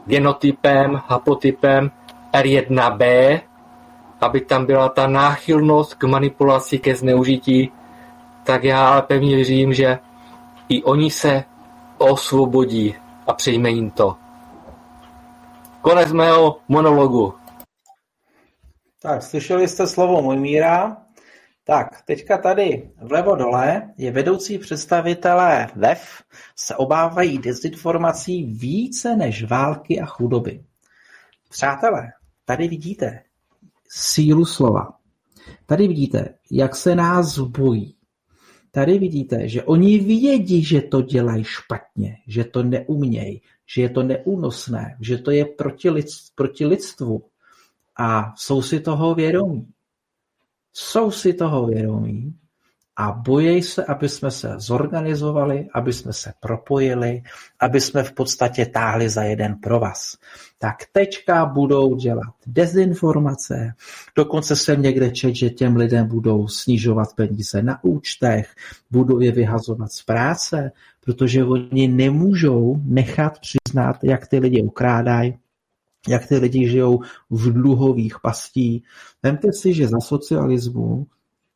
[0.07, 1.91] genotypem, hapotypem
[2.43, 3.41] R1b
[4.21, 7.73] aby tam byla ta náchylnost k manipulaci, ke zneužití,
[8.45, 9.99] tak já ale pevně věřím, že
[10.69, 11.45] i oni se
[11.99, 12.95] osvobodí
[13.27, 14.17] a přejme jim to.
[15.81, 17.35] Konec mého monologu.
[19.03, 20.97] Tak, slyšeli jste slovo Mojmíra.
[21.65, 26.23] Tak, teďka tady vlevo dole je vedoucí představitelé VEF
[26.57, 30.65] se obávají dezinformací více než války a chudoby.
[31.51, 32.13] Přátelé,
[32.49, 33.23] tady vidíte
[33.89, 34.89] sílu slova.
[35.67, 37.95] Tady vidíte, jak se nás bojí.
[38.71, 44.03] Tady vidíte, že oni vědí, že to dělají špatně, že to neumějí, že je to
[44.03, 47.25] neúnosné, že to je proti, lid, proti lidstvu.
[47.99, 49.69] A jsou si toho vědomí.
[50.73, 52.39] Jsou si toho vědomí
[53.01, 57.23] a bojí se, aby jsme se zorganizovali, aby jsme se propojili,
[57.61, 60.17] aby jsme v podstatě táhli za jeden provaz.
[60.59, 63.75] Tak teďka budou dělat dezinformace,
[64.17, 68.55] dokonce jsem někde čet, že těm lidem budou snižovat peníze na účtech,
[68.91, 70.73] budou je vyhazovat z práce,
[71.05, 75.39] protože oni nemůžou nechat přiznat, jak ty lidi ukrádají,
[76.09, 77.01] jak ty lidi žijou
[77.31, 78.85] v dluhových pastí.
[79.23, 81.07] Vemte si, že za socialismu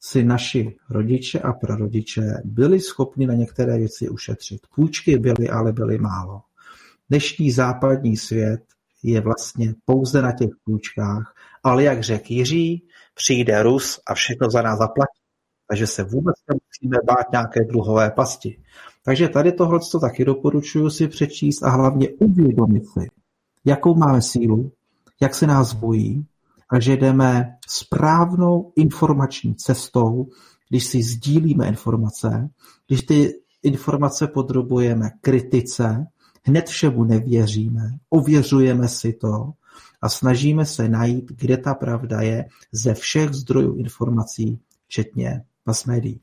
[0.05, 4.61] si naši rodiče a prarodiče byli schopni na některé věci ušetřit.
[4.75, 6.43] Půjčky byly, ale byly málo.
[7.09, 8.61] Dnešní západní svět
[9.03, 14.63] je vlastně pouze na těch půjčkách, ale jak řekl Jiří, přijde Rus a všechno za
[14.63, 15.21] nás zaplatí.
[15.69, 18.63] Takže se vůbec nemusíme bát nějaké dluhové pasti.
[19.05, 23.09] Takže tady tohle taky doporučuji si přečíst a hlavně uvědomit si,
[23.65, 24.73] jakou máme sílu,
[25.21, 26.27] jak se nás bojí
[26.73, 30.29] a že jdeme správnou informační cestou,
[30.69, 32.51] když si sdílíme informace,
[32.87, 36.07] když ty informace podrobujeme kritice,
[36.45, 39.53] hned všemu nevěříme, ověřujeme si to
[40.03, 46.21] a snažíme se najít, kde ta pravda je ze všech zdrojů informací, včetně mass médií.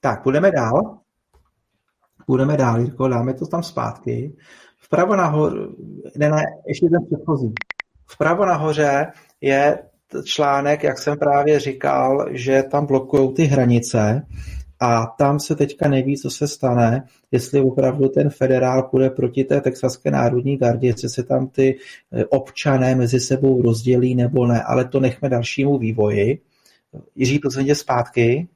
[0.00, 0.98] Tak, půjdeme dál.
[2.26, 4.36] Půjdeme dál, Jirko, dáme to tam zpátky.
[4.92, 5.56] Vpravo nahoře,
[6.16, 7.52] ne, ne, ještě ten předchozí.
[8.06, 9.06] Vpravo nahoře
[9.40, 9.78] je
[10.24, 14.22] článek, jak jsem právě říkal, že tam blokují ty hranice
[14.80, 19.60] a tam se teďka neví, co se stane, jestli opravdu ten federál půjde proti té
[19.60, 21.78] texaské národní gardě, jestli se tam ty
[22.12, 26.40] eh, občané mezi sebou rozdělí nebo ne, ale to nechme dalšímu vývoji.
[27.16, 28.48] Jiří, to zpátky.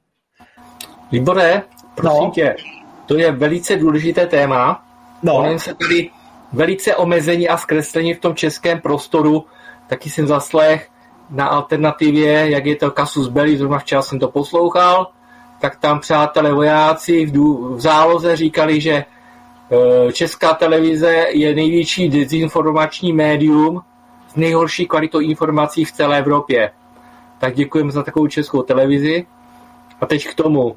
[1.11, 1.63] Výborné,
[1.95, 2.31] prosím no.
[2.33, 2.55] tě,
[3.05, 4.83] to je velice důležité téma.
[5.23, 5.59] No.
[5.59, 6.09] Se tady
[6.53, 9.45] velice omezení a zkreslení v tom českém prostoru.
[9.87, 10.89] Taky jsem zaslech
[11.29, 15.07] na alternativě, jak je to Kasus Belli, zrovna včera jsem to poslouchal,
[15.59, 19.05] tak tam přátelé vojáci v, dů, v záloze říkali, že e,
[20.11, 23.81] česká televize je největší dezinformační médium
[24.27, 26.71] s nejhorší kvalitou informací v celé Evropě.
[27.39, 29.25] Tak děkujeme za takovou českou televizi.
[30.01, 30.75] A teď k tomu.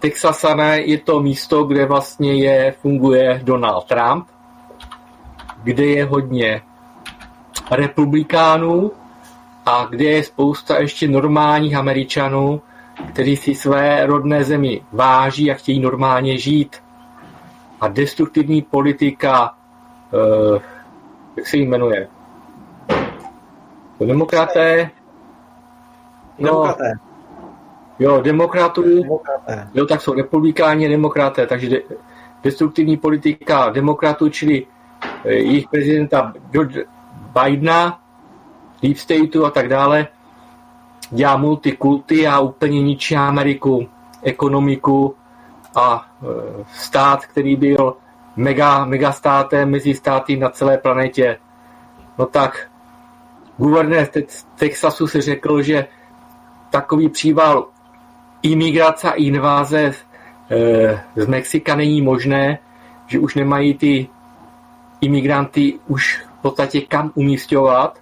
[0.00, 4.26] Texasané je to místo, kde vlastně je, funguje Donald Trump,
[5.62, 6.62] kde je hodně
[7.70, 8.92] republikánů
[9.66, 12.62] a kde je spousta ještě normálních američanů,
[13.12, 16.76] kteří si své rodné zemi váží a chtějí normálně žít.
[17.80, 19.54] A destruktivní politika,
[20.12, 20.58] uh,
[21.36, 22.08] jak se jí jmenuje?
[24.00, 24.90] Demokraté?
[26.38, 27.05] No, Demokraté.
[27.98, 28.82] Jo, demokratů,
[29.74, 31.82] jo, tak jsou republikáni a demokraté, takže de,
[32.44, 34.66] destruktivní politika demokratů, čili
[35.24, 36.78] e, jejich prezidenta George
[37.42, 38.00] Bidena,
[38.82, 40.08] Deep Stateu a tak dále,
[41.10, 43.88] dělá multikulty a úplně ničí Ameriku,
[44.22, 45.14] ekonomiku
[45.74, 47.96] a e, stát, který byl
[48.36, 51.38] mega, mega státem mezi státy na celé planetě.
[52.18, 52.70] No tak
[53.56, 54.08] guvernér
[54.56, 55.86] Texasu si řekl, že
[56.70, 57.66] takový příval
[58.52, 59.92] imigrace a inváze
[60.50, 62.58] eh, z Mexika není možné,
[63.06, 64.08] že už nemají ty
[65.00, 67.98] imigranty už v podstatě kam umístěvat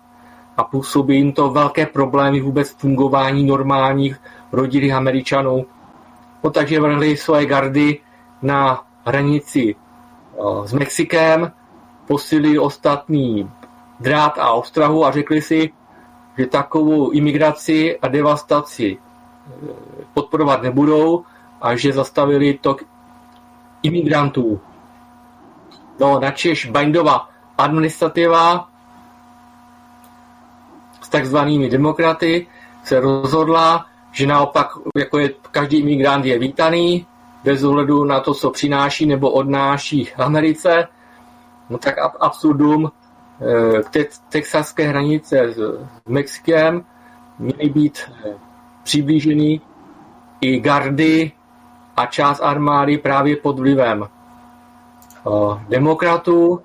[0.57, 4.21] a působí jim to velké problémy vůbec fungování normálních
[4.53, 5.67] rodinných Američanů.
[6.45, 7.99] No, takže vrhli svoje gardy
[8.43, 11.53] na hranici eh, s Mexikem,
[12.07, 13.51] posílili ostatní
[14.01, 15.71] drát a ostrahu a řekli si,
[16.39, 18.99] že takovou imigraci a devastaci
[20.15, 21.25] podporovat nebudou
[21.61, 22.83] a že zastavili tok
[23.83, 24.61] imigrantů.
[26.01, 28.69] No, načež Bindova administrativa
[31.01, 32.47] s takzvanými demokraty
[32.85, 37.07] se rozhodla, že naopak jako je, každý imigrant je vítaný,
[37.45, 40.89] bez ohledu na to, co přináší nebo odnáší Americe.
[41.71, 42.91] no tak absurdum
[43.41, 45.59] eh, k te- texaské hranice s
[46.09, 46.85] Mexikem
[47.39, 48.11] měly být
[48.85, 49.61] eh, přiblíženy
[50.41, 51.33] i gardy
[51.97, 54.09] a část armády právě pod vlivem
[55.69, 56.61] demokratů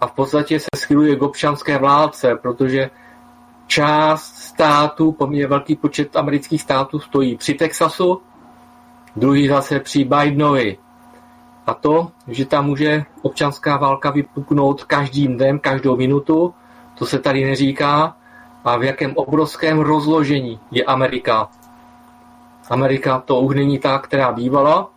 [0.00, 2.90] a v podstatě se schyluje k občanské válce, protože
[3.66, 8.22] část států, poměrně velký počet amerických států stojí při Texasu,
[9.16, 10.78] druhý zase při Bidenovi.
[11.66, 16.54] A to, že tam může občanská válka vypuknout každým dnem, každou minutu,
[16.98, 18.16] to se tady neříká,
[18.66, 21.48] a v jakém obrovském rozložení je Amerika.
[22.70, 24.90] Amerika to už není ta, která bývala,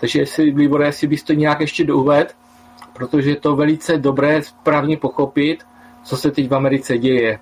[0.00, 2.34] takže jestli, Libore, jestli bys to nějak ještě douved,
[2.92, 5.64] protože je to velice dobré správně pochopit,
[6.02, 7.38] co se teď v Americe děje.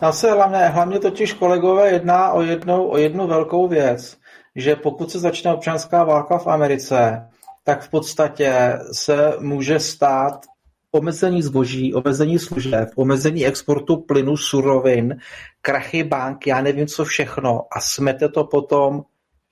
[0.00, 4.18] Tam se hlavně, hlavně totiž kolegové jedná o, jednou, o jednu velkou věc,
[4.56, 7.28] že pokud se začne občanská válka v Americe,
[7.64, 10.51] tak v podstatě se může stát
[10.92, 15.16] omezení zboží, omezení služeb, omezení exportu plynu, surovin,
[15.62, 19.02] krachy bank, já nevím co všechno a smete to potom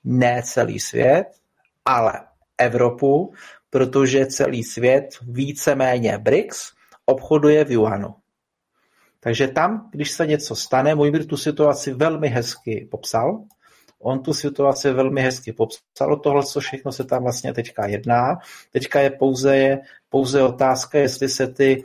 [0.03, 1.25] ne celý svět,
[1.85, 2.13] ale
[2.57, 3.33] Evropu,
[3.69, 6.71] protože celý svět, víceméně BRICS,
[7.05, 8.15] obchoduje v Juanu.
[9.19, 13.43] Takže tam, když se něco stane, Mojmír tu situaci velmi hezky popsal,
[14.01, 18.39] on tu situaci velmi hezky popsal, tohle, co všechno se tam vlastně teďka jedná.
[18.71, 19.79] Teďka je pouze, je
[20.09, 21.83] pouze otázka, jestli se ty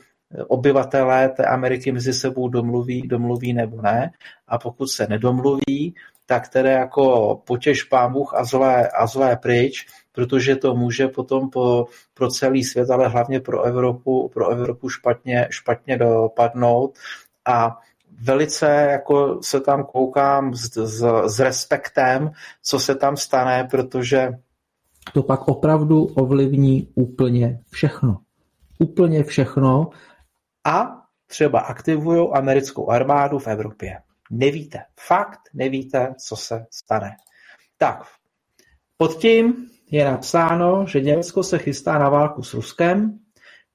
[0.48, 4.10] obyvatelé té Ameriky mezi sebou domluví, domluví nebo ne.
[4.48, 5.94] A pokud se nedomluví,
[6.26, 11.50] tak tedy jako potěž pán Bůh a zlé, a zlé pryč, protože to může potom
[11.50, 16.98] po, pro celý svět, ale hlavně pro Evropu, pro Evropu špatně, špatně dopadnout.
[17.44, 17.78] A
[18.22, 22.30] velice jako se tam koukám s, s, s respektem,
[22.62, 24.28] co se tam stane, protože
[25.12, 28.18] to pak opravdu ovlivní úplně všechno.
[28.78, 29.90] Úplně všechno.
[30.64, 33.98] A třeba aktivují americkou armádu v Evropě.
[34.30, 37.16] Nevíte, fakt nevíte, co se stane.
[37.78, 38.02] Tak,
[38.96, 43.18] pod tím je napsáno, že Německo se chystá na válku s Ruskem.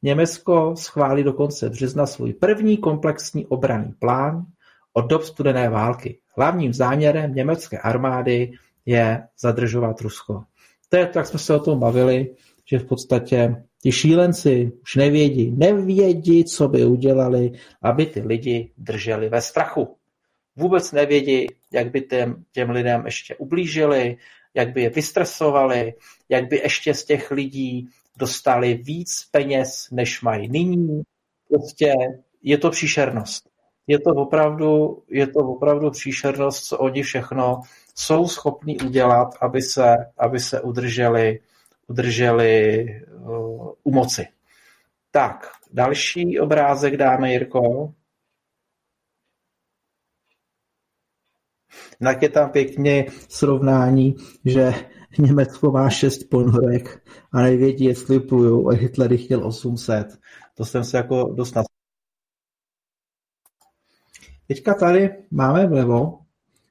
[0.03, 4.45] Německo schválí do konce března svůj první komplexní obranný plán
[4.93, 6.19] od dob studené války.
[6.37, 8.51] Hlavním záměrem německé armády
[8.85, 10.43] je zadržovat Rusko.
[10.89, 15.51] To je, tak jsme se o tom bavili, že v podstatě ti šílenci už nevědí,
[15.51, 17.51] nevědí, co by udělali,
[17.81, 19.95] aby ty lidi drželi ve strachu.
[20.55, 24.17] Vůbec nevědí, jak by těm, těm lidem ještě ublížili,
[24.53, 25.93] jak by je vystresovali,
[26.29, 27.87] jak by ještě z těch lidí
[28.17, 31.01] dostali víc peněz, než mají nyní.
[31.49, 31.93] Prostě
[32.41, 33.49] je to příšernost.
[33.87, 37.61] Je to opravdu, je to opravdu příšernost, co oni všechno
[37.95, 41.39] jsou schopni udělat, aby se, aby se udrželi,
[41.87, 42.85] udrželi
[43.17, 44.27] uh, u moci.
[45.11, 47.93] Tak, další obrázek dáme, Jirko.
[52.03, 54.15] Tak je tam pěkně srovnání,
[54.45, 54.73] že
[55.19, 60.19] Německo má šest ponorek a nevědí, jestli plujou a Hitler jich chtěl 800.
[60.55, 61.65] To jsem se jako dost nad...
[64.47, 66.19] Teďka tady máme vlevo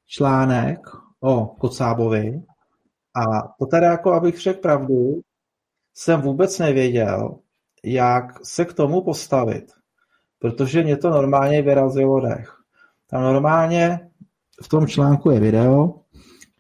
[0.07, 0.81] článek
[1.21, 2.43] o Kocábovi
[3.15, 5.21] a to tady jako, abych řekl pravdu,
[5.95, 7.39] jsem vůbec nevěděl,
[7.85, 9.73] jak se k tomu postavit,
[10.39, 12.57] protože mě to normálně vyrazilo dech.
[13.07, 14.11] Tam normálně
[14.63, 15.95] v tom článku je video,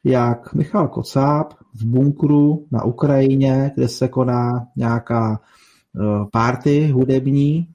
[0.05, 5.41] jak Michal Kocáb v bunkru na Ukrajině, kde se koná nějaká e,
[6.33, 7.67] párty hudební e,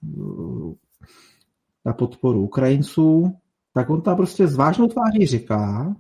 [1.86, 3.36] na podporu Ukrajinců,
[3.74, 5.96] tak on tam prostě s vážnou tváří říká,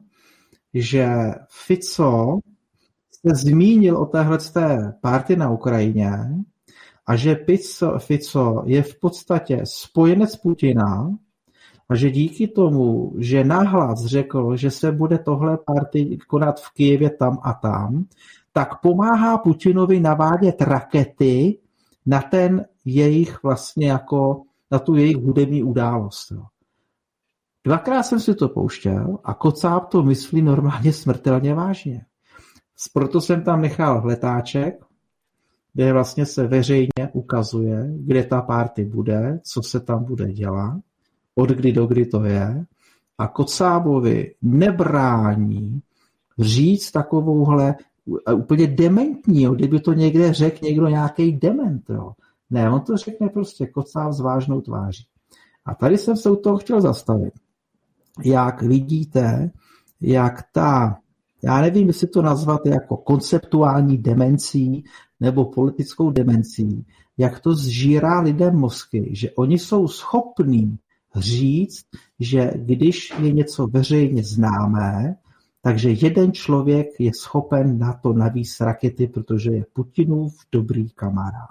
[0.73, 1.07] že
[1.49, 2.39] Fico
[3.11, 4.37] se zmínil o téhle
[5.01, 6.11] párty na Ukrajině
[7.07, 11.17] a že Fico, Fico je v podstatě spojenec Putina
[11.89, 17.09] a že díky tomu, že nahlas řekl, že se bude tohle party konat v Kijevě
[17.09, 18.05] tam a tam,
[18.53, 21.57] tak pomáhá Putinovi navádět rakety
[22.05, 24.41] na ten jejich vlastně jako,
[24.71, 26.31] na tu jejich hudební událost.
[26.31, 26.43] Jo.
[27.63, 32.05] Dvakrát jsem si to pouštěl a Kocáb to myslí normálně smrtelně vážně.
[32.93, 34.85] Proto jsem tam nechal letáček,
[35.73, 40.81] kde vlastně se veřejně ukazuje, kde ta party bude, co se tam bude dělat
[41.35, 42.65] od kdy do kdy to je
[43.17, 45.81] a Kocábovi nebrání
[46.39, 47.75] říct takovouhle
[48.35, 51.89] úplně dementní, jo, kdyby to někde řekl někdo nějaký dement.
[51.89, 52.11] Jo.
[52.49, 55.05] Ne, on to řekne prostě Kocáb s vážnou tváří.
[55.65, 57.33] A tady jsem se u toho chtěl zastavit.
[58.23, 59.51] Jak vidíte,
[60.01, 60.97] jak ta
[61.45, 64.83] já nevím, jestli to nazvat jako konceptuální demencí
[65.19, 66.85] nebo politickou demencí,
[67.17, 70.77] jak to zžírá lidem mozky, že oni jsou schopní
[71.15, 71.85] říct,
[72.19, 75.15] že když je něco veřejně známé,
[75.61, 81.49] takže jeden člověk je schopen na to navíc rakety, protože je Putinův dobrý kamarád.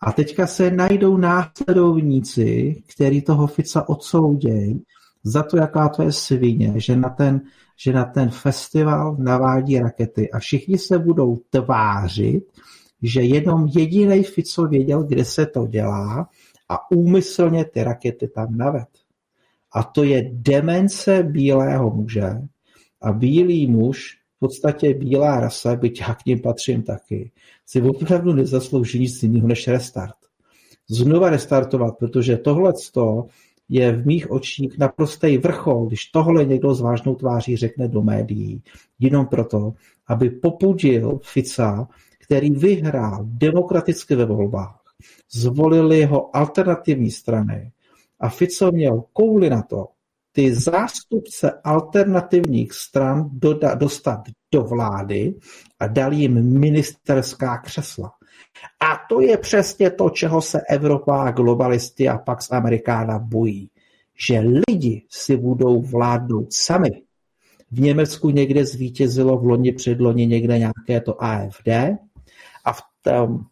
[0.00, 4.82] A teďka se najdou následovníci, který toho Fica odsoudějí
[5.24, 7.40] za to, jaká to je svině, že na ten,
[7.76, 12.44] že na ten festival navádí rakety a všichni se budou tvářit,
[13.02, 16.28] že jenom jediný Fico věděl, kde se to dělá
[16.68, 18.88] a úmyslně ty rakety tam naved.
[19.72, 22.30] A to je demence bílého muže
[23.02, 27.30] a bílý muž, v podstatě bílá rasa, byť já k ním patřím taky,
[27.66, 30.14] si opravdu nezaslouží nic jiného než restart.
[30.90, 32.72] Znova restartovat, protože tohle
[33.68, 38.62] je v mých očích naprostý vrchol, když tohle někdo s vážnou tváří řekne do médií,
[38.98, 39.74] jenom proto,
[40.06, 41.88] aby popudil Fica,
[42.18, 44.77] který vyhrál demokraticky ve volbách.
[45.32, 47.72] Zvolili ho alternativní strany
[48.20, 49.88] a Fico měl kouli na to,
[50.32, 54.20] ty zástupce alternativních stran doda, dostat
[54.52, 55.34] do vlády
[55.80, 58.12] a dal jim ministerská křesla.
[58.80, 63.70] A to je přesně to, čeho se Evropa, globalisty a Pax Amerikána bojí.
[64.26, 67.02] Že lidi si budou vládnout sami.
[67.70, 71.68] V Německu někde zvítězilo v loni předloni někde nějaké to AFD
[72.64, 73.44] a v tom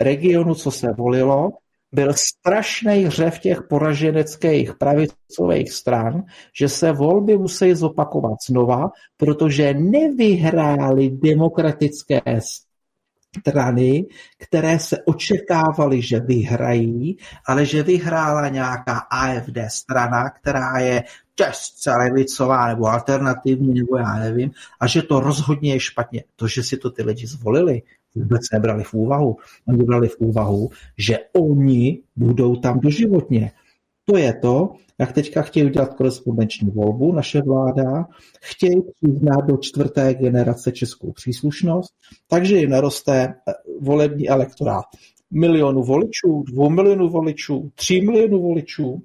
[0.00, 1.50] regionu, co se volilo,
[1.92, 6.22] byl strašný hřev těch poraženeckých pravicových stran,
[6.58, 12.20] že se volby musí zopakovat znova, protože nevyhrály demokratické
[13.40, 14.06] strany,
[14.38, 17.16] které se očekávaly, že vyhrají,
[17.46, 21.02] ale že vyhrála nějaká AFD strana, která je
[21.34, 24.50] těžce levicová nebo alternativní, nebo já nevím,
[24.80, 26.24] a že to rozhodně je špatně.
[26.36, 27.82] To, že si to ty lidi zvolili,
[28.14, 29.36] vůbec nebrali v úvahu.
[29.68, 33.52] Oni brali v úvahu, že oni budou tam doživotně.
[34.04, 38.06] To je to, jak teďka chtějí udělat korespondenční volbu, naše vláda,
[38.42, 41.94] chtějí přiznat do čtvrté generace českou příslušnost,
[42.28, 44.84] takže jim naroste eh, volební elektorát
[45.30, 49.02] milionu voličů, dvou milionů voličů, tří milionů voličů.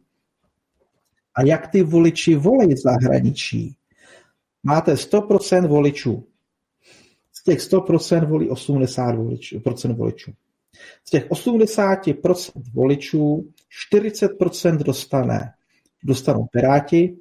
[1.40, 3.76] A jak ty voliči volí v zahraničí?
[4.64, 6.28] Máte 100% voličů
[7.34, 9.61] z těch 100% volí 80% voličů,
[9.95, 10.32] voličů.
[11.06, 13.49] Z těch 80% voličů
[13.91, 15.53] 40% dostane,
[16.03, 17.18] dostanou Piráti,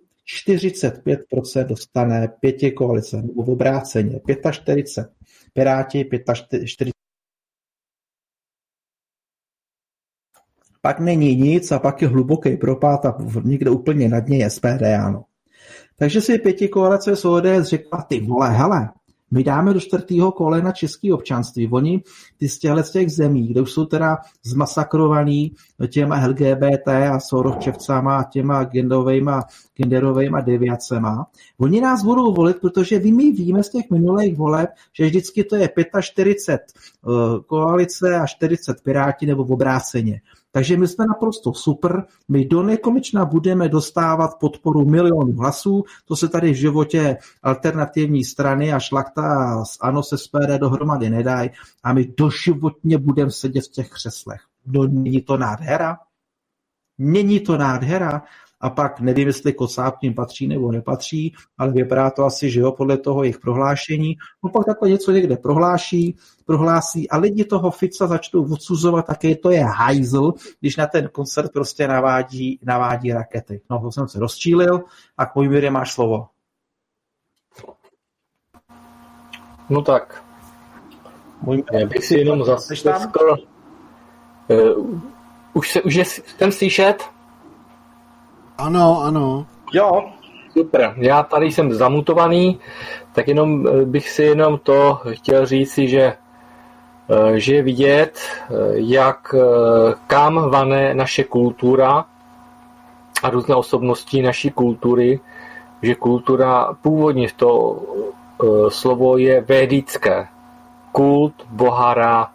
[0.47, 4.21] 45% dostane pěti koalice, nebo v obráceně,
[4.51, 4.87] 45
[5.53, 6.09] Piráti,
[6.65, 6.93] 45
[10.89, 14.83] pak není nic a pak je hluboký propad a někde úplně na dně je SPD,
[15.05, 15.25] ano.
[15.99, 18.89] Takže si pěti koalice s ODS řekla, ty vole, hele,
[19.31, 21.69] my dáme do čtvrtého kolena český občanství.
[21.69, 22.03] Oni
[22.37, 25.53] ty z těchto těch zemí, kde už jsou teda zmasakrovaný
[25.89, 29.45] těma LGBT a Sorochčevcama a těma genderovejma,
[29.77, 31.27] genderovejma deviacema,
[31.59, 35.71] oni nás budou volit, protože my víme z těch minulých voleb, že vždycky to je
[36.01, 36.61] 45
[37.03, 40.21] uh, eh, koalice a 40 piráti nebo v obráceně.
[40.59, 46.29] Takže my jsme naprosto super, my do nekonečna budeme dostávat podporu milionů hlasů, to se
[46.29, 51.51] tady v životě alternativní strany a šlachta z ANO se SPD dohromady nedají
[51.83, 54.41] a my doživotně budeme sedět v těch křeslech.
[54.67, 55.99] No, není to nádhera?
[56.99, 58.23] Není to nádhera?
[58.61, 62.73] A pak nevím, jestli Kocáb tím patří nebo nepatří, ale vypadá to asi, že jo,
[62.73, 64.17] podle toho jejich prohlášení.
[64.45, 69.51] No pak takhle něco někde prohláší, prohlásí a lidi toho Fica začnou odsuzovat, také to
[69.51, 73.61] je hajzl, když na ten koncert prostě navádí, navádí rakety.
[73.71, 74.81] No, to jsem se rozčílil
[75.17, 76.27] a k míře máš slovo.
[79.71, 80.25] No tak,
[81.43, 82.75] můj Já bych si jenom zase.
[84.49, 85.01] Uh,
[85.53, 87.18] už, se, už je, jsem slyšet?
[88.59, 89.47] Ano, ano.
[89.73, 90.11] Jo.
[90.53, 92.61] Super, já tady jsem zamutovaný,
[93.13, 98.55] tak jenom eh, bych si jenom to chtěl říci, že eh, že je vidět, eh,
[98.75, 99.35] jak
[100.07, 102.05] kam vane naše kultura
[103.23, 105.21] a různé osobnosti naší kultury,
[105.83, 107.83] že kultura původně to
[108.69, 110.29] slovo je védické.
[110.93, 112.31] Kult, bohara,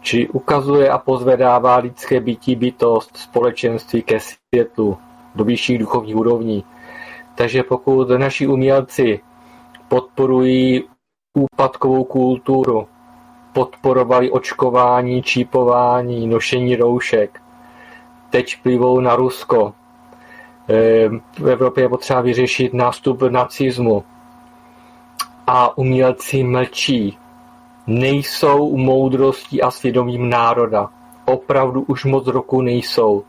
[0.00, 4.98] či ukazuje a pozvedává lidské bytí, bytost, společenství ke světlu
[5.34, 6.64] do vyšších duchovních úrovní.
[7.34, 9.20] Takže pokud naši umělci
[9.88, 10.82] podporují
[11.34, 12.86] úpadkovou kulturu,
[13.52, 17.42] podporovali očkování, čípování, nošení roušek,
[18.30, 19.72] teď plivou na Rusko.
[20.68, 21.08] Eh,
[21.38, 24.04] v Evropě je potřeba vyřešit nástup nacismu.
[25.46, 27.18] a umělci mlčí.
[27.86, 30.88] Nejsou moudrostí a svědomím národa.
[31.24, 33.24] Opravdu už moc roku nejsou.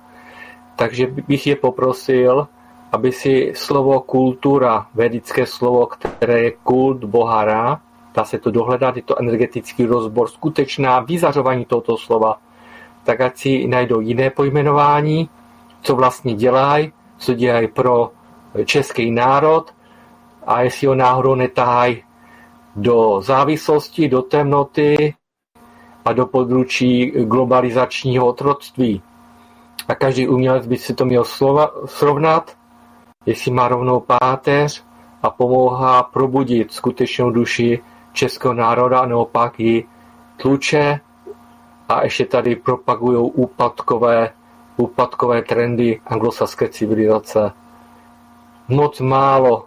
[0.76, 2.48] Takže bych je poprosil,
[2.92, 7.82] aby si slovo kultura, vedické slovo, které je kult bohara,
[8.14, 12.38] dá se to dohledat, je to energetický rozbor, skutečná vyzařování tohoto slova,
[13.04, 15.30] tak ať si najdou jiné pojmenování,
[15.82, 18.12] co vlastně dělají, co dělají pro
[18.66, 19.74] český národ
[20.48, 22.04] a jestli ho náhodou netahají
[22.76, 25.14] do závislosti, do temnoty
[26.06, 29.02] a do područí globalizačního otroctví.
[29.88, 32.58] A každý umělec by si to měl slova, srovnat,
[33.26, 34.84] jestli má rovnou páteř
[35.24, 37.80] a pomáhá probudit skutečnou duši
[38.14, 39.88] českého národa a naopak ji
[40.38, 41.00] tluče
[41.90, 44.34] a ještě tady propagují úpadkové,
[44.78, 47.52] úpadkové trendy anglosaské civilizace.
[48.68, 49.66] Moc málo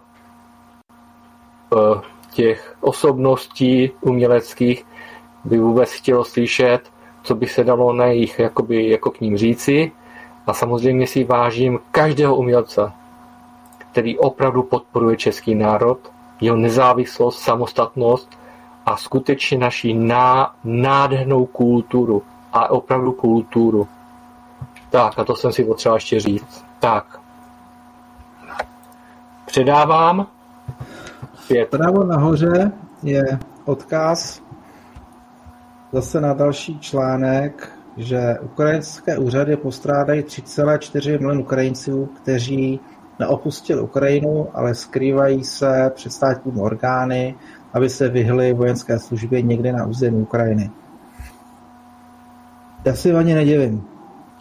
[1.69, 2.01] uh,
[2.31, 4.85] těch osobností uměleckých
[5.45, 6.79] by vůbec chtělo slyšet,
[7.23, 9.91] co by se dalo na jejich jakoby, jako k ním říci.
[10.47, 12.91] A samozřejmě si vážím každého umělce,
[13.91, 15.99] který opravdu podporuje český národ,
[16.41, 18.29] jeho nezávislost, samostatnost
[18.85, 23.87] a skutečně naši ná, nádhernou kulturu a opravdu kulturu.
[24.89, 26.65] Tak a to jsem si potřeboval ještě říct.
[26.79, 27.19] Tak.
[29.45, 30.27] Předávám.
[31.47, 31.69] Pět.
[31.69, 32.71] Pravo nahoře
[33.03, 34.41] je odkaz
[35.91, 42.79] zase na další článek, že ukrajinské úřady postrádají 3,4 milion Ukrajinců, kteří
[43.19, 47.35] neopustili Ukrajinu, ale skrývají se před státními orgány,
[47.73, 50.71] aby se vyhli vojenské službě někde na území Ukrajiny.
[52.85, 53.83] Já si ani nedivím.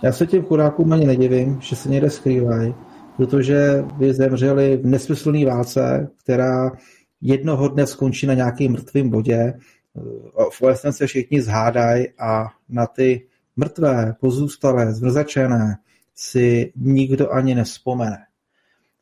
[0.02, 2.74] Já se těm chudákům ani nedivím, že se někde skrývají,
[3.16, 6.70] protože by zemřeli v nesmyslné válce, která
[7.20, 9.54] jednoho dne skončí na nějakém mrtvém bodě.
[10.52, 13.26] V OSN se všichni zhádají a na ty
[13.58, 15.78] mrtvé, pozůstalé, zmrzačené
[16.14, 18.18] si nikdo ani nevzpomene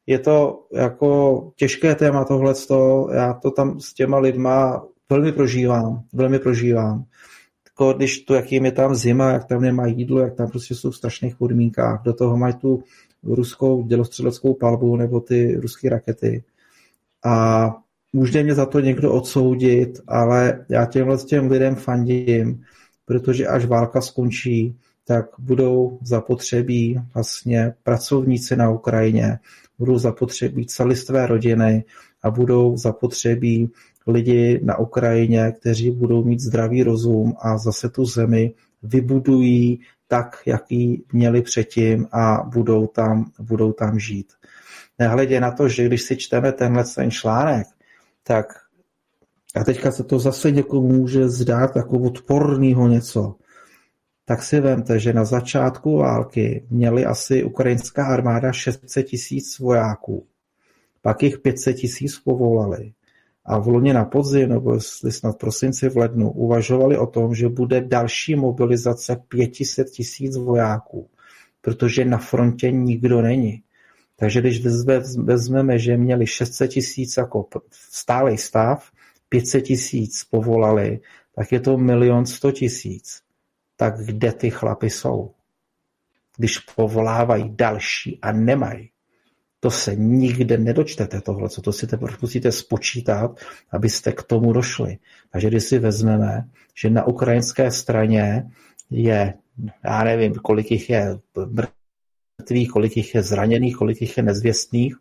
[0.06, 6.38] je to jako těžké téma tohleto, já to tam s těma lidma velmi prožívám, velmi
[6.38, 7.04] prožívám.
[7.64, 10.90] Jako když to, jakým je tam zima, jak tam nemá jídlo, jak tam prostě jsou
[10.90, 12.82] v strašných podmínkách, do toho mají tu
[13.22, 16.44] ruskou dělostřeleckou palbu nebo ty ruské rakety.
[17.24, 17.76] A
[18.12, 22.64] může mě za to někdo odsoudit, ale já těmhle těm lidem fandím,
[23.06, 29.38] protože až válka skončí, tak budou zapotřebí vlastně pracovníci na Ukrajině,
[29.78, 31.84] budou zapotřebí celistvé rodiny
[32.22, 33.70] a budou zapotřebí
[34.06, 40.70] lidi na Ukrajině, kteří budou mít zdravý rozum a zase tu zemi vybudují tak, jak
[40.70, 44.32] ji měli předtím a budou tam, budou tam žít.
[44.98, 47.66] Nehledě na to, že když si čteme tenhle ten článek,
[48.22, 48.46] tak
[49.56, 53.34] a teďka se to zase někomu může zdát jako odporného něco
[54.28, 60.26] tak si vemte, že na začátku války měli asi ukrajinská armáda 600 tisíc vojáků.
[61.02, 62.92] Pak jich 500 tisíc povolali.
[63.44, 67.48] A v loni na podzim, nebo jestli snad prosinci v lednu, uvažovali o tom, že
[67.48, 71.08] bude další mobilizace 500 tisíc vojáků,
[71.60, 73.62] protože na frontě nikdo není.
[74.16, 74.62] Takže když
[75.16, 78.90] vezmeme, že měli 600 tisíc jako stálej stav,
[79.28, 81.00] 500 tisíc povolali,
[81.34, 83.26] tak je to milion 100 tisíc
[83.76, 85.34] tak kde ty chlapy jsou?
[86.36, 88.90] Když povolávají další a nemají.
[89.60, 93.40] To se nikde nedočtete tohle, co to si teprve musíte spočítat,
[93.70, 94.98] abyste k tomu došli.
[95.30, 98.50] Takže když si vezmeme, že na ukrajinské straně
[98.90, 99.34] je,
[99.84, 101.18] já nevím, kolik jich je
[102.38, 104.96] mrtvých, kolik jich je zraněných, kolik jich je nezvěstných,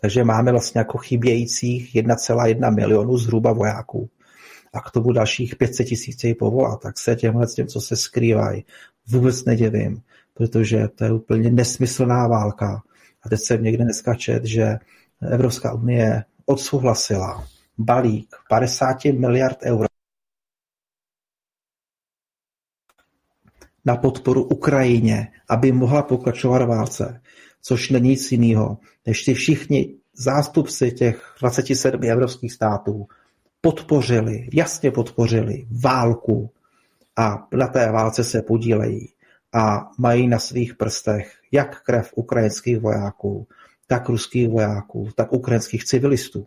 [0.00, 4.10] takže máme vlastně jako chybějících 1,1 milionu zhruba vojáků.
[4.72, 8.64] A k tomu dalších 500 tisíc jej povolá, tak se těmhle těm, co se skrývají,
[9.08, 10.02] vůbec nedivím,
[10.34, 12.82] protože to je úplně nesmyslná válka.
[13.22, 14.78] A teď jsem někde dneska čet, že
[15.30, 17.46] Evropská unie odsouhlasila
[17.78, 19.86] balík 50 miliard eur
[23.84, 27.20] na podporu Ukrajině, aby mohla pokračovat válce,
[27.66, 33.06] což není nic jiného, než ty všichni zástupci těch 27 evropských států
[33.60, 36.50] podpořili, jasně podpořili válku
[37.16, 39.08] a na té válce se podílejí
[39.52, 43.46] a mají na svých prstech jak krev ukrajinských vojáků,
[43.86, 46.46] tak ruských vojáků, tak ukrajinských civilistů.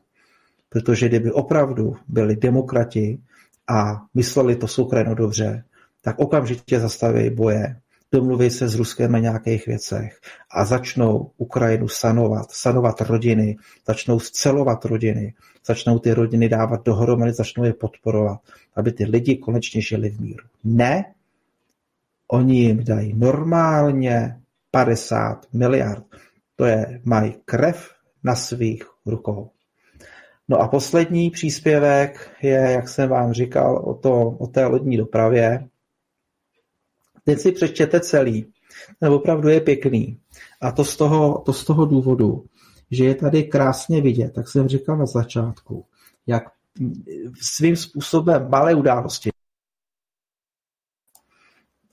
[0.70, 3.20] Protože kdyby opravdu byli demokrati
[3.68, 5.64] a mysleli to s Ukrajinou dobře,
[6.02, 7.76] tak okamžitě zastaví boje
[8.12, 10.20] domluví se s Ruskem na nějakých věcech
[10.52, 13.58] a začnou Ukrajinu sanovat, sanovat rodiny,
[13.88, 15.34] začnou scelovat rodiny,
[15.66, 18.40] začnou ty rodiny dávat dohromady, začnou je podporovat,
[18.76, 20.46] aby ty lidi konečně žili v míru.
[20.64, 21.14] Ne,
[22.28, 24.38] oni jim dají normálně
[24.72, 26.04] 50 miliard.
[26.56, 27.92] To je, mají krev
[28.24, 29.50] na svých rukou.
[30.48, 35.68] No a poslední příspěvek je, jak jsem vám říkal, o, to, o té lodní dopravě.
[37.28, 38.54] Ten si přečtěte celý.
[39.00, 40.20] Ten opravdu je pěkný.
[40.62, 42.46] A to z toho, to z toho důvodu,
[42.92, 45.86] že je tady krásně vidět, tak jsem říkal na začátku,
[46.28, 46.44] jak
[47.42, 49.30] svým způsobem malé události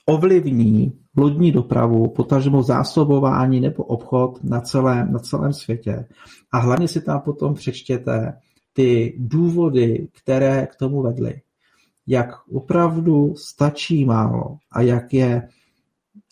[0.05, 6.07] ovlivní lodní dopravu, potažmo zásobování nebo obchod na celém, na celém světě.
[6.51, 8.39] A hlavně si tam potom přečtěte
[8.73, 11.41] ty důvody, které k tomu vedly.
[12.07, 15.49] Jak opravdu stačí málo a jak je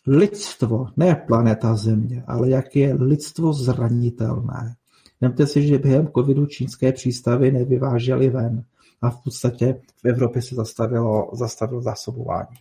[0.07, 4.75] lidstvo, ne planeta Země, ale jak je lidstvo zranitelné.
[5.21, 8.63] Vemte si, že během covidu čínské přístavy nevyvážely ven
[9.01, 12.57] a v podstatě v Evropě se zastavilo, zastavilo zásobování.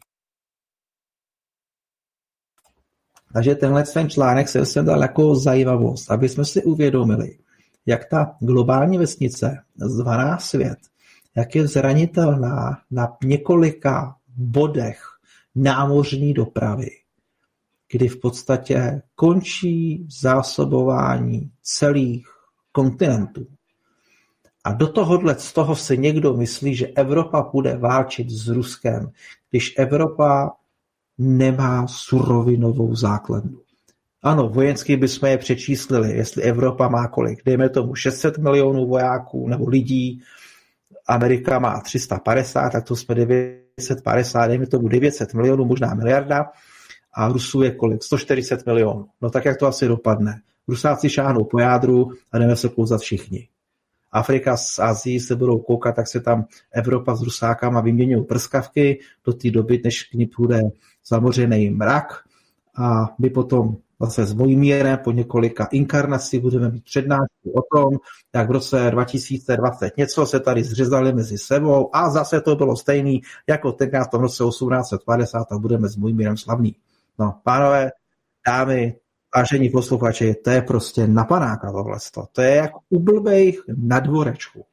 [3.32, 7.38] Takže tenhle ten článek jsem sem dal jako zajímavost, aby jsme si uvědomili,
[7.86, 10.78] jak ta globální vesnice, zvaná svět,
[11.36, 15.02] jak je zranitelná na několika bodech
[15.54, 16.90] námořní dopravy,
[17.92, 22.26] kdy v podstatě končí zásobování celých
[22.72, 23.46] kontinentů.
[24.64, 29.10] A do tohohle z toho se někdo myslí, že Evropa bude válčit s Ruskem,
[29.50, 30.50] když Evropa
[31.18, 33.58] nemá surovinovou základnu.
[34.22, 39.68] Ano, vojensky bychom je přečíslili, jestli Evropa má kolik, dejme tomu 600 milionů vojáků nebo
[39.68, 40.22] lidí,
[41.12, 46.44] Amerika má 350, tak to jsme 950, dejme tomu 900 milionů, možná miliarda,
[47.14, 48.02] a Rusů je kolik?
[48.02, 49.06] 140 milionů.
[49.22, 50.40] No tak jak to asi dopadne?
[50.68, 53.48] Rusáci šáhnou po jádru a jdeme se kouzat všichni.
[54.12, 59.32] Afrika s Azií se budou koukat, tak se tam Evropa s Rusákama vyměňují prskavky do
[59.32, 60.60] té doby, než k ní půjde
[61.06, 62.06] zamořený mrak
[62.78, 67.98] a my potom zase s Mojmírem po několika inkarnací budeme mít přednášku o tom,
[68.34, 73.22] jak v roce 2020 něco se tady zřezali mezi sebou a zase to bylo stejný
[73.48, 76.76] jako tenkrát v tom roce 1850 a budeme s Mojmírem slavný.
[77.18, 77.90] No, pánové,
[78.46, 78.96] dámy,
[79.36, 81.98] vážení posluchači, to je prostě na panáka tohle.
[82.32, 84.64] To je jak u blbejch na dvorečku.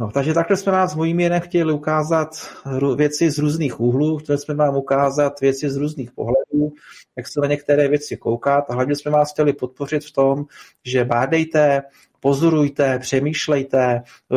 [0.00, 2.28] No, takže takhle jsme vám s Mojmírem chtěli ukázat
[2.96, 6.72] věci z různých úhlů, chtěli jsme vám ukázat věci z různých pohledů,
[7.16, 8.70] jak se na některé věci koukat.
[8.70, 10.44] A hlavně jsme vás chtěli podpořit v tom,
[10.84, 11.82] že bádejte,
[12.20, 14.02] pozorujte, přemýšlejte,
[14.32, 14.36] eh,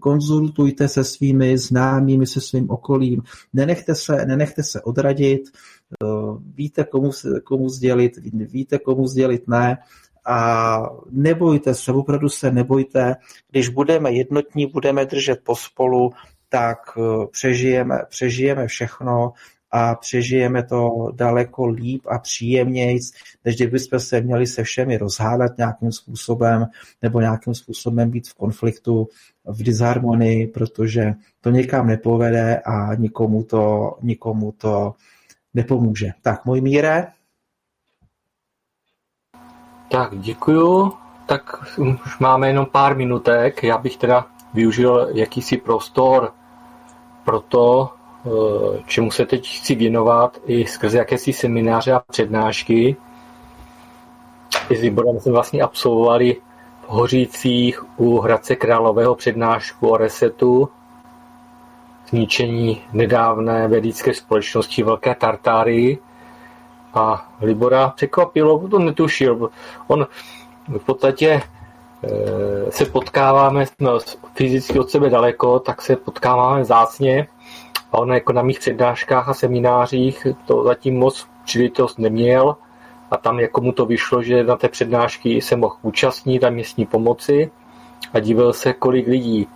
[0.00, 6.06] konzultujte se svými známými, se svým okolím, nenechte se, nenechte se odradit, eh,
[6.54, 7.10] víte, komu,
[7.44, 9.78] komu sdělit, víte, komu sdělit ne
[10.26, 10.78] a
[11.10, 13.16] nebojte se, opravdu se nebojte,
[13.50, 16.12] když budeme jednotní, budeme držet pospolu,
[16.48, 19.32] tak eh, přežijeme, přežijeme všechno
[19.70, 23.12] a přežijeme to daleko líp a příjemnějc,
[23.44, 26.66] než kdybychom se měli se všemi rozhádat nějakým způsobem
[27.02, 29.08] nebo nějakým způsobem být v konfliktu,
[29.44, 34.94] v disharmonii, protože to nikam nepovede a nikomu to, nikomu to
[35.54, 36.10] nepomůže.
[36.22, 37.06] Tak, můj míre,
[39.90, 40.92] tak, děkuju.
[41.26, 41.62] Tak
[42.04, 43.62] už máme jenom pár minutek.
[43.62, 46.32] Já bych teda využil jakýsi prostor
[47.24, 47.90] pro to,
[48.26, 52.96] eh, čemu se teď chci věnovat i skrze jakési semináře a přednášky.
[54.70, 56.36] I s Liborem jsme vlastně absolvovali
[56.82, 60.68] v Hořících u Hradce Králového přednášku o resetu,
[62.08, 65.98] zničení nedávné vědické společnosti Velké Tartáry,
[66.94, 69.50] a Libora překvapilo, to netušil.
[69.86, 70.06] On
[70.78, 71.42] v podstatě e,
[72.72, 73.98] se potkáváme, no,
[74.34, 77.26] fyzicky od sebe daleko, tak se potkáváme zácně
[77.92, 82.56] a on jako na mých přednáškách a seminářích to zatím moc příležitost neměl.
[83.10, 86.86] A tam jako mu to vyšlo, že na té přednášky se mohl účastnit a městní
[86.86, 87.50] pomoci.
[88.12, 89.48] A divil se, kolik lidí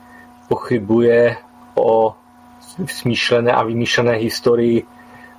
[0.49, 1.37] pochybuje
[1.75, 2.15] o
[2.87, 4.83] smýšlené a vymýšlené historii,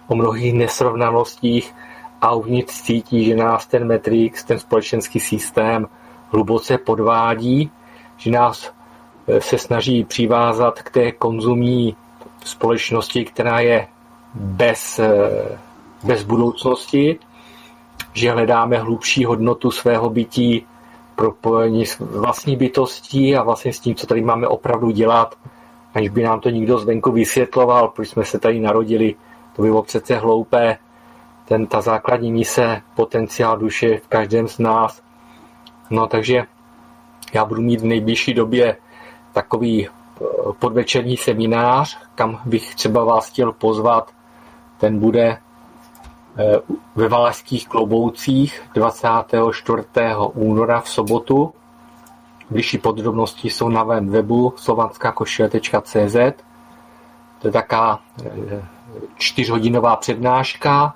[0.07, 1.73] o mnohých nesrovnalostích
[2.21, 5.87] a uvnitř cítí, že nás ten Matrix, ten společenský systém
[6.29, 7.71] hluboce podvádí,
[8.17, 8.73] že nás
[9.27, 11.95] eh, se snaží přivázat k té konzumní
[12.45, 13.87] společnosti, která je
[14.33, 15.59] bez, eh,
[16.03, 17.19] bez budoucnosti,
[18.13, 20.65] že hledáme hlubší hodnotu svého bytí,
[21.15, 25.35] propojení s vlastní bytostí a vlastně s tím, co tady máme opravdu dělat,
[25.93, 29.15] aniž by nám to nikdo zvenku vysvětloval, proč jsme se tady narodili,
[29.55, 30.77] to bylo přece hloupé,
[31.45, 35.01] ten, ta základní mise, potenciál duše v každém z nás.
[35.89, 36.43] No takže
[37.33, 38.77] já budu mít v nejbližší době
[39.33, 40.23] takový eh,
[40.59, 44.11] podvečerní seminář, kam bych třeba vás chtěl pozvat.
[44.77, 45.37] Ten bude
[46.37, 46.59] eh,
[46.95, 49.83] ve Valašských kloboucích 24.
[50.33, 51.53] února v sobotu.
[52.49, 56.15] Bližší podrobnosti jsou na mém webu slovanskakošile.cz.
[57.39, 58.63] To je taká eh,
[59.15, 60.95] čtyřhodinová přednáška,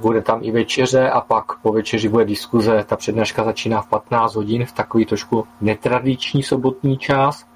[0.00, 2.84] bude tam i večeře a pak po večeři bude diskuze.
[2.88, 7.46] Ta přednáška začíná v 15 hodin v takový trošku netradiční sobotní čas.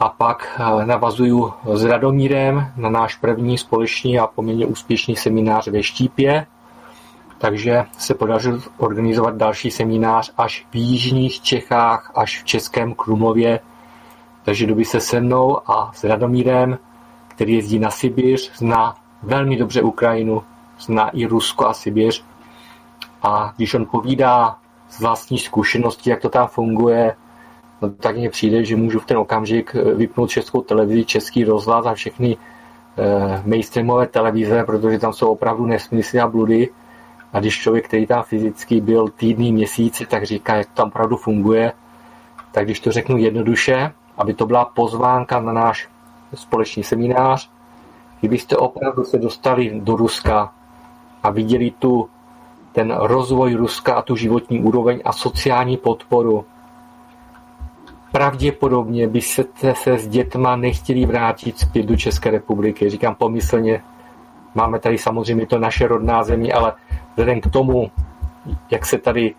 [0.00, 5.82] A pak eh, navazuju s Radomírem na náš první společný a poměrně úspěšný seminář ve
[5.82, 6.46] Štípě.
[7.38, 13.60] Takže se podařilo organizovat další seminář až v Jižních Čechách, až v Českém Krumlově.
[14.44, 16.78] Takže doby se se mnou a s Radomírem,
[17.28, 20.42] který jezdí na Sibiř, zná velmi dobře Ukrajinu,
[20.84, 22.24] zná i Rusko a Sibiř.
[23.22, 27.16] A když on povídá z vlastní zkušenosti, jak to tam funguje,
[27.82, 31.86] no tak mně přijde, že můžu v ten okamžik eh, vypnout českou televizi, český rozhlas
[31.86, 36.68] a všechny eh, mainstreamové televize, protože tam jsou opravdu nesmysly a bludy.
[37.32, 41.16] A když člověk, který tam fyzicky byl týdny, měsíce, tak říká, jak to tam opravdu
[41.16, 41.72] funguje,
[42.52, 45.88] tak když to řeknu jednoduše, aby to byla pozvánka na náš
[46.34, 47.50] společný seminář,
[48.20, 50.52] kdybyste opravdu se dostali do Ruska,
[51.22, 52.08] a viděli tu
[52.72, 56.44] ten rozvoj Ruska a tu životní úroveň a sociální podporu.
[58.12, 62.90] Pravděpodobně by se, se s dětma nechtěli vrátit zpět do České republiky.
[62.90, 63.82] Říkám pomyslně,
[64.54, 66.72] máme tady samozřejmě to naše rodná země, ale
[67.10, 67.90] vzhledem k tomu,
[68.70, 69.34] jak se tady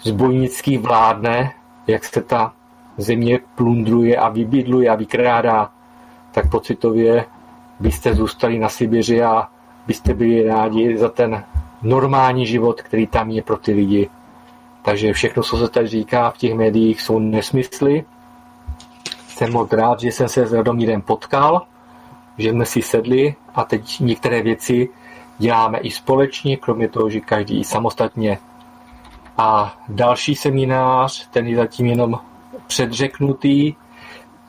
[0.00, 1.52] zbojnický vládne,
[1.86, 2.52] jak se ta
[2.96, 5.70] země plundruje a vybydluje a vykrádá,
[6.32, 7.24] tak pocitově
[7.80, 9.48] byste zůstali na Sibiři a
[9.86, 11.44] byste byli rádi za ten
[11.82, 14.10] normální život, který tam je pro ty lidi.
[14.82, 18.04] Takže všechno, co se tady říká v těch médiích, jsou nesmysly.
[19.28, 21.62] Jsem moc rád, že jsem se s Radomírem potkal,
[22.38, 24.88] že jsme si sedli a teď některé věci
[25.38, 28.38] děláme i společně, kromě toho, že každý samostatně.
[29.38, 32.20] A další seminář, ten je zatím jenom
[32.66, 33.74] předřeknutý,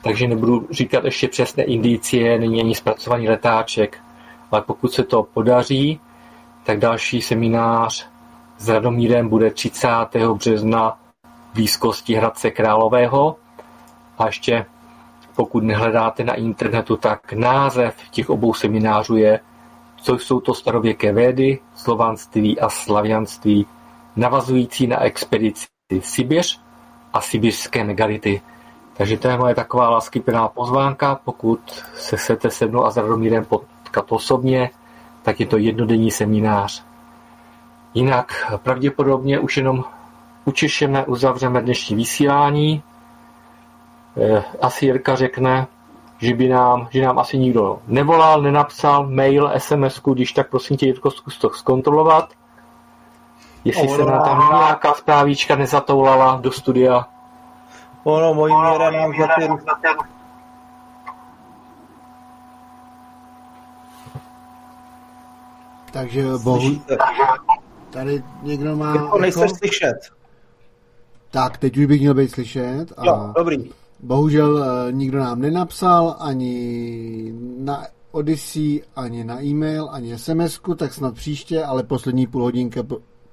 [0.02, 3.98] takže nebudu říkat ještě přesné indicie, není ani zpracovaný letáček
[4.50, 6.00] ale pokud se to podaří,
[6.64, 8.08] tak další seminář
[8.58, 9.88] s Radomírem bude 30.
[10.34, 10.98] března
[11.50, 13.36] v blízkosti Hradce Králového.
[14.18, 14.66] A ještě
[15.36, 19.40] pokud nehledáte na internetu, tak název těch obou seminářů je
[20.02, 23.66] co jsou to starověké védy, slovanství a slavianství,
[24.16, 25.66] navazující na expedici
[26.00, 26.60] Sibiř
[27.12, 28.42] a sibirské megality.
[28.96, 33.44] Takže to je moje taková láskyplná pozvánka, pokud se chcete se mnou a s Radomírem
[34.08, 34.70] osobně,
[35.22, 36.84] tak je to jednodenní seminář.
[37.94, 39.84] Jinak pravděpodobně už jenom
[40.44, 42.82] učešeme, uzavřeme dnešní vysílání.
[44.16, 45.66] Eh, asi Jirka řekne,
[46.18, 50.86] že by nám, že nám asi nikdo nevolal, nenapsal mail, SMS, když tak prosím tě
[50.86, 52.32] Jirko zkus to zkontrolovat.
[53.64, 57.06] Jestli se nám tam nějaká zprávíčka nezatoulala do studia.
[58.04, 59.48] Ono, mojí měra nám za ty
[65.98, 66.82] Takže bohu...
[67.90, 68.94] Tady někdo má...
[68.94, 69.98] Jako nejseš slyšet.
[71.30, 72.86] Tak, teď už bych měl být slyšet.
[72.96, 73.70] A jo, dobrý.
[74.00, 81.14] Bohužel eh, nikdo nám nenapsal ani na Odyssey, ani na e-mail, ani sms tak snad
[81.14, 82.82] příště, ale poslední půl hodinka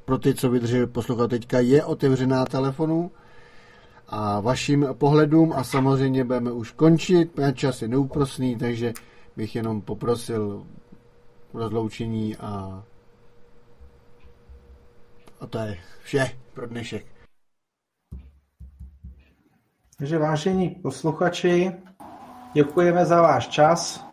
[0.06, 3.12] pro ty, co vydrželi poslouchat teďka, je otevřená telefonu
[4.08, 8.94] a vašim pohledům a samozřejmě budeme už končit, čas je neúprosný, takže
[9.38, 10.64] bych jenom poprosil
[11.58, 12.84] rozloučení a,
[15.42, 17.06] a to je vše pro dnešek.
[19.98, 21.72] Takže vážení posluchači,
[22.54, 24.06] děkujeme za váš čas.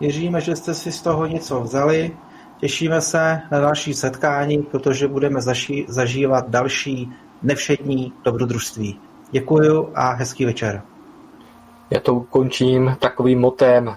[0.00, 2.16] Věříme, že jste si z toho něco vzali.
[2.60, 7.12] Těšíme se na další setkání, protože budeme zaši- zažívat další
[7.42, 9.00] nevšední dobrodružství.
[9.30, 10.82] Děkuju a hezký večer.
[11.90, 13.96] Já to ukončím takovým motem.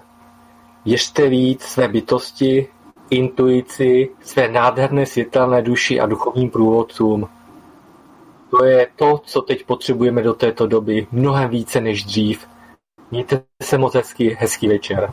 [0.84, 2.68] Věřte víc své bytosti,
[3.10, 7.28] intuici, své nádherné světelné duši a duchovním průvodcům.
[8.50, 12.46] To je to, co teď potřebujeme do této doby, mnohem více než dřív.
[13.10, 15.12] Mějte se moc hezky, hezký večer.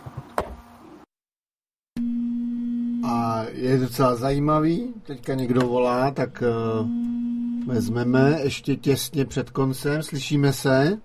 [3.08, 6.44] A je docela zajímavý, teďka někdo volá, tak
[6.82, 6.88] uh,
[7.68, 10.98] vezmeme ještě těsně před koncem, slyšíme se?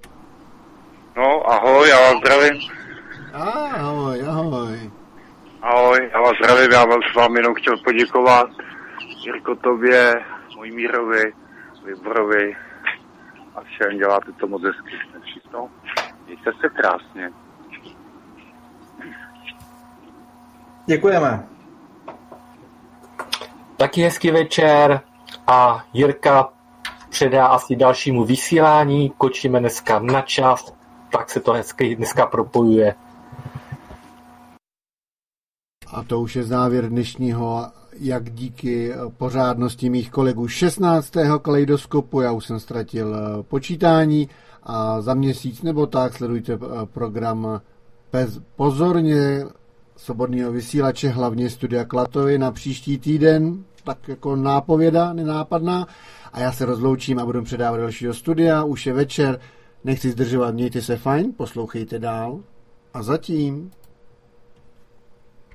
[1.17, 2.61] No, ahoj, já vás zdravím.
[3.33, 4.91] Ahoj, ahoj.
[5.67, 8.51] Ahoj, Já vás zdravím, já vám s vámi jenom chtěl poděkovat.
[9.25, 10.25] Jirko, tobě,
[10.57, 11.33] mojí Mírovi,
[11.85, 12.57] Vyborovi
[13.55, 14.97] a všem děláte to moc hezky.
[15.25, 15.71] Všechno.
[16.27, 17.31] Mějte se krásně.
[20.87, 21.47] Děkujeme.
[23.77, 25.01] Taky hezký večer
[25.47, 26.49] a Jirka
[27.09, 29.13] předá asi dalšímu vysílání.
[29.19, 30.75] Kočíme dneska na čas,
[31.11, 32.95] tak se to hezky dneska propojuje.
[35.87, 37.67] A to už je závěr dnešního,
[38.01, 41.13] jak díky pořádnosti mých kolegů 16.
[41.43, 44.29] kaleidoskopu, já už jsem ztratil eh, počítání
[44.63, 47.61] a za měsíc nebo tak sledujte eh, program
[48.57, 49.45] pozorně
[49.97, 55.87] svobodného vysílače, hlavně studia Klatovy na příští týden, tak jako nápověda, nenápadná.
[56.33, 59.41] A já se rozloučím a budu předávat dalšího studia, už je večer,
[59.85, 62.41] nechci zdržovat, mějte se fajn, poslouchejte dál.
[62.95, 63.71] A zatím